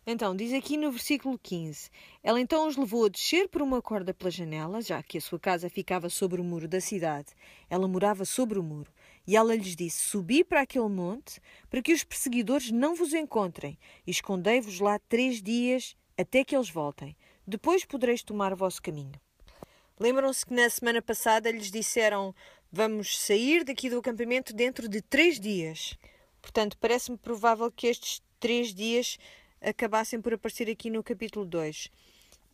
Então, 0.05 0.35
diz 0.35 0.51
aqui 0.53 0.75
no 0.75 0.91
versículo 0.91 1.39
15: 1.39 1.89
Ela 2.21 2.39
então 2.39 2.67
os 2.67 2.75
levou 2.75 3.05
a 3.05 3.09
descer 3.09 3.47
por 3.47 3.61
uma 3.61 3.81
corda 3.81 4.13
pela 4.13 4.29
janela, 4.29 4.81
já 4.81 5.01
que 5.01 5.17
a 5.17 5.21
sua 5.21 5.39
casa 5.39 5.69
ficava 5.69 6.09
sobre 6.09 6.41
o 6.41 6.43
muro 6.43 6.67
da 6.67 6.81
cidade. 6.81 7.29
Ela 7.69 7.87
morava 7.87 8.25
sobre 8.25 8.59
o 8.59 8.63
muro. 8.63 8.91
E 9.25 9.37
ela 9.37 9.55
lhes 9.55 9.75
disse: 9.75 10.09
Subi 10.09 10.43
para 10.43 10.61
aquele 10.61 10.89
monte, 10.89 11.41
para 11.69 11.81
que 11.81 11.93
os 11.93 12.03
perseguidores 12.03 12.69
não 12.69 12.95
vos 12.95 13.13
encontrem, 13.13 13.79
e 14.05 14.11
escondei-vos 14.11 14.81
lá 14.81 14.99
três 14.99 15.41
dias 15.41 15.95
até 16.17 16.43
que 16.43 16.55
eles 16.55 16.69
voltem. 16.69 17.15
Depois 17.45 17.85
podereis 17.85 18.23
tomar 18.23 18.53
o 18.53 18.57
vosso 18.57 18.81
caminho. 18.81 19.19
Lembram-se 19.99 20.45
que 20.45 20.53
na 20.53 20.69
semana 20.69 21.01
passada 21.01 21.51
lhes 21.51 21.69
disseram: 21.69 22.33
Vamos 22.71 23.19
sair 23.19 23.63
daqui 23.63 23.89
do 23.89 23.99
acampamento 23.99 24.53
dentro 24.53 24.87
de 24.87 25.01
três 25.01 25.39
dias. 25.39 25.97
Portanto, 26.41 26.77
parece-me 26.77 27.17
provável 27.17 27.71
que 27.71 27.87
estes 27.87 28.21
três 28.39 28.73
dias 28.73 29.17
acabassem 29.61 30.19
por 30.19 30.33
aparecer 30.33 30.69
aqui 30.69 30.89
no 30.89 31.03
capítulo 31.03 31.45
2. 31.45 31.89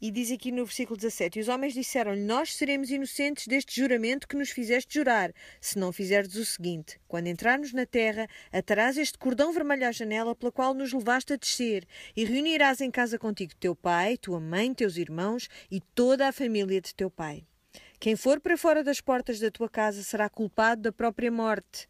E 0.01 0.11
diz 0.11 0.31
aqui 0.31 0.49
no 0.49 0.63
versículo 0.63 0.95
17: 0.95 1.39
E 1.39 1.41
os 1.41 1.49
homens 1.49 1.73
disseram-lhe: 1.73 2.21
Nós 2.21 2.55
seremos 2.55 2.89
inocentes 2.89 3.47
deste 3.47 3.81
juramento 3.81 4.29
que 4.29 4.37
nos 4.37 4.49
fizeste 4.49 4.93
jurar, 4.93 5.33
se 5.59 5.77
não 5.77 5.91
fizerdes 5.91 6.37
o 6.37 6.45
seguinte: 6.45 6.97
Quando 7.05 7.27
entrarmos 7.27 7.73
na 7.73 7.85
terra, 7.85 8.25
atarás 8.49 8.97
este 8.97 9.17
cordão 9.17 9.51
vermelho 9.51 9.85
à 9.85 9.91
janela 9.91 10.33
pela 10.33 10.53
qual 10.53 10.73
nos 10.73 10.93
levaste 10.93 11.33
a 11.33 11.35
descer, 11.35 11.85
e 12.15 12.23
reunirás 12.23 12.79
em 12.79 12.89
casa 12.89 13.19
contigo 13.19 13.53
teu 13.59 13.75
pai, 13.75 14.15
tua 14.15 14.39
mãe, 14.39 14.73
teus 14.73 14.95
irmãos 14.95 15.49
e 15.69 15.81
toda 15.81 16.29
a 16.29 16.31
família 16.31 16.79
de 16.79 16.95
teu 16.95 17.11
pai. 17.11 17.43
Quem 17.99 18.15
for 18.15 18.39
para 18.39 18.55
fora 18.55 18.81
das 18.81 19.01
portas 19.01 19.37
da 19.41 19.51
tua 19.51 19.67
casa 19.67 20.01
será 20.01 20.29
culpado 20.29 20.83
da 20.83 20.91
própria 20.93 21.29
morte 21.29 21.89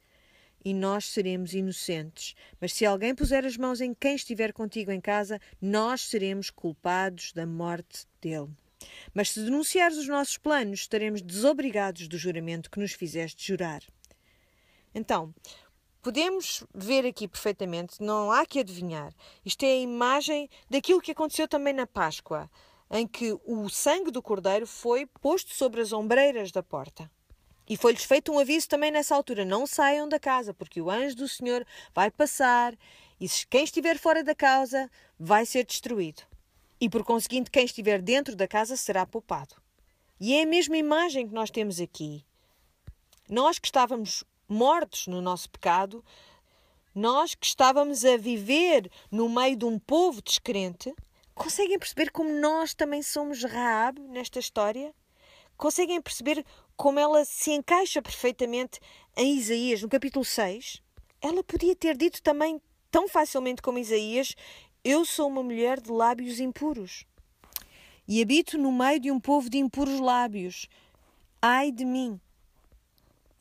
e 0.63 0.73
nós 0.73 1.05
seremos 1.05 1.53
inocentes. 1.53 2.35
Mas 2.59 2.73
se 2.73 2.85
alguém 2.85 3.15
puser 3.15 3.45
as 3.45 3.57
mãos 3.57 3.81
em 3.81 3.93
quem 3.93 4.15
estiver 4.15 4.53
contigo 4.53 4.91
em 4.91 5.01
casa, 5.01 5.39
nós 5.61 6.01
seremos 6.01 6.49
culpados 6.49 7.31
da 7.33 7.45
morte 7.45 8.05
dele. 8.21 8.49
Mas 9.13 9.31
se 9.31 9.41
denunciares 9.41 9.97
os 9.97 10.07
nossos 10.07 10.37
planos, 10.37 10.81
estaremos 10.81 11.21
desobrigados 11.21 12.07
do 12.07 12.17
juramento 12.17 12.69
que 12.69 12.79
nos 12.79 12.93
fizeste 12.93 13.45
jurar. 13.45 13.81
Então, 14.93 15.33
podemos 16.01 16.63
ver 16.73 17.05
aqui 17.05 17.27
perfeitamente, 17.27 18.01
não 18.01 18.31
há 18.31 18.45
que 18.45 18.59
adivinhar. 18.59 19.13
Isto 19.45 19.63
é 19.63 19.73
a 19.73 19.81
imagem 19.81 20.49
daquilo 20.69 21.01
que 21.01 21.11
aconteceu 21.11 21.47
também 21.47 21.73
na 21.73 21.85
Páscoa, 21.85 22.49
em 22.91 23.07
que 23.07 23.37
o 23.45 23.69
sangue 23.69 24.11
do 24.11 24.21
cordeiro 24.21 24.65
foi 24.65 25.05
posto 25.05 25.53
sobre 25.53 25.81
as 25.81 25.93
ombreiras 25.93 26.51
da 26.51 26.63
porta. 26.63 27.09
E 27.69 27.77
foi-lhes 27.77 28.03
feito 28.03 28.31
um 28.31 28.39
aviso 28.39 28.67
também 28.67 28.89
nessa 28.89 29.15
altura: 29.15 29.45
não 29.45 29.67
saiam 29.67 30.09
da 30.09 30.19
casa, 30.19 30.53
porque 30.53 30.81
o 30.81 30.89
anjo 30.89 31.15
do 31.15 31.29
Senhor 31.29 31.63
vai 31.93 32.09
passar 32.09 32.75
e 33.21 33.29
quem 33.47 33.63
estiver 33.63 33.99
fora 33.99 34.23
da 34.23 34.33
casa 34.33 34.89
vai 35.19 35.45
ser 35.45 35.65
destruído. 35.65 36.23
E 36.81 36.89
por 36.89 37.03
conseguinte, 37.03 37.51
quem 37.51 37.65
estiver 37.65 38.01
dentro 38.01 38.35
da 38.35 38.47
casa 38.47 38.75
será 38.75 39.05
poupado. 39.05 39.55
E 40.19 40.33
é 40.33 40.43
a 40.43 40.45
mesma 40.47 40.77
imagem 40.77 41.27
que 41.27 41.33
nós 41.33 41.51
temos 41.51 41.79
aqui. 41.79 42.25
Nós 43.29 43.59
que 43.59 43.67
estávamos 43.67 44.23
mortos 44.47 45.05
no 45.05 45.21
nosso 45.21 45.49
pecado, 45.49 46.03
nós 46.95 47.35
que 47.35 47.45
estávamos 47.45 48.03
a 48.03 48.17
viver 48.17 48.89
no 49.11 49.29
meio 49.29 49.55
de 49.55 49.65
um 49.65 49.77
povo 49.77 50.21
descrente, 50.21 50.93
conseguem 51.35 51.77
perceber 51.77 52.09
como 52.09 52.31
nós 52.31 52.73
também 52.73 53.03
somos 53.03 53.43
Raab 53.43 53.99
nesta 53.99 54.39
história? 54.39 54.93
Conseguem 55.55 56.01
perceber 56.01 56.43
como 56.79 56.97
ela 56.97 57.25
se 57.25 57.51
encaixa 57.51 58.01
perfeitamente 58.01 58.79
em 59.17 59.37
Isaías, 59.37 59.81
no 59.81 59.89
capítulo 59.89 60.23
6, 60.23 60.81
ela 61.21 61.43
podia 61.43 61.75
ter 61.75 61.97
dito 61.97 62.21
também 62.23 62.61
tão 62.89 63.05
facilmente 63.09 63.61
como 63.61 63.77
Isaías: 63.77 64.33
Eu 64.81 65.03
sou 65.03 65.27
uma 65.27 65.43
mulher 65.43 65.81
de 65.81 65.91
lábios 65.91 66.39
impuros 66.39 67.05
e 68.07 68.21
habito 68.21 68.57
no 68.57 68.71
meio 68.71 68.97
de 68.97 69.11
um 69.11 69.19
povo 69.19 69.49
de 69.49 69.57
impuros 69.57 69.99
lábios. 69.99 70.69
Ai 71.41 71.69
de 71.69 71.83
mim! 71.83 72.17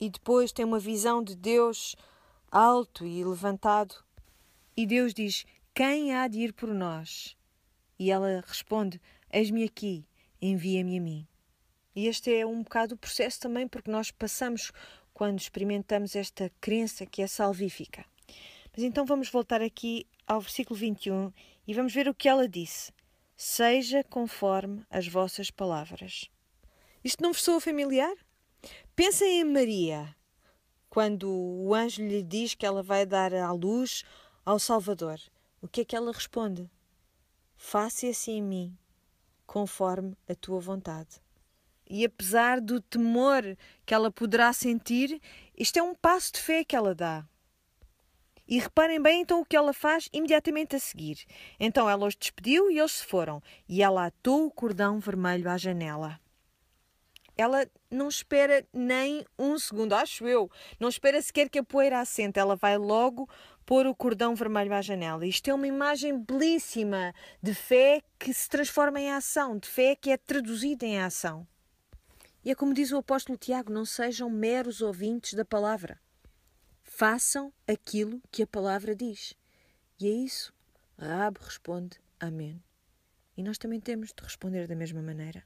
E 0.01 0.11
depois 0.11 0.51
tem 0.51 0.65
uma 0.65 0.81
visão 0.81 1.23
de 1.23 1.37
Deus 1.37 1.95
alto 2.51 3.07
e 3.07 3.23
levantado. 3.23 3.95
E 4.77 4.85
Deus 4.85 5.15
diz: 5.15 5.47
Quem 5.73 6.13
há 6.13 6.27
de 6.27 6.41
ir 6.41 6.53
por 6.53 6.71
nós? 6.71 7.37
E 8.01 8.11
ela 8.11 8.43
responde: 8.45 9.01
Eis-me 9.33 9.63
aqui, 9.63 10.05
envia-me 10.43 10.99
a 10.99 11.01
mim. 11.01 11.29
E 11.99 12.07
este 12.07 12.33
é 12.33 12.47
um 12.47 12.63
bocado 12.63 12.95
o 12.95 12.97
processo 12.97 13.41
também, 13.41 13.67
porque 13.67 13.91
nós 13.91 14.13
passamos 14.13 14.71
quando 15.13 15.41
experimentamos 15.41 16.15
esta 16.15 16.49
crença 16.61 17.05
que 17.05 17.21
é 17.21 17.27
salvífica. 17.27 18.05
Mas 18.71 18.85
então 18.85 19.05
vamos 19.05 19.29
voltar 19.29 19.61
aqui 19.61 20.07
ao 20.25 20.41
versículo 20.41 20.79
21 20.79 21.33
e 21.67 21.75
vamos 21.75 21.93
ver 21.93 22.09
o 22.09 22.15
que 22.15 22.29
ela 22.29 22.49
disse. 22.49 22.93
Seja 23.37 24.05
conforme 24.05 24.87
as 24.89 25.09
vossas 25.09 25.51
palavras. 25.51 26.31
Isto 27.03 27.21
não 27.21 27.33
vos 27.33 27.43
soa 27.43 27.61
familiar? 27.61 28.15
Pensem 28.95 29.41
em 29.41 29.45
Maria, 29.45 30.15
quando 30.89 31.29
o 31.29 31.75
anjo 31.75 32.01
lhe 32.01 32.23
diz 32.23 32.55
que 32.55 32.65
ela 32.65 32.81
vai 32.81 33.05
dar 33.05 33.35
à 33.35 33.51
luz 33.51 34.05
ao 34.45 34.61
Salvador. 34.61 35.19
O 35.61 35.67
que 35.67 35.81
é 35.81 35.85
que 35.85 35.97
ela 35.97 36.13
responde? 36.13 36.71
Faça 37.57 38.07
assim 38.07 38.37
em 38.37 38.43
mim, 38.43 38.79
conforme 39.45 40.17
a 40.29 40.35
tua 40.37 40.61
vontade. 40.61 41.21
E 41.89 42.05
apesar 42.05 42.61
do 42.61 42.81
temor 42.81 43.57
que 43.87 43.95
ela 43.95 44.11
poderá 44.11 44.53
sentir, 44.53 45.21
isto 45.57 45.79
é 45.79 45.83
um 45.83 45.95
passo 45.95 46.33
de 46.33 46.41
fé 46.41 46.63
que 46.65 46.77
ela 46.77 46.95
dá. 46.95 47.25
E 48.47 48.59
reparem 48.59 49.01
bem 49.01 49.21
então 49.21 49.41
o 49.41 49.45
que 49.45 49.57
ela 49.57 49.75
faz 49.75 50.09
imediatamente 50.13 50.75
a 50.75 50.79
seguir. 50.79 51.25
Então 51.61 51.89
ela 51.89 52.07
os 52.07 52.17
despediu 52.17 52.71
e 52.71 52.79
eles 52.79 52.93
se 52.93 53.05
foram. 53.05 53.43
E 53.69 53.83
ela 53.83 54.07
atou 54.07 54.47
o 54.47 54.51
cordão 54.51 54.99
vermelho 54.99 55.51
à 55.51 55.59
janela. 55.59 56.19
Ela 57.37 57.69
não 57.91 58.09
espera 58.09 58.67
nem 58.73 59.25
um 59.39 59.59
segundo, 59.59 59.93
acho 59.93 60.27
eu. 60.27 60.51
Não 60.81 60.89
espera 60.89 61.21
sequer 61.21 61.49
que 61.49 61.59
a 61.59 61.63
poeira 61.63 62.01
assente. 62.01 62.39
Ela 62.39 62.57
vai 62.57 62.79
logo 62.79 63.29
pôr 63.67 63.87
o 63.87 63.95
cordão 63.95 64.35
vermelho 64.35 64.73
à 64.73 64.81
janela. 64.81 65.27
Isto 65.27 65.51
é 65.51 65.55
uma 65.55 65.67
imagem 65.67 66.19
belíssima 66.19 67.15
de 67.43 67.53
fé 67.53 68.03
que 68.19 68.33
se 68.33 68.49
transforma 68.49 68.99
em 68.99 69.13
ação, 69.13 69.59
de 69.59 69.69
fé 69.69 69.95
que 69.95 70.11
é 70.11 70.17
traduzida 70.17 70.87
em 70.87 70.99
ação. 70.99 71.47
E 72.49 72.51
é 72.51 72.55
como 72.55 72.73
diz 72.73 72.93
o 72.93 72.97
apóstolo 72.97 73.37
Tiago: 73.37 73.71
não 73.71 73.85
sejam 73.85 74.31
meros 74.31 74.81
ouvintes 74.81 75.35
da 75.35 75.45
palavra. 75.45 76.01
Façam 76.83 77.53
aquilo 77.67 78.23
que 78.33 78.43
a 78.43 78.47
palavra 78.47 78.97
diz. 78.97 79.35
E 80.01 80.07
é 80.07 80.11
isso. 80.11 80.51
Raab 80.99 81.39
responde: 81.43 82.01
Amém. 82.19 82.59
E 83.37 83.43
nós 83.43 83.59
também 83.59 83.79
temos 83.79 84.15
de 84.17 84.23
responder 84.23 84.67
da 84.67 84.75
mesma 84.75 85.03
maneira. 85.03 85.45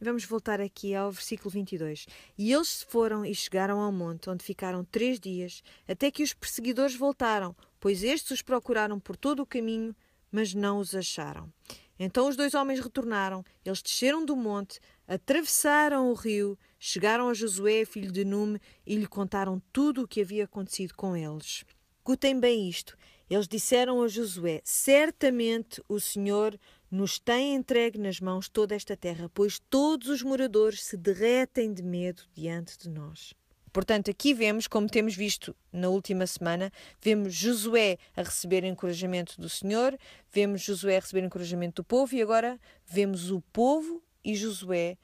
Vamos 0.00 0.24
voltar 0.24 0.60
aqui 0.60 0.94
ao 0.94 1.10
versículo 1.10 1.50
22. 1.50 2.06
E 2.38 2.52
eles 2.52 2.68
se 2.68 2.86
foram 2.86 3.26
e 3.26 3.34
chegaram 3.34 3.80
ao 3.80 3.90
monte, 3.90 4.30
onde 4.30 4.44
ficaram 4.44 4.84
três 4.84 5.18
dias, 5.18 5.64
até 5.88 6.12
que 6.12 6.22
os 6.22 6.32
perseguidores 6.32 6.94
voltaram, 6.94 7.56
pois 7.80 8.04
estes 8.04 8.30
os 8.30 8.42
procuraram 8.42 9.00
por 9.00 9.16
todo 9.16 9.40
o 9.40 9.46
caminho, 9.46 9.92
mas 10.30 10.54
não 10.54 10.78
os 10.78 10.94
acharam. 10.94 11.52
Então 11.98 12.28
os 12.28 12.36
dois 12.36 12.54
homens 12.54 12.80
retornaram, 12.80 13.44
eles 13.64 13.80
desceram 13.80 14.24
do 14.24 14.34
monte, 14.34 14.80
atravessaram 15.06 16.10
o 16.10 16.14
rio, 16.14 16.58
chegaram 16.78 17.28
a 17.28 17.34
Josué, 17.34 17.84
filho 17.84 18.10
de 18.10 18.24
Nume, 18.24 18.60
e 18.86 18.96
lhe 18.96 19.06
contaram 19.06 19.62
tudo 19.72 20.02
o 20.02 20.08
que 20.08 20.20
havia 20.20 20.44
acontecido 20.44 20.94
com 20.94 21.16
eles. 21.16 21.64
Escutem 21.98 22.38
bem 22.38 22.68
isto. 22.68 22.96
Eles 23.30 23.48
disseram 23.48 24.02
a 24.02 24.08
Josué: 24.08 24.60
Certamente 24.64 25.82
o 25.88 25.98
Senhor 25.98 26.58
nos 26.90 27.18
tem 27.18 27.54
entregue 27.54 27.98
nas 27.98 28.20
mãos 28.20 28.48
toda 28.48 28.74
esta 28.74 28.96
terra, 28.96 29.30
pois 29.32 29.58
todos 29.58 30.08
os 30.08 30.22
moradores 30.22 30.84
se 30.84 30.96
derretem 30.96 31.72
de 31.72 31.82
medo 31.82 32.22
diante 32.34 32.76
de 32.78 32.90
nós. 32.90 33.34
Portanto, 33.74 34.08
aqui 34.08 34.32
vemos, 34.32 34.68
como 34.68 34.88
temos 34.88 35.16
visto 35.16 35.52
na 35.72 35.88
última 35.88 36.28
semana, 36.28 36.70
vemos 37.02 37.34
Josué 37.34 37.98
a 38.16 38.22
receber 38.22 38.62
encorajamento 38.62 39.40
do 39.40 39.48
Senhor, 39.48 39.98
vemos 40.32 40.60
Josué 40.60 40.96
a 40.96 41.00
receber 41.00 41.24
encorajamento 41.24 41.82
do 41.82 41.84
povo 41.84 42.14
e 42.14 42.22
agora 42.22 42.56
vemos 42.86 43.32
o 43.32 43.40
povo 43.52 44.00
e 44.24 44.36
Josué 44.36 44.96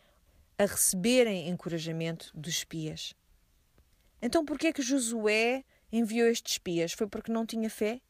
a 0.57 0.67
receberem 0.67 1.49
encorajamento 1.49 2.31
dos 2.33 2.59
espias. 2.59 3.13
Então, 4.23 4.45
por 4.45 4.57
que 4.57 4.69
é 4.69 4.73
que 4.73 4.83
Josué 4.83 5.65
enviou 5.91 6.29
estes 6.29 6.53
espias? 6.53 6.93
Foi 6.93 7.09
porque 7.09 7.33
não 7.33 7.45
tinha 7.45 7.69
fé? 7.69 8.01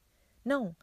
Não. 0.44 0.76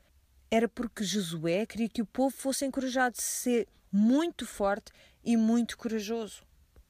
Era 0.49 0.67
porque 0.67 1.03
Josué 1.03 1.67
queria 1.67 1.87
que 1.87 2.01
o 2.01 2.05
povo 2.07 2.35
fosse 2.35 2.65
encorajado 2.65 3.15
a 3.15 3.21
ser 3.21 3.67
muito 3.91 4.43
forte 4.43 4.91
e 5.23 5.37
muito 5.37 5.77
corajoso. 5.77 6.46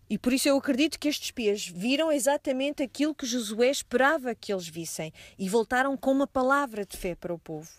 E 0.09 0.17
por 0.17 0.31
isso 0.31 0.47
eu 0.47 0.57
acredito 0.57 0.97
que 0.97 1.09
estes 1.09 1.27
espias 1.27 1.67
viram 1.67 2.11
exatamente 2.11 2.81
aquilo 2.81 3.13
que 3.13 3.25
Josué 3.25 3.69
esperava 3.69 4.33
que 4.33 4.53
eles 4.53 4.67
vissem 4.67 5.11
e 5.37 5.49
voltaram 5.49 5.97
com 5.97 6.11
uma 6.11 6.27
palavra 6.27 6.85
de 6.85 6.95
fé 6.95 7.13
para 7.13 7.33
o 7.33 7.39
povo. 7.39 7.69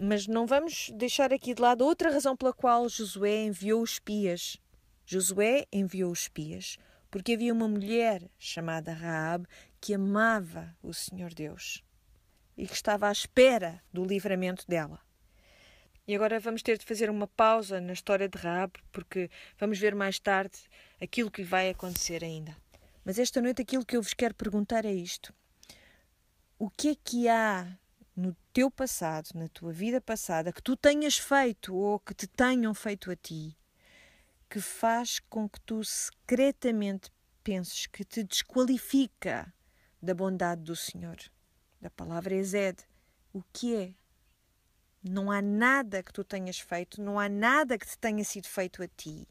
Mas 0.00 0.26
não 0.26 0.46
vamos 0.46 0.90
deixar 0.94 1.32
aqui 1.32 1.54
de 1.54 1.62
lado 1.62 1.84
outra 1.84 2.10
razão 2.10 2.36
pela 2.36 2.52
qual 2.52 2.88
Josué 2.88 3.44
enviou 3.44 3.82
os 3.82 3.92
espias. 3.92 4.56
Josué 5.06 5.66
enviou 5.72 6.10
os 6.10 6.22
espias 6.22 6.78
porque 7.10 7.32
havia 7.32 7.52
uma 7.52 7.68
mulher 7.68 8.28
chamada 8.38 8.92
Raab 8.92 9.46
que 9.80 9.94
amava 9.94 10.76
o 10.82 10.92
Senhor 10.92 11.32
Deus 11.32 11.82
e 12.56 12.66
que 12.66 12.74
estava 12.74 13.08
à 13.08 13.12
espera 13.12 13.80
do 13.92 14.04
livramento 14.04 14.66
dela. 14.66 15.00
E 16.06 16.14
agora 16.14 16.40
vamos 16.40 16.62
ter 16.62 16.78
de 16.78 16.84
fazer 16.84 17.10
uma 17.10 17.26
pausa 17.26 17.80
na 17.80 17.92
história 17.92 18.28
de 18.28 18.38
Raab, 18.38 18.72
porque 18.90 19.30
vamos 19.58 19.78
ver 19.78 19.94
mais 19.94 20.18
tarde 20.18 20.58
aquilo 21.00 21.30
que 21.30 21.42
vai 21.42 21.70
acontecer 21.70 22.24
ainda. 22.24 22.56
Mas 23.04 23.18
esta 23.18 23.40
noite 23.40 23.62
aquilo 23.62 23.84
que 23.84 23.96
eu 23.96 24.02
vos 24.02 24.14
quero 24.14 24.34
perguntar 24.34 24.84
é 24.84 24.92
isto: 24.92 25.32
o 26.58 26.68
que 26.68 26.90
é 26.90 26.94
que 26.94 27.28
há 27.28 27.78
no 28.14 28.36
teu 28.52 28.70
passado, 28.70 29.30
na 29.34 29.48
tua 29.48 29.72
vida 29.72 30.00
passada, 30.00 30.52
que 30.52 30.62
tu 30.62 30.76
tenhas 30.76 31.16
feito 31.16 31.74
ou 31.74 32.00
que 32.00 32.14
te 32.14 32.26
tenham 32.26 32.74
feito 32.74 33.10
a 33.10 33.16
ti, 33.16 33.56
que 34.50 34.60
faz 34.60 35.20
com 35.20 35.48
que 35.48 35.60
tu 35.60 35.84
secretamente 35.84 37.10
penses 37.44 37.86
que 37.86 38.04
te 38.04 38.24
desqualifica 38.24 39.52
da 40.02 40.14
bondade 40.14 40.62
do 40.62 40.74
Senhor? 40.74 41.16
Da 41.80 41.88
palavra 41.90 42.34
Ezed. 42.34 42.84
O 43.32 43.42
que 43.52 43.76
é? 43.76 43.94
Não 45.02 45.30
há 45.30 45.40
nada 45.40 46.02
que 46.02 46.12
tu 46.12 46.24
tenhas 46.24 46.58
feito, 46.58 47.00
não 47.00 47.20
há 47.20 47.28
nada 47.28 47.78
que 47.78 47.86
te 47.86 47.96
tenha 47.96 48.24
sido 48.24 48.48
feito 48.48 48.82
a 48.82 48.88
ti 48.88 49.28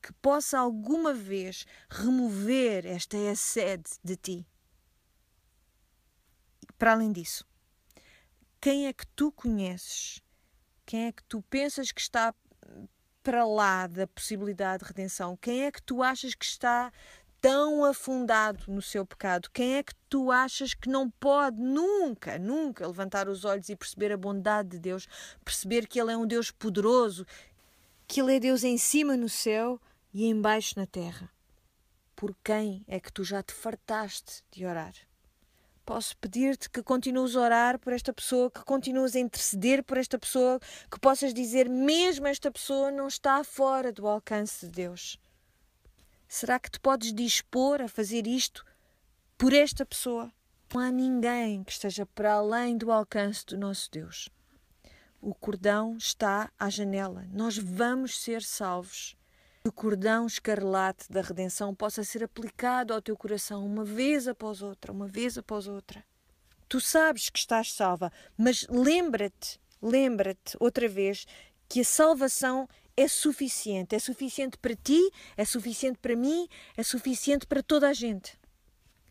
que 0.00 0.12
possa 0.14 0.58
alguma 0.58 1.12
vez 1.12 1.66
remover 1.88 2.86
esta 2.86 3.16
sede 3.36 3.90
de 4.02 4.16
ti. 4.16 4.46
Para 6.78 6.92
além 6.92 7.12
disso, 7.12 7.44
quem 8.60 8.86
é 8.86 8.92
que 8.92 9.06
tu 9.08 9.30
conheces? 9.32 10.22
Quem 10.86 11.06
é 11.06 11.12
que 11.12 11.22
tu 11.24 11.42
pensas 11.42 11.92
que 11.92 12.00
está 12.00 12.34
para 13.22 13.46
lá 13.46 13.86
da 13.86 14.06
possibilidade 14.06 14.82
de 14.82 14.88
redenção? 14.88 15.36
Quem 15.36 15.64
é 15.64 15.70
que 15.70 15.82
tu 15.82 16.02
achas 16.02 16.34
que 16.34 16.44
está 16.44 16.92
tão 17.40 17.84
afundado 17.84 18.64
no 18.68 18.82
seu 18.82 19.04
pecado? 19.04 19.50
Quem 19.52 19.76
é 19.76 19.82
que 19.82 19.94
tu 20.08 20.30
achas 20.30 20.74
que 20.74 20.88
não 20.88 21.08
pode 21.10 21.60
nunca, 21.60 22.38
nunca 22.38 22.86
levantar 22.86 23.28
os 23.28 23.44
olhos 23.44 23.68
e 23.68 23.76
perceber 23.76 24.12
a 24.12 24.16
bondade 24.16 24.70
de 24.70 24.78
Deus, 24.78 25.06
perceber 25.44 25.86
que 25.86 26.00
Ele 26.00 26.12
é 26.12 26.16
um 26.16 26.26
Deus 26.26 26.50
poderoso, 26.50 27.26
que 28.06 28.20
Ele 28.20 28.36
é 28.36 28.40
Deus 28.40 28.64
em 28.64 28.76
cima 28.76 29.16
no 29.16 29.28
céu 29.28 29.80
e 30.12 30.26
embaixo 30.26 30.78
na 30.78 30.86
terra. 30.86 31.30
Por 32.14 32.36
quem 32.44 32.84
é 32.86 33.00
que 33.00 33.12
tu 33.12 33.24
já 33.24 33.42
te 33.42 33.52
fartaste 33.52 34.42
de 34.50 34.66
orar? 34.66 34.94
Posso 35.84 36.16
pedir-te 36.18 36.68
que 36.68 36.82
continues 36.82 37.34
a 37.34 37.40
orar 37.40 37.78
por 37.78 37.92
esta 37.92 38.12
pessoa, 38.12 38.50
que 38.50 38.62
continues 38.64 39.16
a 39.16 39.18
interceder 39.18 39.82
por 39.82 39.96
esta 39.96 40.18
pessoa, 40.18 40.60
que 40.90 41.00
possas 41.00 41.34
dizer 41.34 41.68
mesmo 41.68 42.26
esta 42.26 42.50
pessoa 42.50 42.90
não 42.90 43.08
está 43.08 43.42
fora 43.42 43.92
do 43.92 44.06
alcance 44.06 44.66
de 44.66 44.72
Deus. 44.72 45.18
Será 46.28 46.60
que 46.60 46.70
te 46.70 46.78
podes 46.78 47.12
dispor 47.12 47.82
a 47.82 47.88
fazer 47.88 48.26
isto 48.26 48.64
por 49.36 49.52
esta 49.52 49.84
pessoa? 49.84 50.32
Não 50.72 50.80
há 50.80 50.92
ninguém 50.92 51.64
que 51.64 51.72
esteja 51.72 52.06
para 52.06 52.34
além 52.34 52.76
do 52.76 52.92
alcance 52.92 53.44
do 53.46 53.58
nosso 53.58 53.90
Deus. 53.90 54.28
O 55.20 55.34
cordão 55.34 55.96
está 55.96 56.52
à 56.56 56.70
janela. 56.70 57.26
Nós 57.32 57.58
vamos 57.58 58.20
ser 58.20 58.42
salvos 58.42 59.16
o 59.62 59.70
cordão 59.70 60.26
escarlate 60.26 61.10
da 61.10 61.20
redenção 61.20 61.74
possa 61.74 62.02
ser 62.02 62.24
aplicado 62.24 62.94
ao 62.94 63.02
teu 63.02 63.16
coração 63.16 63.64
uma 63.64 63.84
vez 63.84 64.26
após 64.26 64.62
outra, 64.62 64.90
uma 64.90 65.06
vez 65.06 65.36
após 65.36 65.66
outra. 65.66 66.02
Tu 66.66 66.80
sabes 66.80 67.28
que 67.28 67.38
estás 67.38 67.72
salva, 67.72 68.10
mas 68.38 68.66
lembra-te, 68.70 69.60
lembra-te 69.82 70.56
outra 70.58 70.88
vez 70.88 71.26
que 71.68 71.80
a 71.80 71.84
salvação 71.84 72.66
é 72.96 73.06
suficiente. 73.06 73.94
É 73.94 73.98
suficiente 73.98 74.56
para 74.56 74.74
ti, 74.74 75.10
é 75.36 75.44
suficiente 75.44 75.98
para 75.98 76.16
mim, 76.16 76.48
é 76.76 76.82
suficiente 76.82 77.46
para 77.46 77.62
toda 77.62 77.88
a 77.88 77.92
gente. 77.92 78.38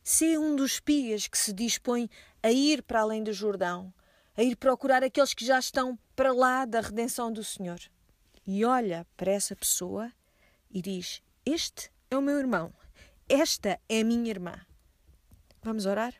Se 0.04 0.38
um 0.38 0.56
dos 0.56 0.74
espias 0.74 1.28
que 1.28 1.38
se 1.38 1.54
dispõe 1.54 2.10
a 2.42 2.52
ir 2.52 2.82
para 2.82 3.02
além 3.02 3.24
do 3.24 3.34
Jordão, 3.34 3.94
a 4.36 4.42
ir 4.42 4.56
procurar 4.56 5.04
aqueles 5.04 5.34
que 5.34 5.46
já 5.46 5.60
estão 5.60 5.98
para 6.16 6.34
lá 6.34 6.66
da 6.66 6.82
redenção 6.82 7.32
do 7.32 7.44
Senhor, 7.44 7.80
e 8.48 8.66
olha 8.66 9.06
para 9.16 9.32
essa 9.32 9.56
pessoa 9.56 10.12
e 10.70 10.82
diz: 10.82 11.22
Este 11.46 11.92
é 12.10 12.18
o 12.18 12.22
meu 12.22 12.38
irmão, 12.38 12.74
esta 13.28 13.80
é 13.88 14.02
a 14.02 14.04
minha 14.04 14.30
irmã. 14.30 14.60
Vamos 15.62 15.86
orar? 15.86 16.14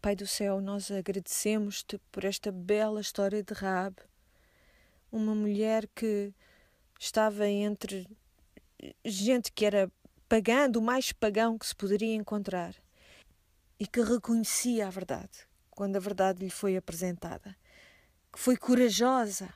Pai 0.00 0.14
do 0.14 0.26
céu, 0.26 0.60
nós 0.60 0.90
agradecemos-te 0.90 1.98
por 2.12 2.24
esta 2.24 2.52
bela 2.52 3.00
história 3.00 3.42
de 3.42 3.52
Raab, 3.52 3.96
uma 5.10 5.34
mulher 5.34 5.88
que 5.94 6.32
estava 6.98 7.48
entre 7.48 8.06
gente 9.04 9.50
que 9.52 9.64
era 9.64 9.90
pagã, 10.28 10.70
do 10.70 10.80
mais 10.80 11.10
pagão 11.10 11.58
que 11.58 11.66
se 11.66 11.74
poderia 11.74 12.14
encontrar, 12.14 12.74
e 13.80 13.86
que 13.86 14.00
reconhecia 14.00 14.86
a 14.86 14.90
verdade 14.90 15.48
quando 15.70 15.96
a 15.96 16.00
verdade 16.00 16.44
lhe 16.44 16.50
foi 16.50 16.76
apresentada, 16.76 17.56
que 18.32 18.38
foi 18.38 18.56
corajosa, 18.56 19.52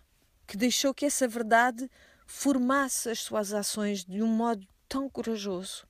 que 0.47 0.57
deixou 0.57 0.95
que 0.95 1.05
essa 1.05 1.27
verdade 1.27 1.91
formasse 2.33 3.11
as 3.11 3.21
suas 3.21 3.53
ações 3.53 4.05
de 4.05 4.23
um 4.23 4.27
modo 4.27 4.67
tão 4.89 5.09
corajoso. 5.09 5.87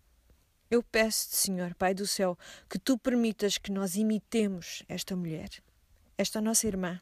Eu 0.68 0.82
peço-te, 0.82 1.36
Senhor, 1.36 1.72
Pai 1.76 1.94
do 1.94 2.06
céu, 2.06 2.36
que 2.68 2.78
tu 2.78 2.98
permitas 2.98 3.56
que 3.56 3.70
nós 3.70 3.94
imitemos 3.94 4.82
esta 4.88 5.14
mulher, 5.14 5.48
esta 6.18 6.40
nossa 6.40 6.66
irmã. 6.66 7.00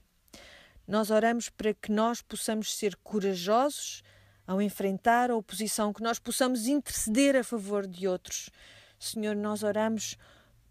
Nós 0.86 1.10
oramos 1.10 1.48
para 1.48 1.72
que 1.72 1.90
nós 1.90 2.20
possamos 2.20 2.76
ser 2.76 2.94
corajosos 2.96 4.02
ao 4.46 4.60
enfrentar 4.60 5.30
a 5.30 5.36
oposição, 5.36 5.92
que 5.92 6.02
nós 6.02 6.18
possamos 6.18 6.66
interceder 6.66 7.34
a 7.34 7.42
favor 7.42 7.86
de 7.86 8.06
outros. 8.06 8.50
Senhor, 8.98 9.34
nós 9.34 9.62
oramos 9.62 10.16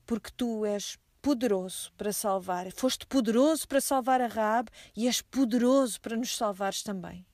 porque 0.05 0.29
tu 0.37 0.63
és 0.63 0.97
poderoso 1.21 1.91
para 1.97 2.13
salvar. 2.13 2.71
Foste 2.71 3.05
poderoso 3.07 3.67
para 3.67 3.81
salvar 3.81 4.21
a 4.21 4.27
Raab 4.27 4.69
e 4.95 5.07
és 5.07 5.21
poderoso 5.21 5.99
para 5.99 6.15
nos 6.15 6.37
salvares 6.37 6.83
também. 6.83 7.25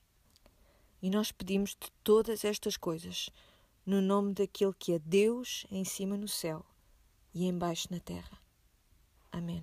E 1.06 1.10
nós 1.10 1.30
pedimos-te 1.30 1.92
todas 2.02 2.44
estas 2.44 2.76
coisas, 2.76 3.30
no 3.86 4.00
nome 4.00 4.34
daquele 4.34 4.72
que 4.76 4.92
é 4.92 4.98
Deus 4.98 5.64
em 5.70 5.84
cima 5.84 6.16
no 6.16 6.26
céu 6.26 6.66
e 7.32 7.46
embaixo 7.46 7.86
na 7.92 8.00
terra. 8.00 8.36
Amém. 9.30 9.62